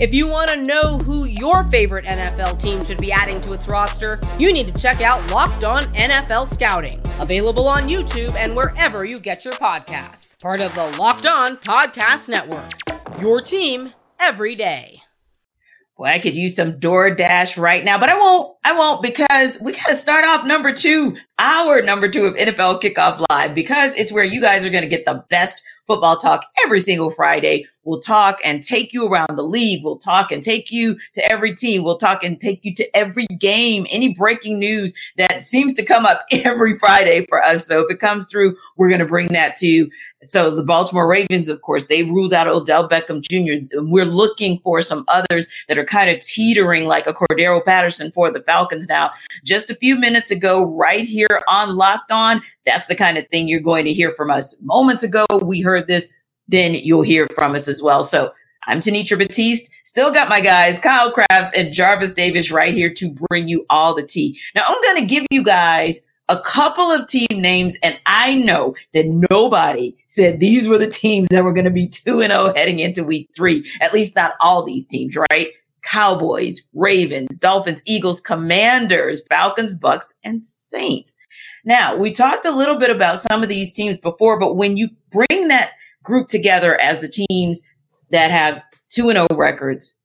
If 0.00 0.14
you 0.14 0.26
want 0.26 0.48
to 0.48 0.62
know 0.62 0.96
who 0.96 1.26
your 1.26 1.64
favorite 1.64 2.06
NFL 2.06 2.58
team 2.58 2.82
should 2.82 2.96
be 2.96 3.12
adding 3.12 3.38
to 3.42 3.52
its 3.52 3.68
roster, 3.68 4.18
you 4.38 4.50
need 4.50 4.74
to 4.74 4.80
check 4.80 5.02
out 5.02 5.30
Locked 5.30 5.62
On 5.62 5.82
NFL 5.92 6.48
Scouting, 6.48 7.02
available 7.18 7.68
on 7.68 7.86
YouTube 7.86 8.34
and 8.34 8.56
wherever 8.56 9.04
you 9.04 9.20
get 9.20 9.44
your 9.44 9.52
podcasts. 9.52 10.40
Part 10.40 10.60
of 10.60 10.74
the 10.74 10.86
Locked 10.98 11.26
On 11.26 11.58
Podcast 11.58 12.30
Network. 12.30 12.70
Your 13.20 13.42
team 13.42 13.92
every 14.18 14.54
day. 14.54 15.02
Well, 15.98 16.10
I 16.10 16.18
could 16.18 16.34
use 16.34 16.56
some 16.56 16.80
DoorDash 16.80 17.60
right 17.60 17.84
now, 17.84 17.98
but 17.98 18.08
I 18.08 18.18
won't. 18.18 18.56
I 18.64 18.72
won't 18.72 19.02
because 19.02 19.60
we 19.60 19.72
got 19.72 19.88
to 19.88 19.94
start 19.94 20.24
off 20.24 20.46
number 20.46 20.72
two, 20.72 21.14
our 21.38 21.82
number 21.82 22.08
two 22.08 22.24
of 22.24 22.36
NFL 22.36 22.80
Kickoff 22.80 23.22
Live, 23.28 23.54
because 23.54 23.94
it's 23.98 24.10
where 24.10 24.24
you 24.24 24.40
guys 24.40 24.64
are 24.64 24.70
going 24.70 24.82
to 24.82 24.88
get 24.88 25.04
the 25.04 25.22
best 25.28 25.62
football 25.90 26.16
talk 26.16 26.44
every 26.64 26.80
single 26.80 27.10
Friday. 27.10 27.66
We'll 27.82 27.98
talk 27.98 28.38
and 28.44 28.62
take 28.62 28.92
you 28.92 29.08
around 29.08 29.36
the 29.36 29.42
league. 29.42 29.82
We'll 29.82 29.98
talk 29.98 30.30
and 30.30 30.40
take 30.40 30.70
you 30.70 30.96
to 31.14 31.32
every 31.32 31.52
team. 31.52 31.82
We'll 31.82 31.98
talk 31.98 32.22
and 32.22 32.40
take 32.40 32.60
you 32.62 32.72
to 32.74 32.96
every 32.96 33.26
game, 33.40 33.88
any 33.90 34.14
breaking 34.14 34.60
news 34.60 34.94
that 35.16 35.44
seems 35.44 35.74
to 35.74 35.84
come 35.84 36.06
up 36.06 36.24
every 36.30 36.78
Friday 36.78 37.26
for 37.28 37.42
us. 37.42 37.66
So 37.66 37.80
if 37.80 37.90
it 37.90 37.98
comes 37.98 38.30
through, 38.30 38.56
we're 38.76 38.88
going 38.88 39.00
to 39.00 39.04
bring 39.06 39.28
that 39.28 39.56
to 39.56 39.66
you. 39.66 39.90
So 40.22 40.54
the 40.54 40.62
Baltimore 40.62 41.08
Ravens, 41.08 41.48
of 41.48 41.62
course, 41.62 41.86
they 41.86 42.02
ruled 42.02 42.34
out 42.34 42.46
Odell 42.46 42.86
Beckham 42.86 43.22
Jr. 43.22 43.66
We're 43.80 44.04
looking 44.04 44.58
for 44.58 44.82
some 44.82 45.04
others 45.08 45.48
that 45.66 45.78
are 45.78 45.84
kind 45.84 46.10
of 46.10 46.20
teetering 46.20 46.84
like 46.84 47.06
a 47.06 47.14
Cordarrelle 47.14 47.64
Patterson 47.64 48.12
for 48.12 48.30
the 48.30 48.42
Falcons 48.42 48.86
now. 48.86 49.10
Just 49.44 49.70
a 49.70 49.74
few 49.74 49.96
minutes 49.96 50.30
ago, 50.30 50.74
right 50.74 51.04
here 51.04 51.42
on 51.48 51.76
Locked 51.76 52.12
On, 52.12 52.42
that's 52.66 52.86
the 52.86 52.94
kind 52.94 53.16
of 53.16 53.26
thing 53.28 53.48
you're 53.48 53.60
going 53.60 53.86
to 53.86 53.94
hear 53.94 54.12
from 54.14 54.30
us. 54.30 54.60
Moments 54.62 55.02
ago, 55.02 55.24
we 55.42 55.62
heard 55.62 55.86
this, 55.86 56.12
then 56.48 56.74
you'll 56.74 57.02
hear 57.02 57.26
from 57.34 57.54
us 57.54 57.66
as 57.66 57.82
well. 57.82 58.04
So 58.04 58.32
I'm 58.66 58.80
Tanitra 58.80 59.16
Batiste. 59.16 59.70
Still 59.84 60.12
got 60.12 60.28
my 60.28 60.42
guys, 60.42 60.78
Kyle 60.78 61.10
Crabbs 61.10 61.50
and 61.56 61.72
Jarvis 61.72 62.12
Davis, 62.12 62.50
right 62.50 62.74
here 62.74 62.92
to 62.92 63.10
bring 63.28 63.48
you 63.48 63.64
all 63.70 63.94
the 63.94 64.06
tea. 64.06 64.38
Now, 64.54 64.64
I'm 64.66 64.80
going 64.82 64.98
to 64.98 65.06
give 65.06 65.26
you 65.30 65.42
guys 65.42 66.02
a 66.30 66.40
couple 66.40 66.92
of 66.92 67.08
team 67.08 67.26
names, 67.32 67.76
and 67.82 68.00
I 68.06 68.36
know 68.36 68.76
that 68.94 69.06
nobody 69.30 69.96
said 70.06 70.38
these 70.38 70.68
were 70.68 70.78
the 70.78 70.86
teams 70.86 71.26
that 71.30 71.42
were 71.42 71.52
going 71.52 71.64
to 71.64 71.70
be 71.70 71.88
2 71.88 72.20
and 72.20 72.32
0 72.32 72.52
heading 72.56 72.78
into 72.78 73.04
week 73.04 73.28
three. 73.36 73.68
At 73.80 73.92
least 73.92 74.14
not 74.14 74.34
all 74.40 74.62
these 74.62 74.86
teams, 74.86 75.16
right? 75.16 75.48
Cowboys, 75.82 76.68
Ravens, 76.72 77.36
Dolphins, 77.36 77.82
Eagles, 77.84 78.20
Commanders, 78.20 79.26
Falcons, 79.28 79.78
Bucs, 79.78 80.14
and 80.22 80.42
Saints. 80.42 81.16
Now, 81.64 81.96
we 81.96 82.12
talked 82.12 82.46
a 82.46 82.52
little 82.52 82.78
bit 82.78 82.90
about 82.90 83.20
some 83.20 83.42
of 83.42 83.48
these 83.48 83.72
teams 83.72 83.98
before, 83.98 84.38
but 84.38 84.54
when 84.54 84.76
you 84.76 84.88
bring 85.10 85.48
that 85.48 85.72
group 86.04 86.28
together 86.28 86.80
as 86.80 87.00
the 87.00 87.26
teams 87.28 87.62
that 88.10 88.30
have 88.30 88.62
2 88.90 89.08
and 89.08 89.16
0 89.16 89.26
records, 89.32 89.98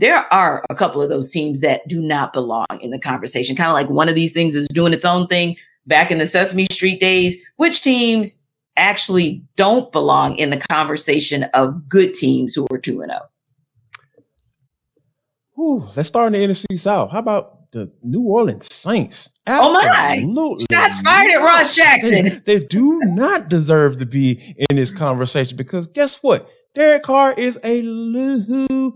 there 0.00 0.32
are 0.32 0.64
a 0.70 0.74
couple 0.74 1.02
of 1.02 1.10
those 1.10 1.30
teams 1.30 1.60
that 1.60 1.86
do 1.86 2.00
not 2.00 2.32
belong 2.32 2.66
in 2.80 2.90
the 2.90 2.98
conversation. 2.98 3.54
Kind 3.54 3.68
of 3.68 3.74
like 3.74 3.90
one 3.90 4.08
of 4.08 4.14
these 4.14 4.32
things 4.32 4.54
is 4.54 4.66
doing 4.68 4.94
its 4.94 5.04
own 5.04 5.26
thing 5.26 5.56
back 5.86 6.10
in 6.10 6.16
the 6.18 6.26
Sesame 6.26 6.66
Street 6.72 7.00
days. 7.00 7.40
Which 7.56 7.82
teams 7.82 8.42
actually 8.76 9.44
don't 9.56 9.92
belong 9.92 10.36
in 10.36 10.48
the 10.48 10.56
conversation 10.56 11.44
of 11.52 11.86
good 11.86 12.14
teams 12.14 12.54
who 12.54 12.66
are 12.72 12.78
2 12.78 13.02
and 13.02 13.12
0? 13.12 13.20
Ooh, 15.58 15.88
let's 15.94 16.08
start 16.08 16.34
in 16.34 16.40
the 16.40 16.54
NFC 16.54 16.78
South. 16.78 17.10
How 17.10 17.18
about 17.18 17.70
the 17.72 17.92
New 18.02 18.22
Orleans 18.22 18.72
Saints? 18.72 19.28
Oh 19.46 19.74
my! 19.74 20.56
Shots 20.72 21.02
fired 21.02 21.30
at 21.30 21.44
Ross 21.44 21.76
Jackson. 21.76 22.24
They, 22.24 22.30
they 22.58 22.66
do 22.66 23.00
not 23.04 23.50
deserve 23.50 23.98
to 23.98 24.06
be 24.06 24.56
in 24.70 24.76
this 24.76 24.92
conversation 24.92 25.58
because 25.58 25.86
guess 25.86 26.22
what? 26.22 26.48
Derek 26.74 27.02
Carr 27.02 27.32
is 27.32 27.58
a 27.64 27.82
loser. 27.82 28.94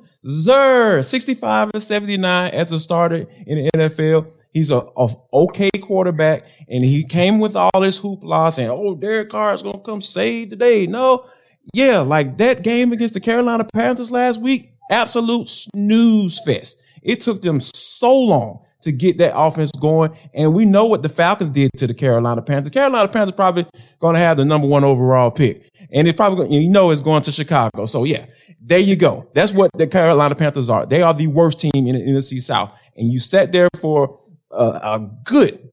65 1.03 1.71
and 1.75 1.83
79 1.83 2.51
as 2.53 2.71
a 2.73 2.79
starter 2.79 3.27
in 3.47 3.65
the 3.65 3.71
NFL. 3.75 4.29
He's 4.53 4.71
a, 4.71 4.87
a 4.97 5.09
okay 5.33 5.71
quarterback, 5.83 6.45
and 6.69 6.85
he 6.85 7.03
came 7.03 7.41
with 7.41 7.57
all 7.57 7.81
this 7.81 7.99
hoopla 7.99 8.53
saying, 8.53 8.71
"Oh, 8.71 8.95
Derek 8.95 9.31
Carr 9.31 9.53
is 9.53 9.63
gonna 9.63 9.81
come 9.81 10.01
save 10.01 10.51
the 10.51 10.57
day." 10.57 10.87
No, 10.87 11.27
yeah, 11.73 11.99
like 11.99 12.39
that 12.39 12.63
game 12.63 12.93
against 12.93 13.15
the 13.15 13.21
Carolina 13.21 13.65
Panthers 13.65 14.13
last 14.13 14.41
week, 14.41 14.75
absolute 14.91 15.49
snooze 15.49 16.41
fest. 16.45 16.81
It 17.03 17.21
took 17.21 17.43
them 17.43 17.59
so 17.59 18.17
long 18.17 18.61
to 18.83 18.93
get 18.93 19.19
that 19.19 19.37
offense 19.37 19.73
going, 19.73 20.17
and 20.33 20.55
we 20.55 20.65
know 20.65 20.85
what 20.85 21.03
the 21.03 21.09
Falcons 21.09 21.51
did 21.51 21.71
to 21.79 21.87
the 21.87 21.95
Carolina 21.95 22.43
Panthers. 22.43 22.71
Carolina 22.71 23.09
Panthers 23.09 23.35
probably 23.35 23.67
going 23.99 24.15
to 24.15 24.21
have 24.21 24.37
the 24.37 24.45
number 24.45 24.69
one 24.69 24.85
overall 24.85 25.31
pick, 25.31 25.71
and 25.95 26.09
it's 26.09 26.17
probably 26.17 26.55
you 26.57 26.69
know 26.69 26.91
it's 26.91 27.01
going 27.01 27.23
to 27.23 27.33
Chicago. 27.33 27.87
So 27.87 28.05
yeah, 28.05 28.27
there 28.61 28.81
you 28.81 28.97
go. 28.97 29.29
That's 29.33 29.53
what 29.53 29.71
the 29.77 29.87
Carolina 29.87 30.35
Panthers 30.35 30.69
are. 30.69 30.85
They 30.85 31.01
are 31.01 31.15
the 31.15 31.29
worst 31.29 31.61
team 31.61 31.71
in 31.75 31.95
the 31.95 32.01
NFC 32.01 32.43
South, 32.43 32.73
and 32.97 33.11
you 33.11 33.19
sat 33.19 33.53
there 33.53 33.69
for 33.81 34.21
a, 34.51 34.65
a 34.65 35.11
good 35.25 35.71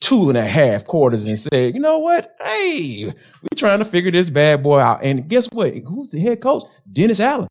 two 0.00 0.28
and 0.28 0.36
a 0.36 0.44
half 0.44 0.84
quarters 0.84 1.26
and 1.28 1.38
said, 1.38 1.74
you 1.74 1.80
know 1.80 1.98
what? 1.98 2.34
Hey, 2.42 3.04
we're 3.06 3.56
trying 3.56 3.78
to 3.78 3.84
figure 3.84 4.10
this 4.10 4.30
bad 4.30 4.60
boy 4.62 4.80
out. 4.80 5.04
And 5.04 5.28
guess 5.28 5.46
what? 5.52 5.74
Who's 5.74 6.08
the 6.08 6.18
head 6.18 6.40
coach? 6.40 6.64
Dennis 6.90 7.20
Allen. 7.20 7.48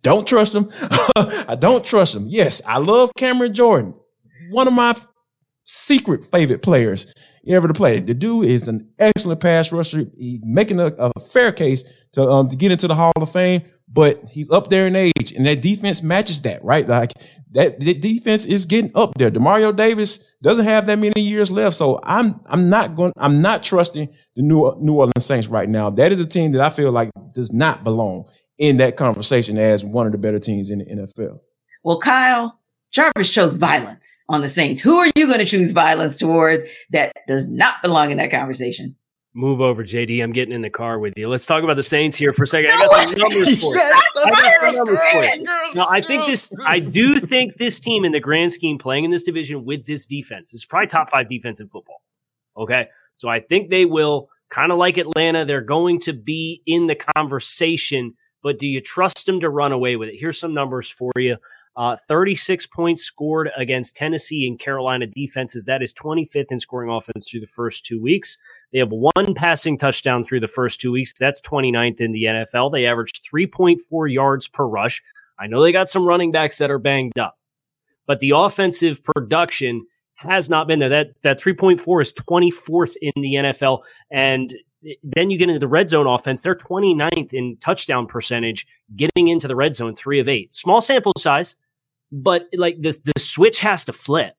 Don't 0.00 0.28
trust 0.28 0.54
him. 0.54 0.70
I 1.16 1.56
don't 1.58 1.84
trust 1.84 2.14
him. 2.14 2.26
Yes, 2.28 2.62
I 2.66 2.78
love 2.78 3.10
Cameron 3.16 3.52
Jordan. 3.52 3.94
One 4.50 4.68
of 4.68 4.74
my 4.74 4.94
secret 5.64 6.24
favorite 6.24 6.62
players 6.62 7.12
ever 7.46 7.68
to 7.68 7.74
play. 7.74 8.00
The 8.00 8.14
dude 8.14 8.46
is 8.46 8.68
an 8.68 8.90
excellent 8.98 9.40
pass 9.40 9.72
rusher. 9.72 10.06
He's 10.16 10.42
making 10.44 10.80
a, 10.80 10.86
a 10.86 11.20
fair 11.20 11.52
case 11.52 11.84
to 12.12 12.28
um, 12.28 12.48
to 12.48 12.56
get 12.56 12.72
into 12.72 12.88
the 12.88 12.94
Hall 12.94 13.12
of 13.16 13.30
Fame, 13.30 13.62
but 13.88 14.22
he's 14.30 14.50
up 14.50 14.68
there 14.68 14.86
in 14.86 14.96
age, 14.96 15.32
and 15.36 15.46
that 15.46 15.62
defense 15.62 16.02
matches 16.02 16.42
that, 16.42 16.64
right? 16.64 16.86
Like 16.86 17.12
that, 17.52 17.80
the 17.80 17.94
defense 17.94 18.46
is 18.46 18.66
getting 18.66 18.90
up 18.94 19.14
there. 19.16 19.30
Demario 19.30 19.74
Davis 19.74 20.34
doesn't 20.42 20.64
have 20.64 20.86
that 20.86 20.98
many 20.98 21.20
years 21.20 21.50
left, 21.50 21.76
so 21.76 22.00
I'm 22.02 22.40
I'm 22.46 22.68
not 22.68 22.96
going. 22.96 23.12
I'm 23.16 23.40
not 23.40 23.62
trusting 23.62 24.08
the 24.34 24.42
New 24.42 24.74
New 24.80 24.94
Orleans 24.94 25.24
Saints 25.24 25.48
right 25.48 25.68
now. 25.68 25.90
That 25.90 26.12
is 26.12 26.20
a 26.20 26.26
team 26.26 26.52
that 26.52 26.60
I 26.60 26.70
feel 26.70 26.90
like 26.90 27.10
does 27.34 27.52
not 27.52 27.84
belong 27.84 28.24
in 28.58 28.78
that 28.78 28.96
conversation 28.96 29.58
as 29.58 29.84
one 29.84 30.06
of 30.06 30.12
the 30.12 30.18
better 30.18 30.38
teams 30.38 30.70
in 30.70 30.78
the 30.78 30.84
NFL. 30.86 31.40
Well, 31.84 31.98
Kyle, 31.98 32.58
Jarvis 32.92 33.30
chose 33.30 33.56
violence 33.56 34.24
on 34.28 34.40
the 34.40 34.48
Saints. 34.48 34.80
Who 34.80 34.96
are 34.96 35.10
you 35.14 35.26
going 35.26 35.38
to 35.38 35.44
choose 35.44 35.72
violence 35.72 36.18
towards 36.18 36.64
that 36.90 37.12
does 37.26 37.48
not 37.48 37.82
belong 37.82 38.10
in 38.10 38.16
that 38.18 38.30
conversation? 38.30 38.96
Move 39.34 39.60
over, 39.60 39.84
JD. 39.84 40.22
I'm 40.22 40.32
getting 40.32 40.54
in 40.54 40.62
the 40.62 40.70
car 40.70 40.98
with 40.98 41.12
you. 41.14 41.28
Let's 41.28 41.44
talk 41.44 41.62
about 41.62 41.76
the 41.76 41.82
Saints 41.82 42.16
here 42.16 42.32
for 42.32 42.44
a 42.44 42.46
second. 42.46 42.70
I 42.72 42.86
got 42.86 43.02
some 43.02 43.18
numbers. 43.18 43.48
I 43.64 44.30
got 44.30 44.74
some 44.74 44.86
numbers 44.86 44.98
for 45.12 45.22
you. 45.22 45.42
No, 45.74 45.86
I 45.90 46.00
think 46.00 46.26
this. 46.26 46.50
I 46.64 46.78
do 46.80 47.20
think 47.20 47.58
this 47.58 47.78
team, 47.78 48.06
in 48.06 48.12
the 48.12 48.20
grand 48.20 48.54
scheme, 48.54 48.78
playing 48.78 49.04
in 49.04 49.10
this 49.10 49.24
division 49.24 49.66
with 49.66 49.84
this 49.84 50.06
defense, 50.06 50.54
is 50.54 50.64
probably 50.64 50.86
top 50.86 51.10
five 51.10 51.28
defense 51.28 51.60
in 51.60 51.68
football. 51.68 52.00
Okay, 52.56 52.86
so 53.16 53.28
I 53.28 53.40
think 53.40 53.68
they 53.68 53.84
will 53.84 54.30
kind 54.48 54.72
of 54.72 54.78
like 54.78 54.96
Atlanta. 54.96 55.44
They're 55.44 55.60
going 55.60 56.00
to 56.00 56.14
be 56.14 56.62
in 56.66 56.86
the 56.86 56.94
conversation, 56.94 58.14
but 58.42 58.58
do 58.58 58.66
you 58.66 58.80
trust 58.80 59.26
them 59.26 59.40
to 59.40 59.50
run 59.50 59.72
away 59.72 59.96
with 59.96 60.08
it? 60.08 60.16
Here's 60.18 60.40
some 60.40 60.54
numbers 60.54 60.88
for 60.88 61.12
you. 61.18 61.36
Uh, 61.76 61.94
36 62.08 62.66
points 62.68 63.02
scored 63.02 63.50
against 63.56 63.96
Tennessee 63.96 64.46
and 64.46 64.58
Carolina 64.58 65.06
defenses. 65.06 65.66
That 65.66 65.82
is 65.82 65.92
25th 65.92 66.50
in 66.50 66.58
scoring 66.58 66.90
offense 66.90 67.28
through 67.28 67.40
the 67.40 67.46
first 67.46 67.84
two 67.84 68.00
weeks. 68.00 68.38
They 68.72 68.78
have 68.78 68.90
one 68.90 69.34
passing 69.34 69.76
touchdown 69.76 70.24
through 70.24 70.40
the 70.40 70.48
first 70.48 70.80
two 70.80 70.90
weeks. 70.90 71.12
That's 71.18 71.42
29th 71.42 72.00
in 72.00 72.12
the 72.12 72.24
NFL. 72.24 72.72
They 72.72 72.86
averaged 72.86 73.28
3.4 73.30 74.12
yards 74.12 74.48
per 74.48 74.66
rush. 74.66 75.02
I 75.38 75.46
know 75.48 75.62
they 75.62 75.72
got 75.72 75.90
some 75.90 76.06
running 76.06 76.32
backs 76.32 76.56
that 76.58 76.70
are 76.70 76.78
banged 76.78 77.18
up, 77.18 77.38
but 78.06 78.20
the 78.20 78.32
offensive 78.34 79.04
production 79.04 79.84
has 80.14 80.48
not 80.48 80.66
been 80.66 80.78
there. 80.78 80.88
That 80.88 81.20
that 81.22 81.38
3.4 81.38 82.00
is 82.00 82.12
24th 82.14 82.94
in 83.02 83.12
the 83.16 83.34
NFL. 83.34 83.82
And 84.10 84.54
then 85.02 85.30
you 85.30 85.38
get 85.38 85.48
into 85.48 85.58
the 85.58 85.68
red 85.68 85.88
zone 85.88 86.06
offense. 86.06 86.42
They're 86.42 86.54
29th 86.54 87.32
in 87.32 87.56
touchdown 87.60 88.06
percentage, 88.06 88.66
getting 88.94 89.28
into 89.28 89.48
the 89.48 89.56
red 89.56 89.74
zone, 89.74 89.94
three 89.94 90.20
of 90.20 90.28
eight. 90.28 90.54
Small 90.54 90.80
sample 90.80 91.12
size, 91.18 91.56
but 92.12 92.46
like 92.54 92.76
the, 92.80 92.98
the 93.04 93.20
switch 93.20 93.60
has 93.60 93.84
to 93.86 93.92
flip. 93.92 94.34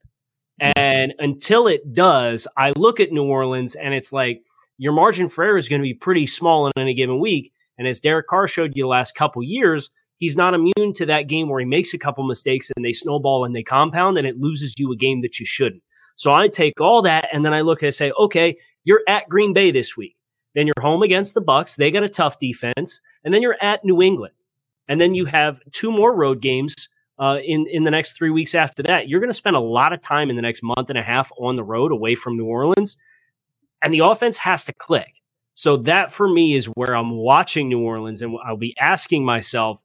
And 0.60 1.14
until 1.20 1.68
it 1.68 1.94
does, 1.94 2.48
I 2.58 2.72
look 2.76 3.00
at 3.00 3.12
New 3.12 3.26
Orleans 3.26 3.76
and 3.76 3.94
it's 3.94 4.12
like 4.12 4.42
your 4.78 4.94
margin 4.94 5.28
for 5.28 5.44
error 5.44 5.58
is 5.58 5.70
going 5.70 5.82
to 5.82 5.88
be 5.88 5.94
pretty 5.94 6.26
small 6.26 6.68
in 6.68 6.74
any 6.78 6.96
given 6.96 7.20
week. 7.20 7.54
And 7.78 7.88
as 7.88 8.00
Derek 8.00 8.28
Carr 8.28 8.48
showed 8.48 8.72
you 8.76 8.84
the 8.84 8.88
last 8.88 9.14
couple 9.14 9.44
years, 9.44 9.92
he's 10.18 10.36
not 10.36 10.56
immune 10.56 10.94
to 10.96 11.06
that 11.06 11.28
game 11.28 11.48
where 11.48 11.60
he 11.60 11.66
makes 11.66 11.94
a 11.94 12.00
couple 12.00 12.24
mistakes 12.26 12.72
and 12.76 12.84
they 12.84 12.94
snowball 12.94 13.46
and 13.46 13.56
they 13.56 13.62
compound 13.62 14.18
and 14.18 14.26
it 14.26 14.40
loses 14.40 14.74
you 14.80 14.92
a 14.92 14.96
game 14.96 15.22
that 15.22 15.40
you 15.40 15.46
shouldn't. 15.46 15.84
So 16.16 16.34
I 16.34 16.48
take 16.48 16.82
all 16.82 17.04
that 17.04 17.28
and 17.32 17.46
then 17.46 17.54
I 17.54 17.62
look 17.62 17.84
and 17.84 17.94
say, 17.94 18.12
okay, 18.12 18.58
you're 18.84 19.04
at 19.08 19.30
Green 19.30 19.54
Bay 19.54 19.70
this 19.70 19.96
week. 19.96 20.16
Then 20.56 20.66
you're 20.66 20.82
home 20.82 21.04
against 21.04 21.36
the 21.36 21.42
Bucs. 21.42 21.76
They 21.76 21.92
got 21.92 22.02
a 22.02 22.10
tough 22.10 22.40
defense, 22.40 23.00
and 23.24 23.32
then 23.32 23.44
you're 23.44 23.62
at 23.62 23.86
New 23.86 24.02
England, 24.02 24.34
and 24.88 25.00
then 25.00 25.14
you 25.14 25.26
have 25.26 25.62
two 25.72 25.92
more 25.92 26.16
road 26.16 26.42
games 26.42 26.74
uh, 27.20 27.40
in 27.44 27.66
in 27.68 27.84
the 27.84 27.92
next 27.92 28.14
three 28.14 28.30
weeks 28.30 28.56
after 28.56 28.84
that. 28.84 29.08
You're 29.08 29.20
going 29.20 29.30
to 29.30 29.38
spend 29.38 29.56
a 29.56 29.62
lot 29.62 29.94
of 29.94 30.02
time 30.02 30.30
in 30.30 30.36
the 30.36 30.42
next 30.42 30.64
month 30.64 30.90
and 30.90 30.98
a 30.98 31.04
half 31.04 31.32
on 31.40 31.56
the 31.56 31.64
road 31.64 31.92
away 31.92 32.16
from 32.16 32.38
New 32.38 32.46
Orleans, 32.46 32.98
and 33.82 33.94
the 33.94 34.00
offense 34.00 34.38
has 34.38 34.66
to 34.66 34.74
click. 34.74 35.22
So 35.54 35.78
that 35.78 36.12
for 36.12 36.28
me 36.28 36.54
is 36.54 36.66
where 36.76 36.96
I'm 36.96 37.18
watching 37.18 37.70
New 37.70 37.82
Orleans, 37.82 38.22
and 38.22 38.38
I'll 38.46 38.58
be 38.58 38.76
asking 38.80 39.26
myself, 39.26 39.84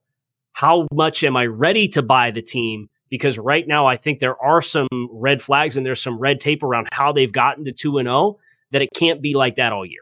how 0.52 0.86
much 0.92 1.24
am 1.24 1.36
I 1.36 1.46
ready 1.46 1.88
to 1.88 2.02
buy 2.02 2.30
the 2.30 2.42
team? 2.42 2.88
Because 3.08 3.38
right 3.38 3.66
now, 3.66 3.86
I 3.86 3.96
think 3.96 4.20
there 4.20 4.42
are 4.42 4.62
some 4.62 4.88
red 5.10 5.42
flags 5.42 5.76
and 5.76 5.84
there's 5.84 6.00
some 6.00 6.18
red 6.18 6.40
tape 6.40 6.62
around 6.62 6.88
how 6.92 7.12
they've 7.12 7.32
gotten 7.32 7.64
to 7.64 7.72
two 7.72 7.98
and 7.98 8.06
zero 8.06 8.16
oh, 8.16 8.38
that 8.70 8.82
it 8.82 8.88
can't 8.94 9.22
be 9.22 9.34
like 9.34 9.56
that 9.56 9.72
all 9.72 9.84
year. 9.84 10.00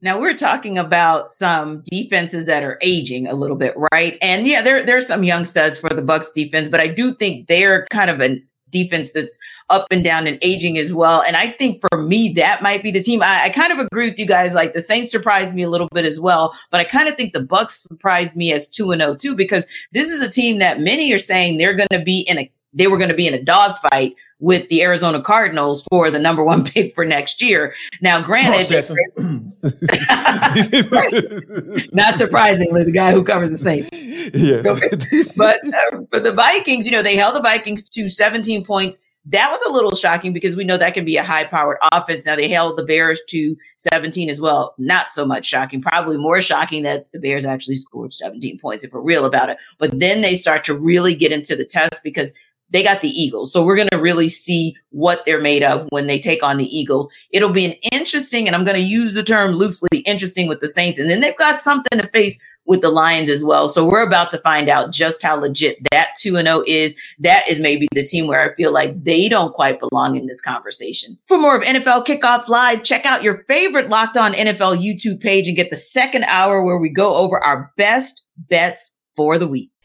Now 0.00 0.20
we're 0.20 0.36
talking 0.36 0.78
about 0.78 1.28
some 1.28 1.82
defenses 1.90 2.46
that 2.46 2.64
are 2.64 2.78
aging 2.82 3.28
a 3.28 3.34
little 3.34 3.56
bit, 3.56 3.74
right? 3.92 4.18
And 4.20 4.46
yeah, 4.46 4.62
there 4.62 4.84
there's 4.84 5.06
some 5.06 5.24
young 5.24 5.44
studs 5.44 5.78
for 5.78 5.90
the 5.90 6.02
Bucs 6.02 6.32
defense, 6.34 6.68
but 6.68 6.80
I 6.80 6.88
do 6.88 7.12
think 7.12 7.46
they're 7.46 7.86
kind 7.90 8.10
of 8.10 8.20
a 8.20 8.42
defense 8.72 9.12
that's 9.12 9.38
up 9.70 9.86
and 9.92 10.02
down 10.02 10.26
and 10.26 10.38
aging 10.42 10.78
as 10.78 10.92
well. 10.92 11.22
And 11.22 11.36
I 11.36 11.50
think 11.50 11.80
for 11.88 12.02
me, 12.02 12.32
that 12.32 12.62
might 12.62 12.82
be 12.82 12.90
the 12.90 13.02
team. 13.02 13.22
I, 13.22 13.44
I 13.44 13.50
kind 13.50 13.70
of 13.70 13.78
agree 13.78 14.10
with 14.10 14.18
you 14.18 14.26
guys. 14.26 14.54
Like 14.54 14.72
the 14.72 14.80
Saints 14.80 15.12
surprised 15.12 15.54
me 15.54 15.62
a 15.62 15.70
little 15.70 15.88
bit 15.94 16.04
as 16.04 16.18
well, 16.18 16.56
but 16.70 16.80
I 16.80 16.84
kind 16.84 17.08
of 17.08 17.16
think 17.16 17.32
the 17.32 17.44
Bucs 17.44 17.86
surprised 17.88 18.34
me 18.34 18.52
as 18.52 18.68
two 18.68 18.90
and 18.90 19.02
oh 19.02 19.14
too 19.14 19.36
because 19.36 19.66
this 19.92 20.10
is 20.10 20.26
a 20.26 20.30
team 20.30 20.58
that 20.58 20.80
many 20.80 21.12
are 21.12 21.18
saying 21.18 21.58
they're 21.58 21.74
going 21.74 21.88
to 21.92 22.02
be 22.02 22.20
in 22.22 22.38
a 22.38 22.50
they 22.74 22.86
were 22.86 22.96
going 22.96 23.10
to 23.10 23.14
be 23.14 23.26
in 23.26 23.34
a 23.34 23.42
dogfight 23.42 24.16
with 24.38 24.68
the 24.70 24.82
Arizona 24.82 25.20
Cardinals 25.20 25.86
for 25.90 26.10
the 26.10 26.18
number 26.18 26.42
one 26.42 26.64
pick 26.64 26.94
for 26.94 27.04
next 27.04 27.40
year. 27.42 27.74
Now, 28.00 28.20
granted, 28.20 28.90
not 31.92 32.18
surprisingly, 32.18 32.82
the 32.82 32.90
guy 32.92 33.12
who 33.12 33.22
covers 33.22 33.50
the 33.50 33.58
Saints. 33.58 33.90
Yeah. 34.34 34.62
but 35.36 35.60
uh, 35.66 36.00
for 36.10 36.18
the 36.18 36.32
Vikings, 36.32 36.86
you 36.86 36.92
know, 36.92 37.02
they 37.02 37.16
held 37.16 37.36
the 37.36 37.40
Vikings 37.40 37.84
to 37.90 38.08
17 38.08 38.64
points. 38.64 38.98
That 39.26 39.52
was 39.52 39.60
a 39.68 39.72
little 39.72 39.94
shocking 39.94 40.32
because 40.32 40.56
we 40.56 40.64
know 40.64 40.76
that 40.76 40.94
can 40.94 41.04
be 41.04 41.16
a 41.16 41.22
high 41.22 41.44
powered 41.44 41.78
offense. 41.92 42.26
Now 42.26 42.34
they 42.34 42.48
held 42.48 42.76
the 42.76 42.84
Bears 42.84 43.22
to 43.28 43.56
17 43.76 44.28
as 44.28 44.40
well. 44.40 44.74
Not 44.78 45.12
so 45.12 45.24
much 45.24 45.46
shocking, 45.46 45.80
probably 45.80 46.16
more 46.16 46.42
shocking 46.42 46.82
that 46.82 47.12
the 47.12 47.20
Bears 47.20 47.44
actually 47.44 47.76
scored 47.76 48.12
17 48.12 48.58
points 48.58 48.82
if 48.82 48.92
we're 48.92 49.00
real 49.00 49.24
about 49.24 49.48
it. 49.48 49.58
But 49.78 50.00
then 50.00 50.22
they 50.22 50.34
start 50.34 50.64
to 50.64 50.76
really 50.76 51.14
get 51.14 51.30
into 51.30 51.54
the 51.54 51.64
test 51.64 52.00
because 52.02 52.34
they 52.72 52.82
got 52.82 53.00
the 53.00 53.08
Eagles. 53.08 53.52
So 53.52 53.64
we're 53.64 53.76
going 53.76 53.88
to 53.90 54.00
really 54.00 54.28
see 54.28 54.74
what 54.90 55.24
they're 55.24 55.40
made 55.40 55.62
of 55.62 55.86
when 55.90 56.06
they 56.06 56.18
take 56.18 56.42
on 56.42 56.56
the 56.56 56.76
Eagles. 56.76 57.12
It'll 57.30 57.50
be 57.50 57.66
an 57.66 57.74
interesting, 57.92 58.46
and 58.46 58.56
I'm 58.56 58.64
going 58.64 58.76
to 58.76 58.82
use 58.82 59.14
the 59.14 59.22
term 59.22 59.52
loosely, 59.52 59.98
interesting 60.00 60.48
with 60.48 60.60
the 60.60 60.68
Saints. 60.68 60.98
And 60.98 61.08
then 61.08 61.20
they've 61.20 61.36
got 61.36 61.60
something 61.60 62.00
to 62.00 62.08
face 62.08 62.42
with 62.64 62.80
the 62.80 62.90
Lions 62.90 63.28
as 63.28 63.44
well. 63.44 63.68
So 63.68 63.86
we're 63.86 64.06
about 64.06 64.30
to 64.30 64.38
find 64.38 64.68
out 64.68 64.92
just 64.92 65.22
how 65.22 65.34
legit 65.34 65.78
that 65.90 66.14
2 66.16 66.36
0 66.36 66.62
is. 66.66 66.96
That 67.18 67.42
is 67.48 67.58
maybe 67.58 67.88
the 67.92 68.04
team 68.04 68.26
where 68.26 68.40
I 68.40 68.54
feel 68.54 68.72
like 68.72 69.02
they 69.02 69.28
don't 69.28 69.52
quite 69.52 69.80
belong 69.80 70.16
in 70.16 70.26
this 70.26 70.40
conversation. 70.40 71.18
For 71.26 71.38
more 71.38 71.56
of 71.56 71.64
NFL 71.64 72.06
Kickoff 72.06 72.48
Live, 72.48 72.84
check 72.84 73.04
out 73.04 73.22
your 73.22 73.44
favorite 73.48 73.88
Locked 73.88 74.16
On 74.16 74.32
NFL 74.32 74.78
YouTube 74.78 75.20
page 75.20 75.48
and 75.48 75.56
get 75.56 75.70
the 75.70 75.76
second 75.76 76.24
hour 76.24 76.62
where 76.62 76.78
we 76.78 76.88
go 76.88 77.16
over 77.16 77.42
our 77.42 77.72
best 77.76 78.24
bets 78.48 78.96
for 79.16 79.38
the 79.38 79.48
week. 79.48 79.71